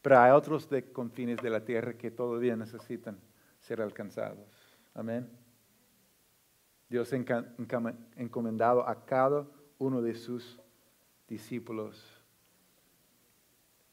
pero 0.02 0.20
hay 0.20 0.32
otros 0.32 0.70
de 0.70 0.92
confines 0.92 1.42
de 1.42 1.50
la 1.50 1.64
tierra 1.64 1.94
que 1.94 2.12
todavía 2.12 2.56
necesitan 2.56 3.18
ser 3.60 3.82
alcanzados. 3.82 4.48
Amén. 4.94 5.30
Dios 6.90 7.12
ha 7.14 7.46
encomendado 8.16 8.88
a 8.88 9.06
cada 9.06 9.46
uno 9.78 10.02
de 10.02 10.16
sus 10.16 10.60
discípulos 11.28 12.14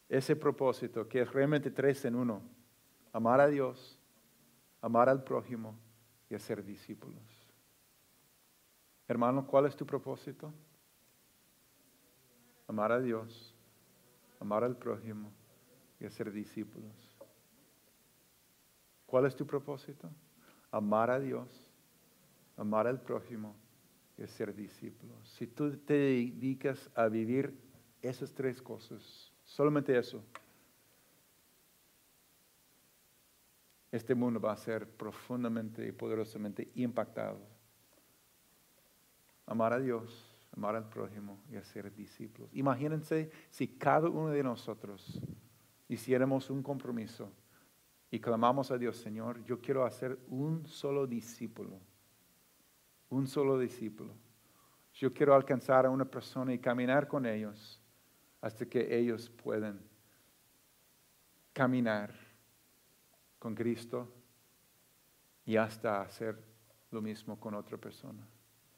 ese 0.09 0.37
propósito 0.37 1.09
que 1.09 1.23
es 1.23 1.33
realmente 1.33 1.71
tres 1.71 2.05
en 2.05 2.15
uno. 2.15 2.43
Amar 3.13 3.41
a 3.41 3.49
Dios, 3.49 3.99
amar 4.81 5.09
al 5.09 5.25
prójimo 5.25 5.75
y 6.29 6.35
hacer 6.35 6.65
discípulos. 6.65 7.23
Hermano, 9.09 9.47
¿cuál 9.47 9.67
es 9.67 9.77
tu 9.77 9.87
propósito? 9.87 10.53
amar 12.67 12.93
a 12.93 13.01
Dios, 13.01 13.55
amar 14.41 14.65
al 14.65 14.77
prójimo 14.77 15.31
y 16.01 16.07
hacer 16.07 16.33
discípulos. 16.33 16.93
¿Cuál 19.07 19.27
es 19.27 19.37
tu 19.37 19.47
propósito? 19.47 20.11
Amar 20.71 21.11
a 21.11 21.21
Dios, 21.21 21.49
amar 22.57 22.87
al 22.87 23.01
prójimo 23.01 23.55
y 24.17 24.23
hacer 24.23 24.55
discípulos. 24.55 25.29
Si 25.29 25.47
tú 25.47 25.77
te 25.79 25.95
dedicas 25.95 26.91
a 26.95 27.09
vivir 27.09 27.55
esas 28.01 28.33
tres 28.33 28.63
cosas, 28.63 29.33
solamente 29.45 29.97
eso, 29.97 30.23
este 33.91 34.15
mundo 34.15 34.41
va 34.41 34.53
a 34.53 34.57
ser 34.57 34.89
profundamente 34.89 35.87
y 35.87 35.93
poderosamente 35.93 36.69
impactado. 36.75 37.39
Amar 39.47 39.73
a 39.73 39.79
Dios, 39.79 40.37
amar 40.57 40.75
al 40.75 40.89
prójimo 40.89 41.41
y 41.51 41.57
hacer 41.57 41.95
discípulos. 41.95 42.51
Imagínense 42.55 43.31
si 43.51 43.69
cada 43.69 44.09
uno 44.09 44.31
de 44.31 44.43
nosotros 44.43 45.21
hiciéramos 45.89 46.51
un 46.51 46.63
compromiso 46.63 47.31
y 48.11 48.21
clamamos 48.21 48.71
a 48.71 48.79
Dios, 48.79 48.97
Señor, 48.97 49.45
yo 49.45 49.61
quiero 49.61 49.85
hacer 49.85 50.19
un 50.29 50.67
solo 50.67 51.07
discípulo, 51.07 51.81
un 53.15 53.29
solo 53.29 53.59
discípulo. 53.59 54.13
Yo 54.95 55.13
quiero 55.13 55.35
alcanzar 55.35 55.87
a 55.87 55.91
una 55.91 56.05
persona 56.05 56.53
y 56.53 56.59
caminar 56.59 57.07
con 57.07 57.27
ellos 57.27 57.81
hasta 58.41 58.67
que 58.67 58.97
ellos 58.99 59.31
puedan 59.31 59.81
caminar 61.53 62.13
con 63.39 63.55
Cristo 63.55 64.13
y 65.47 65.57
hasta 65.57 66.01
hacer 66.01 66.43
lo 66.91 67.01
mismo 67.01 67.39
con 67.39 67.55
otra 67.55 67.79
persona, 67.79 68.27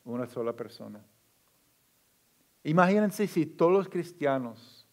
una 0.05 0.27
sola 0.27 0.55
persona. 0.55 1.05
Imagínense 2.63 3.27
si 3.27 3.47
todos 3.47 3.73
los 3.73 3.89
cristianos 3.89 4.87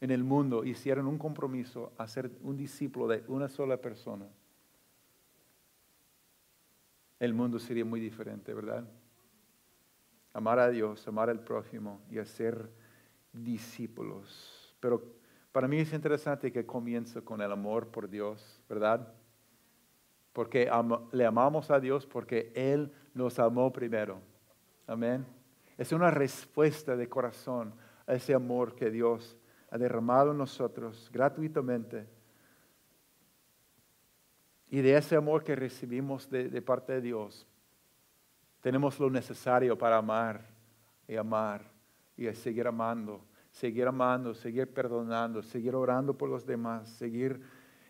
en 0.00 0.10
el 0.10 0.24
mundo 0.24 0.64
hicieran 0.64 1.06
un 1.06 1.18
compromiso 1.18 1.92
a 1.98 2.08
ser 2.08 2.30
un 2.42 2.56
discípulo 2.56 3.08
de 3.08 3.24
una 3.28 3.48
sola 3.48 3.76
persona. 3.76 4.26
El 7.20 7.34
mundo 7.34 7.58
sería 7.58 7.84
muy 7.84 8.00
diferente, 8.00 8.52
¿verdad? 8.54 8.84
Amar 10.32 10.58
a 10.58 10.70
Dios, 10.70 11.06
amar 11.06 11.28
al 11.28 11.40
prójimo 11.40 12.00
y 12.10 12.18
hacer 12.18 12.70
discípulos. 13.32 14.74
Pero 14.80 15.04
para 15.52 15.68
mí 15.68 15.78
es 15.78 15.92
interesante 15.92 16.50
que 16.50 16.64
comience 16.64 17.22
con 17.22 17.42
el 17.42 17.52
amor 17.52 17.88
por 17.88 18.08
Dios, 18.08 18.62
¿verdad? 18.68 19.12
Porque 20.32 20.70
le 21.12 21.26
amamos 21.26 21.70
a 21.70 21.78
Dios 21.78 22.06
porque 22.06 22.52
Él 22.54 22.90
nos 23.12 23.38
amó 23.38 23.72
primero. 23.72 24.20
Amén. 24.86 25.26
Es 25.76 25.92
una 25.92 26.10
respuesta 26.10 26.96
de 26.96 27.08
corazón 27.08 27.74
a 28.06 28.14
ese 28.14 28.32
amor 28.32 28.74
que 28.74 28.90
Dios 28.90 29.36
ha 29.70 29.76
derramado 29.78 30.30
en 30.30 30.38
nosotros 30.38 31.10
gratuitamente. 31.12 32.06
Y 34.70 34.80
de 34.82 34.96
ese 34.96 35.16
amor 35.16 35.42
que 35.42 35.56
recibimos 35.56 36.30
de, 36.30 36.62
parte 36.62 36.92
de 36.92 37.00
Dios, 37.00 37.44
tenemos 38.60 39.00
lo 39.00 39.10
necesario 39.10 39.76
para 39.76 39.96
amar 39.96 40.46
y 41.08 41.16
amar 41.16 41.68
y 42.16 42.32
seguir 42.34 42.68
amando, 42.68 43.24
seguir 43.50 43.88
amando, 43.88 44.32
seguir 44.32 44.72
perdonando, 44.72 45.42
seguir 45.42 45.74
orando 45.74 46.16
por 46.16 46.28
los 46.28 46.46
demás, 46.46 46.88
seguir 46.88 47.40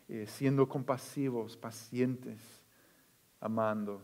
eh, 0.08 0.26
siendo 0.26 0.66
compasivos, 0.66 1.54
pacientes, 1.54 2.40
amando 3.40 4.02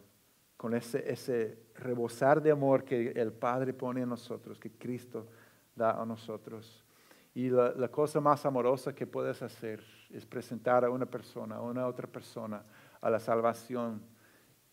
con 0.58 0.74
ese, 0.74 1.10
ese 1.10 1.58
rebosar 1.76 2.42
de 2.42 2.50
amor 2.50 2.84
que 2.84 3.08
el 3.12 3.32
Padre 3.32 3.72
pone 3.72 4.02
en 4.02 4.10
nosotros, 4.10 4.58
que 4.58 4.70
Cristo 4.70 5.26
da 5.74 5.92
a 5.92 6.04
nosotros. 6.04 6.85
Y 7.36 7.50
la, 7.50 7.88
cosa 7.88 8.18
más 8.18 8.46
amorosa 8.46 8.94
que 8.94 9.06
puedes 9.06 9.42
hacer 9.42 9.84
es 10.08 10.24
presentar 10.24 10.86
a 10.86 10.90
una 10.90 11.04
persona, 11.04 11.56
a 11.56 11.60
una 11.60 11.86
otra 11.86 12.06
persona, 12.06 12.64
a 12.98 13.10
la 13.10 13.20
salvación 13.20 14.00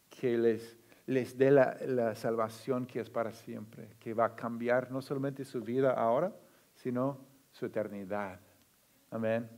que 0.09 0.38
les, 0.38 0.78
les 1.05 1.38
dé 1.38 1.51
la, 1.51 2.16
salvación 2.16 2.86
que 2.86 3.01
es 3.01 3.09
para 3.09 3.34
siempre, 3.34 3.97
que 3.99 4.14
va 4.14 4.28
a 4.28 4.36
cambiar 4.38 4.89
no 4.91 5.01
solamente 5.01 5.43
su 5.43 5.61
vida 5.61 5.91
ahora, 5.91 6.34
sino 6.74 7.18
su 7.51 7.66
eternidad. 7.66 8.39
Amén. 9.11 9.49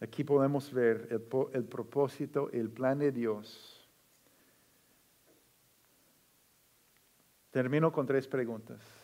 Aquí 0.00 0.24
podemos 0.24 0.72
ver 0.72 1.06
el 1.52 1.64
propósito, 1.66 2.50
el 2.50 2.68
plan 2.68 2.98
de 2.98 3.12
Dios. 3.12 3.88
Termino 7.52 7.92
con 7.92 8.06
tres 8.06 8.26
preguntas. 8.26 9.01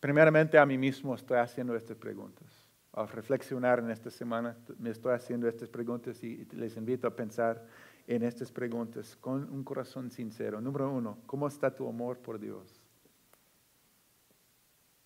Primeramente 0.00 0.58
a 0.58 0.66
mí 0.66 0.76
mismo 0.76 1.14
estoy 1.14 1.38
haciendo 1.38 1.74
estas 1.74 1.96
preguntas. 1.96 2.46
Al 2.92 3.08
reflexionar 3.08 3.78
en 3.78 3.90
esta 3.90 4.10
semana 4.10 4.56
me 4.78 4.90
estoy 4.90 5.14
haciendo 5.14 5.48
estas 5.48 5.68
preguntas 5.68 6.22
y 6.22 6.46
les 6.52 6.76
invito 6.76 7.06
a 7.06 7.14
pensar 7.14 7.66
en 8.06 8.22
estas 8.22 8.52
preguntas 8.52 9.16
con 9.16 9.50
un 9.50 9.64
corazón 9.64 10.10
sincero. 10.10 10.60
Número 10.60 10.90
uno, 10.90 11.18
¿cómo 11.26 11.46
está 11.48 11.74
tu 11.74 11.88
amor 11.88 12.18
por 12.18 12.38
Dios? 12.38 12.82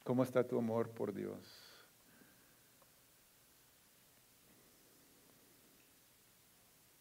¿Cómo 0.04 0.22
está 0.22 0.46
tu 0.46 0.58
amor 0.58 0.90
por 0.90 1.12
Dios? 1.12 1.86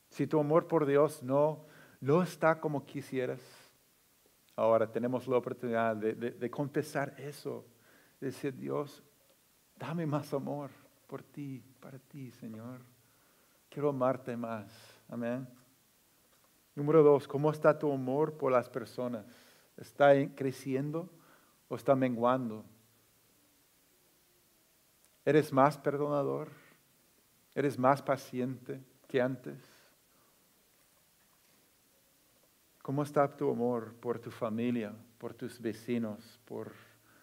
Si 0.10 0.28
tu 0.28 0.40
amor 0.40 0.68
por 0.68 0.86
Dios 0.86 1.24
no, 1.24 1.66
no 2.02 2.22
está 2.22 2.60
como 2.60 2.86
quisieras, 2.86 3.40
ahora 4.56 4.92
tenemos 4.92 5.28
la 5.28 5.38
oportunidad 5.38 5.96
de, 5.96 6.14
de, 6.14 6.32
de 6.32 6.50
confesar 6.50 7.14
eso, 7.18 7.66
decir, 8.20 8.56
Dios, 8.56 9.04
dame 9.76 10.06
más 10.06 10.34
amor 10.34 10.72
por 11.08 11.24
ti, 11.24 11.64
para 11.80 11.98
ti, 11.98 12.32
Señor. 12.32 12.82
Quiero 13.70 13.90
amarte 13.90 14.36
más. 14.36 14.72
Amén. 15.08 15.48
Número 16.76 17.04
dos, 17.04 17.28
¿cómo 17.28 17.52
está 17.52 17.78
tu 17.78 17.92
amor 17.92 18.38
por 18.38 18.52
las 18.52 18.70
personas? 18.70 19.26
¿Está 19.78 20.14
creciendo 20.36 21.10
o 21.68 21.76
está 21.76 21.96
menguando? 21.96 22.64
¿Eres 25.26 25.52
más 25.52 25.78
perdonador? 25.78 26.50
¿Eres 27.54 27.78
más 27.78 28.02
paciente 28.02 28.82
que 29.08 29.22
antes? 29.22 29.58
¿Cómo 32.82 33.04
está 33.04 33.28
tu 33.36 33.52
amor 33.52 33.94
por 33.96 34.20
tu 34.20 34.32
familia, 34.32 34.94
por 35.18 35.34
tus 35.34 35.60
vecinos, 35.62 36.40
por 36.46 36.72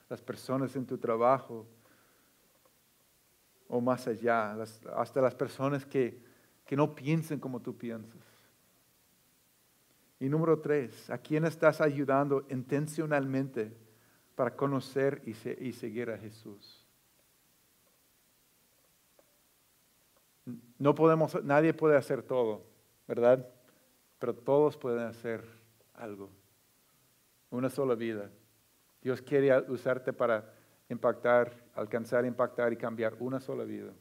las 0.09 0.23
personas 0.23 0.75
en 0.77 0.87
tu 0.87 0.99
trabajo 0.99 1.67
o 3.69 3.81
más 3.81 4.07
allá, 4.07 4.57
hasta 4.97 5.21
las 5.21 5.35
personas 5.35 5.85
que, 5.85 6.23
que 6.65 6.77
no 6.77 6.95
piensen 6.95 7.41
como 7.41 7.61
tú 7.61 7.77
piensas? 7.77 8.23
Y 10.19 10.29
número 10.29 10.61
tres, 10.61 11.11
¿a 11.11 11.19
quién 11.19 11.45
estás 11.45 11.81
ayudando 11.81 12.47
intencionalmente 12.49 13.77
para 14.35 14.55
conocer 14.57 15.23
y, 15.27 15.31
y 15.67 15.73
seguir 15.73 16.11
a 16.11 16.19
Jesús? 16.19 16.87
No 20.79 20.95
podemos, 20.95 21.43
nadie 21.45 21.75
puede 21.75 21.97
hacer 21.97 22.23
todo, 22.23 22.65
¿verdad? 23.07 23.47
Pero 24.19 24.35
todos 24.35 24.77
pueden 24.77 25.01
hacer 25.01 25.45
algo. 25.95 26.31
Una 27.51 27.69
sola 27.69 27.95
vida. 27.95 28.31
Dios 29.07 29.23
quiere 29.23 29.57
usarte 29.71 30.13
para 30.13 30.53
impactar, 30.89 31.53
alcanzar, 31.77 32.25
impactar 32.25 32.73
y 32.73 32.77
cambiar 32.77 33.15
una 33.21 33.39
sola 33.39 33.63
vida. 33.63 33.93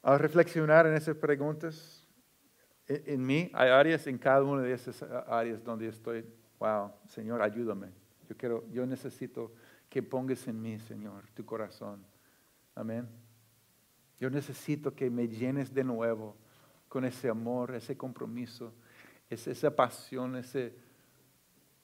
Al 0.00 0.18
reflexionar 0.18 0.86
en 0.86 0.94
esas 0.94 1.18
preguntas, 1.18 2.08
en, 2.86 3.26
mí 3.26 3.50
hay 3.52 3.68
áreas, 3.68 4.06
en 4.06 4.16
cada 4.16 4.42
una 4.42 4.62
de 4.62 4.72
esas 4.72 5.02
áreas 5.02 5.62
donde 5.62 5.86
estoy, 5.88 6.24
wow, 6.58 6.92
Señor, 7.08 7.42
ayúdame. 7.42 7.88
Yo 8.26 8.38
quiero, 8.38 8.66
yo 8.70 8.86
necesito 8.86 9.52
que 9.90 10.02
pongas 10.02 10.48
en 10.48 10.62
mí, 10.62 10.78
Señor, 10.78 11.24
tu 11.34 11.44
corazón. 11.44 12.02
Amén. 12.74 13.06
Yo 14.18 14.30
necesito 14.30 14.94
que 14.94 15.10
me 15.10 15.28
llenes 15.28 15.74
de 15.74 15.84
nuevo 15.84 16.38
con 16.88 17.04
ese 17.04 17.28
amor, 17.28 17.74
ese 17.74 17.98
compromiso, 17.98 18.72
esa 19.28 19.74
pasión, 19.74 20.36
ese, 20.36 20.74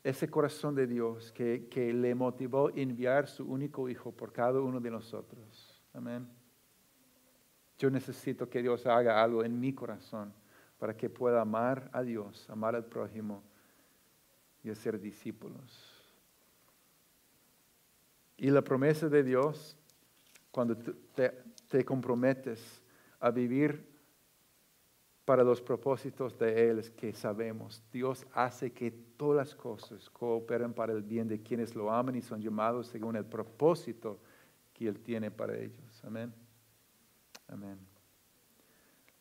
ese 0.05 0.29
corazón 0.29 0.75
de 0.75 0.87
Dios 0.87 1.33
que, 1.33 1.69
que 1.69 1.93
le 1.93 2.15
motivó 2.15 2.69
a 2.69 2.73
enviar 2.75 3.29
su 3.29 3.45
único 3.45 3.89
hijo 3.89 4.13
por 4.13 4.33
cada 4.33 4.61
uno 4.61 4.81
de 4.81 4.91
nosotros. 4.91 5.83
Amén. 5.93 6.29
Yo 7.79 7.91
necesito 7.91 8.49
que 8.49 8.63
Dios 8.63 8.87
haga 8.87 9.23
algo 9.23 9.45
en 9.45 9.59
mi 9.59 9.73
corazón 9.73 10.33
para 10.79 10.97
que 10.97 11.11
pueda 11.11 11.41
amar 11.41 11.91
a 11.93 12.03
Dios, 12.03 12.49
amar 12.49 12.77
al 12.77 12.85
prójimo 12.85 13.43
y 14.63 14.71
hacer 14.71 15.01
discípulos. 15.01 15.89
Y 18.37 18.51
la 18.51 18.63
promesa 18.63 19.09
de 19.09 19.23
Dios, 19.23 19.77
cuando 20.51 20.77
te, 20.77 21.31
te 21.69 21.85
comprometes 21.85 22.83
a 23.21 23.31
vivir 23.31 23.92
para 25.25 25.45
los 25.45 25.61
propósitos 25.61 26.37
de 26.39 26.71
Él 26.71 26.93
que 26.95 27.13
sabemos, 27.13 27.83
Dios 27.93 28.27
hace 28.33 28.73
que 28.73 28.91
todas 28.91 29.49
las 29.49 29.55
cosas 29.55 30.11
cooperen 30.11 30.73
para 30.73 30.93
el 30.93 31.03
bien 31.03 31.29
de 31.29 31.43
quienes 31.43 31.75
lo 31.75 31.93
aman 31.93 32.17
y 32.17 32.23
son 32.23 32.41
llamados 32.41 32.89
según 32.89 33.17
el 33.17 33.25
propósito 33.25 34.19
que 34.73 34.89
Él 34.89 34.99
tiene 35.01 35.31
para 35.31 35.57
ellos. 35.57 36.05
Amén. 36.05 36.35
Amén. 37.47 37.79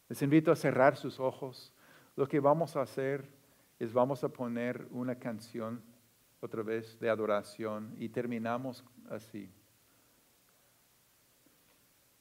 Les 0.09 0.21
invito 0.21 0.51
a 0.51 0.55
cerrar 0.55 0.95
sus 0.97 1.19
ojos. 1.19 1.73
Lo 2.15 2.27
que 2.27 2.39
vamos 2.39 2.75
a 2.75 2.81
hacer 2.81 3.29
es 3.79 3.93
vamos 3.93 4.23
a 4.23 4.29
poner 4.29 4.87
una 4.91 5.15
canción 5.15 5.81
otra 6.39 6.63
vez 6.63 6.99
de 6.99 7.09
adoración 7.09 7.95
y 7.97 8.09
terminamos 8.09 8.83
así. 9.09 9.51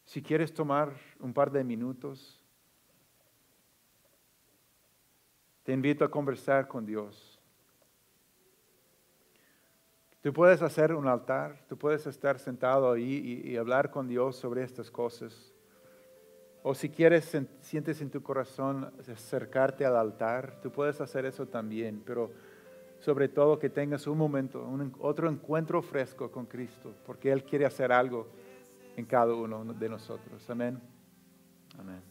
Si 0.04 0.22
quieres 0.22 0.52
tomar 0.52 0.92
un 1.18 1.32
par 1.32 1.50
de 1.50 1.64
minutos, 1.64 2.39
Te 5.70 5.74
invito 5.74 6.04
a 6.04 6.10
conversar 6.10 6.66
con 6.66 6.84
Dios. 6.84 7.38
Tú 10.20 10.32
puedes 10.32 10.62
hacer 10.62 10.92
un 10.92 11.06
altar, 11.06 11.64
tú 11.68 11.78
puedes 11.78 12.08
estar 12.08 12.40
sentado 12.40 12.90
ahí 12.90 13.44
y, 13.44 13.56
hablar 13.56 13.92
con 13.92 14.08
Dios 14.08 14.34
sobre 14.34 14.64
estas 14.64 14.90
cosas. 14.90 15.54
O 16.64 16.74
si 16.74 16.88
quieres, 16.88 17.38
sientes 17.60 18.00
en 18.00 18.10
tu 18.10 18.20
corazón 18.20 18.92
acercarte 18.98 19.86
al 19.86 19.94
altar, 19.94 20.60
tú 20.60 20.72
puedes 20.72 21.00
hacer 21.00 21.24
eso 21.24 21.46
también, 21.46 22.02
pero 22.04 22.32
sobre 22.98 23.28
todo 23.28 23.56
que 23.56 23.70
tengas 23.70 24.08
un 24.08 24.18
momento, 24.18 24.64
un, 24.64 24.92
otro 24.98 25.30
encuentro 25.30 25.82
fresco 25.82 26.32
con 26.32 26.46
Cristo, 26.46 26.96
porque 27.06 27.30
Él 27.30 27.44
quiere 27.44 27.64
hacer 27.64 27.92
algo 27.92 28.26
en 28.96 29.04
cada 29.04 29.32
uno 29.32 29.64
de 29.72 29.88
nosotros. 29.88 30.50
Amén. 30.50 30.80
Amén. 31.78 32.09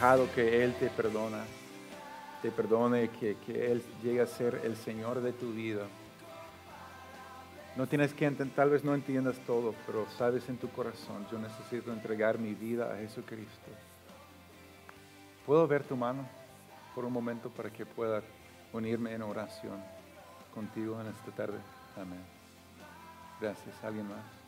Dejado 0.00 0.32
que 0.34 0.64
Él 0.64 0.74
te 0.76 0.88
perdona, 0.88 1.44
te 2.40 2.50
perdone, 2.50 3.10
que, 3.10 3.36
que 3.44 3.70
Él 3.70 3.82
llegue 4.02 4.22
a 4.22 4.26
ser 4.26 4.62
el 4.64 4.74
Señor 4.74 5.20
de 5.20 5.34
tu 5.34 5.52
vida. 5.52 5.82
No 7.76 7.86
tienes 7.86 8.14
que 8.14 8.24
entender, 8.24 8.56
tal 8.56 8.70
vez 8.70 8.82
no 8.82 8.94
entiendas 8.94 9.36
todo, 9.46 9.74
pero 9.86 10.06
sabes 10.16 10.48
en 10.48 10.56
tu 10.56 10.70
corazón, 10.70 11.26
yo 11.30 11.38
necesito 11.38 11.92
entregar 11.92 12.38
mi 12.38 12.54
vida 12.54 12.90
a 12.90 12.96
Jesucristo. 12.96 13.70
¿Puedo 15.44 15.68
ver 15.68 15.84
tu 15.84 15.96
mano 15.96 16.26
por 16.94 17.04
un 17.04 17.12
momento 17.12 17.50
para 17.50 17.68
que 17.68 17.84
pueda 17.84 18.22
unirme 18.72 19.12
en 19.12 19.20
oración 19.20 19.84
contigo 20.54 20.98
en 20.98 21.08
esta 21.08 21.30
tarde? 21.32 21.58
Amén. 21.94 22.24
Gracias. 23.38 23.74
¿Alguien 23.84 24.08
más? 24.08 24.39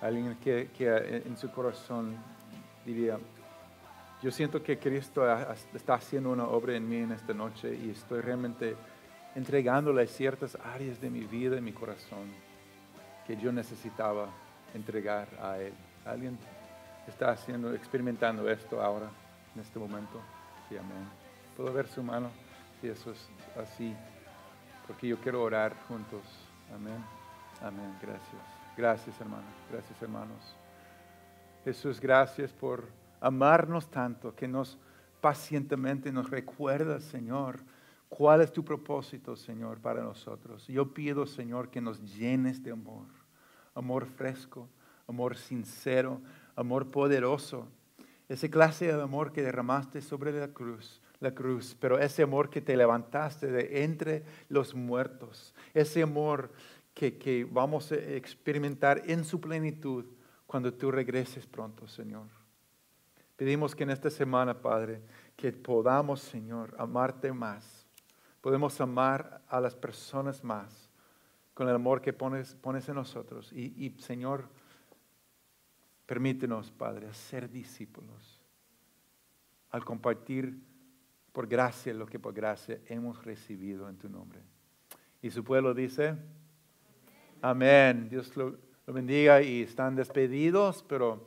Alguien 0.00 0.36
que, 0.36 0.70
que 0.76 1.22
en 1.26 1.36
su 1.36 1.50
corazón 1.50 2.16
diría, 2.84 3.18
yo 4.22 4.30
siento 4.30 4.62
que 4.62 4.78
Cristo 4.78 5.24
está 5.74 5.94
haciendo 5.94 6.30
una 6.30 6.44
obra 6.44 6.76
en 6.76 6.88
mí 6.88 6.96
en 6.96 7.12
esta 7.12 7.32
noche 7.32 7.74
y 7.74 7.90
estoy 7.90 8.20
realmente 8.20 8.76
entregándole 9.34 10.06
ciertas 10.06 10.56
áreas 10.56 11.00
de 11.00 11.08
mi 11.08 11.20
vida 11.20 11.56
y 11.56 11.60
mi 11.60 11.72
corazón 11.72 12.30
que 13.26 13.36
yo 13.36 13.52
necesitaba 13.52 14.28
entregar 14.74 15.28
a 15.40 15.58
Él. 15.58 15.72
¿Alguien 16.04 16.38
está 17.06 17.30
haciendo, 17.30 17.72
experimentando 17.74 18.48
esto 18.50 18.82
ahora, 18.82 19.10
en 19.54 19.62
este 19.62 19.78
momento? 19.78 20.20
Sí, 20.68 20.76
amén. 20.76 21.08
¿Puedo 21.56 21.72
ver 21.72 21.88
su 21.88 22.02
mano? 22.02 22.30
Si 22.80 22.88
eso 22.88 23.12
es 23.12 23.28
así, 23.56 23.94
porque 24.86 25.08
yo 25.08 25.18
quiero 25.18 25.42
orar 25.42 25.74
juntos. 25.88 26.22
Amén. 26.74 27.02
Amén. 27.62 27.96
Gracias. 28.02 28.59
Gracias, 28.80 29.20
hermano. 29.20 29.44
Gracias, 29.70 30.00
hermanos. 30.00 30.56
Jesús, 31.66 32.00
gracias 32.00 32.50
por 32.50 32.88
amarnos 33.20 33.90
tanto, 33.90 34.34
que 34.34 34.48
nos 34.48 34.78
pacientemente 35.20 36.10
nos 36.10 36.30
recuerdas, 36.30 37.04
Señor, 37.04 37.60
cuál 38.08 38.40
es 38.40 38.50
tu 38.50 38.64
propósito, 38.64 39.36
Señor, 39.36 39.80
para 39.80 40.02
nosotros. 40.02 40.66
Yo 40.66 40.94
pido, 40.94 41.26
Señor, 41.26 41.68
que 41.68 41.82
nos 41.82 42.00
llenes 42.16 42.62
de 42.62 42.70
amor, 42.70 43.04
amor 43.74 44.06
fresco, 44.06 44.66
amor 45.06 45.36
sincero, 45.36 46.22
amor 46.56 46.90
poderoso. 46.90 47.68
Ese 48.30 48.48
clase 48.48 48.86
de 48.86 49.02
amor 49.02 49.30
que 49.30 49.42
derramaste 49.42 50.00
sobre 50.00 50.32
la 50.32 50.48
cruz, 50.54 51.02
la 51.18 51.34
cruz, 51.34 51.76
pero 51.78 51.98
ese 51.98 52.22
amor 52.22 52.48
que 52.48 52.62
te 52.62 52.78
levantaste 52.78 53.48
de 53.48 53.84
entre 53.84 54.24
los 54.48 54.74
muertos, 54.74 55.54
ese 55.74 56.02
amor 56.02 56.50
que, 57.00 57.48
vamos 57.50 57.90
a 57.92 57.96
experimentar 57.96 59.02
en 59.06 59.24
su 59.24 59.40
plenitud 59.40 60.04
cuando 60.46 60.74
tú 60.74 60.90
regreses 60.90 61.46
pronto, 61.46 61.88
Señor. 61.88 62.26
Pedimos 63.36 63.74
que 63.74 63.84
en 63.84 63.90
esta 63.90 64.10
semana, 64.10 64.60
Padre, 64.60 65.02
que 65.34 65.50
podamos, 65.52 66.20
Señor, 66.20 66.74
amarte 66.78 67.32
más. 67.32 67.86
Podemos 68.42 68.78
amar 68.80 69.42
a 69.48 69.60
las 69.60 69.74
personas 69.74 70.44
más 70.44 70.90
con 71.54 71.68
el 71.68 71.74
amor 71.74 72.02
que 72.02 72.12
pones, 72.12 72.54
pones 72.54 72.88
en 72.88 72.96
nosotros. 72.96 73.50
Y, 73.52 73.86
y, 73.86 73.98
Señor, 74.00 74.48
permítenos, 76.04 76.70
Padre, 76.70 77.12
ser 77.14 77.50
discípulos 77.50 78.42
al 79.70 79.84
compartir 79.84 80.60
por 81.32 81.46
gracia 81.46 81.94
lo 81.94 82.06
que 82.06 82.18
por 82.18 82.34
gracia 82.34 82.80
hemos 82.88 83.24
recibido 83.24 83.88
en 83.88 83.96
tu 83.96 84.08
nombre. 84.08 84.42
Y 85.22 85.30
su 85.30 85.44
pueblo 85.44 85.74
dice, 85.74 86.16
amén. 87.42 88.08
Dios 88.08 88.36
lo, 88.36 88.56
lo 88.86 88.92
bendiga 88.92 89.42
y 89.42 89.62
están 89.62 89.96
despedidos, 89.96 90.84
pero 90.88 91.26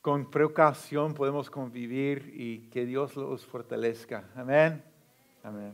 con 0.00 0.30
precaución 0.30 1.14
podemos 1.14 1.48
convivir 1.48 2.32
y 2.34 2.68
que 2.70 2.84
Dios 2.84 3.16
los 3.16 3.46
fortalezca. 3.46 4.24
Amén. 4.34 4.82
Amén. 5.44 5.72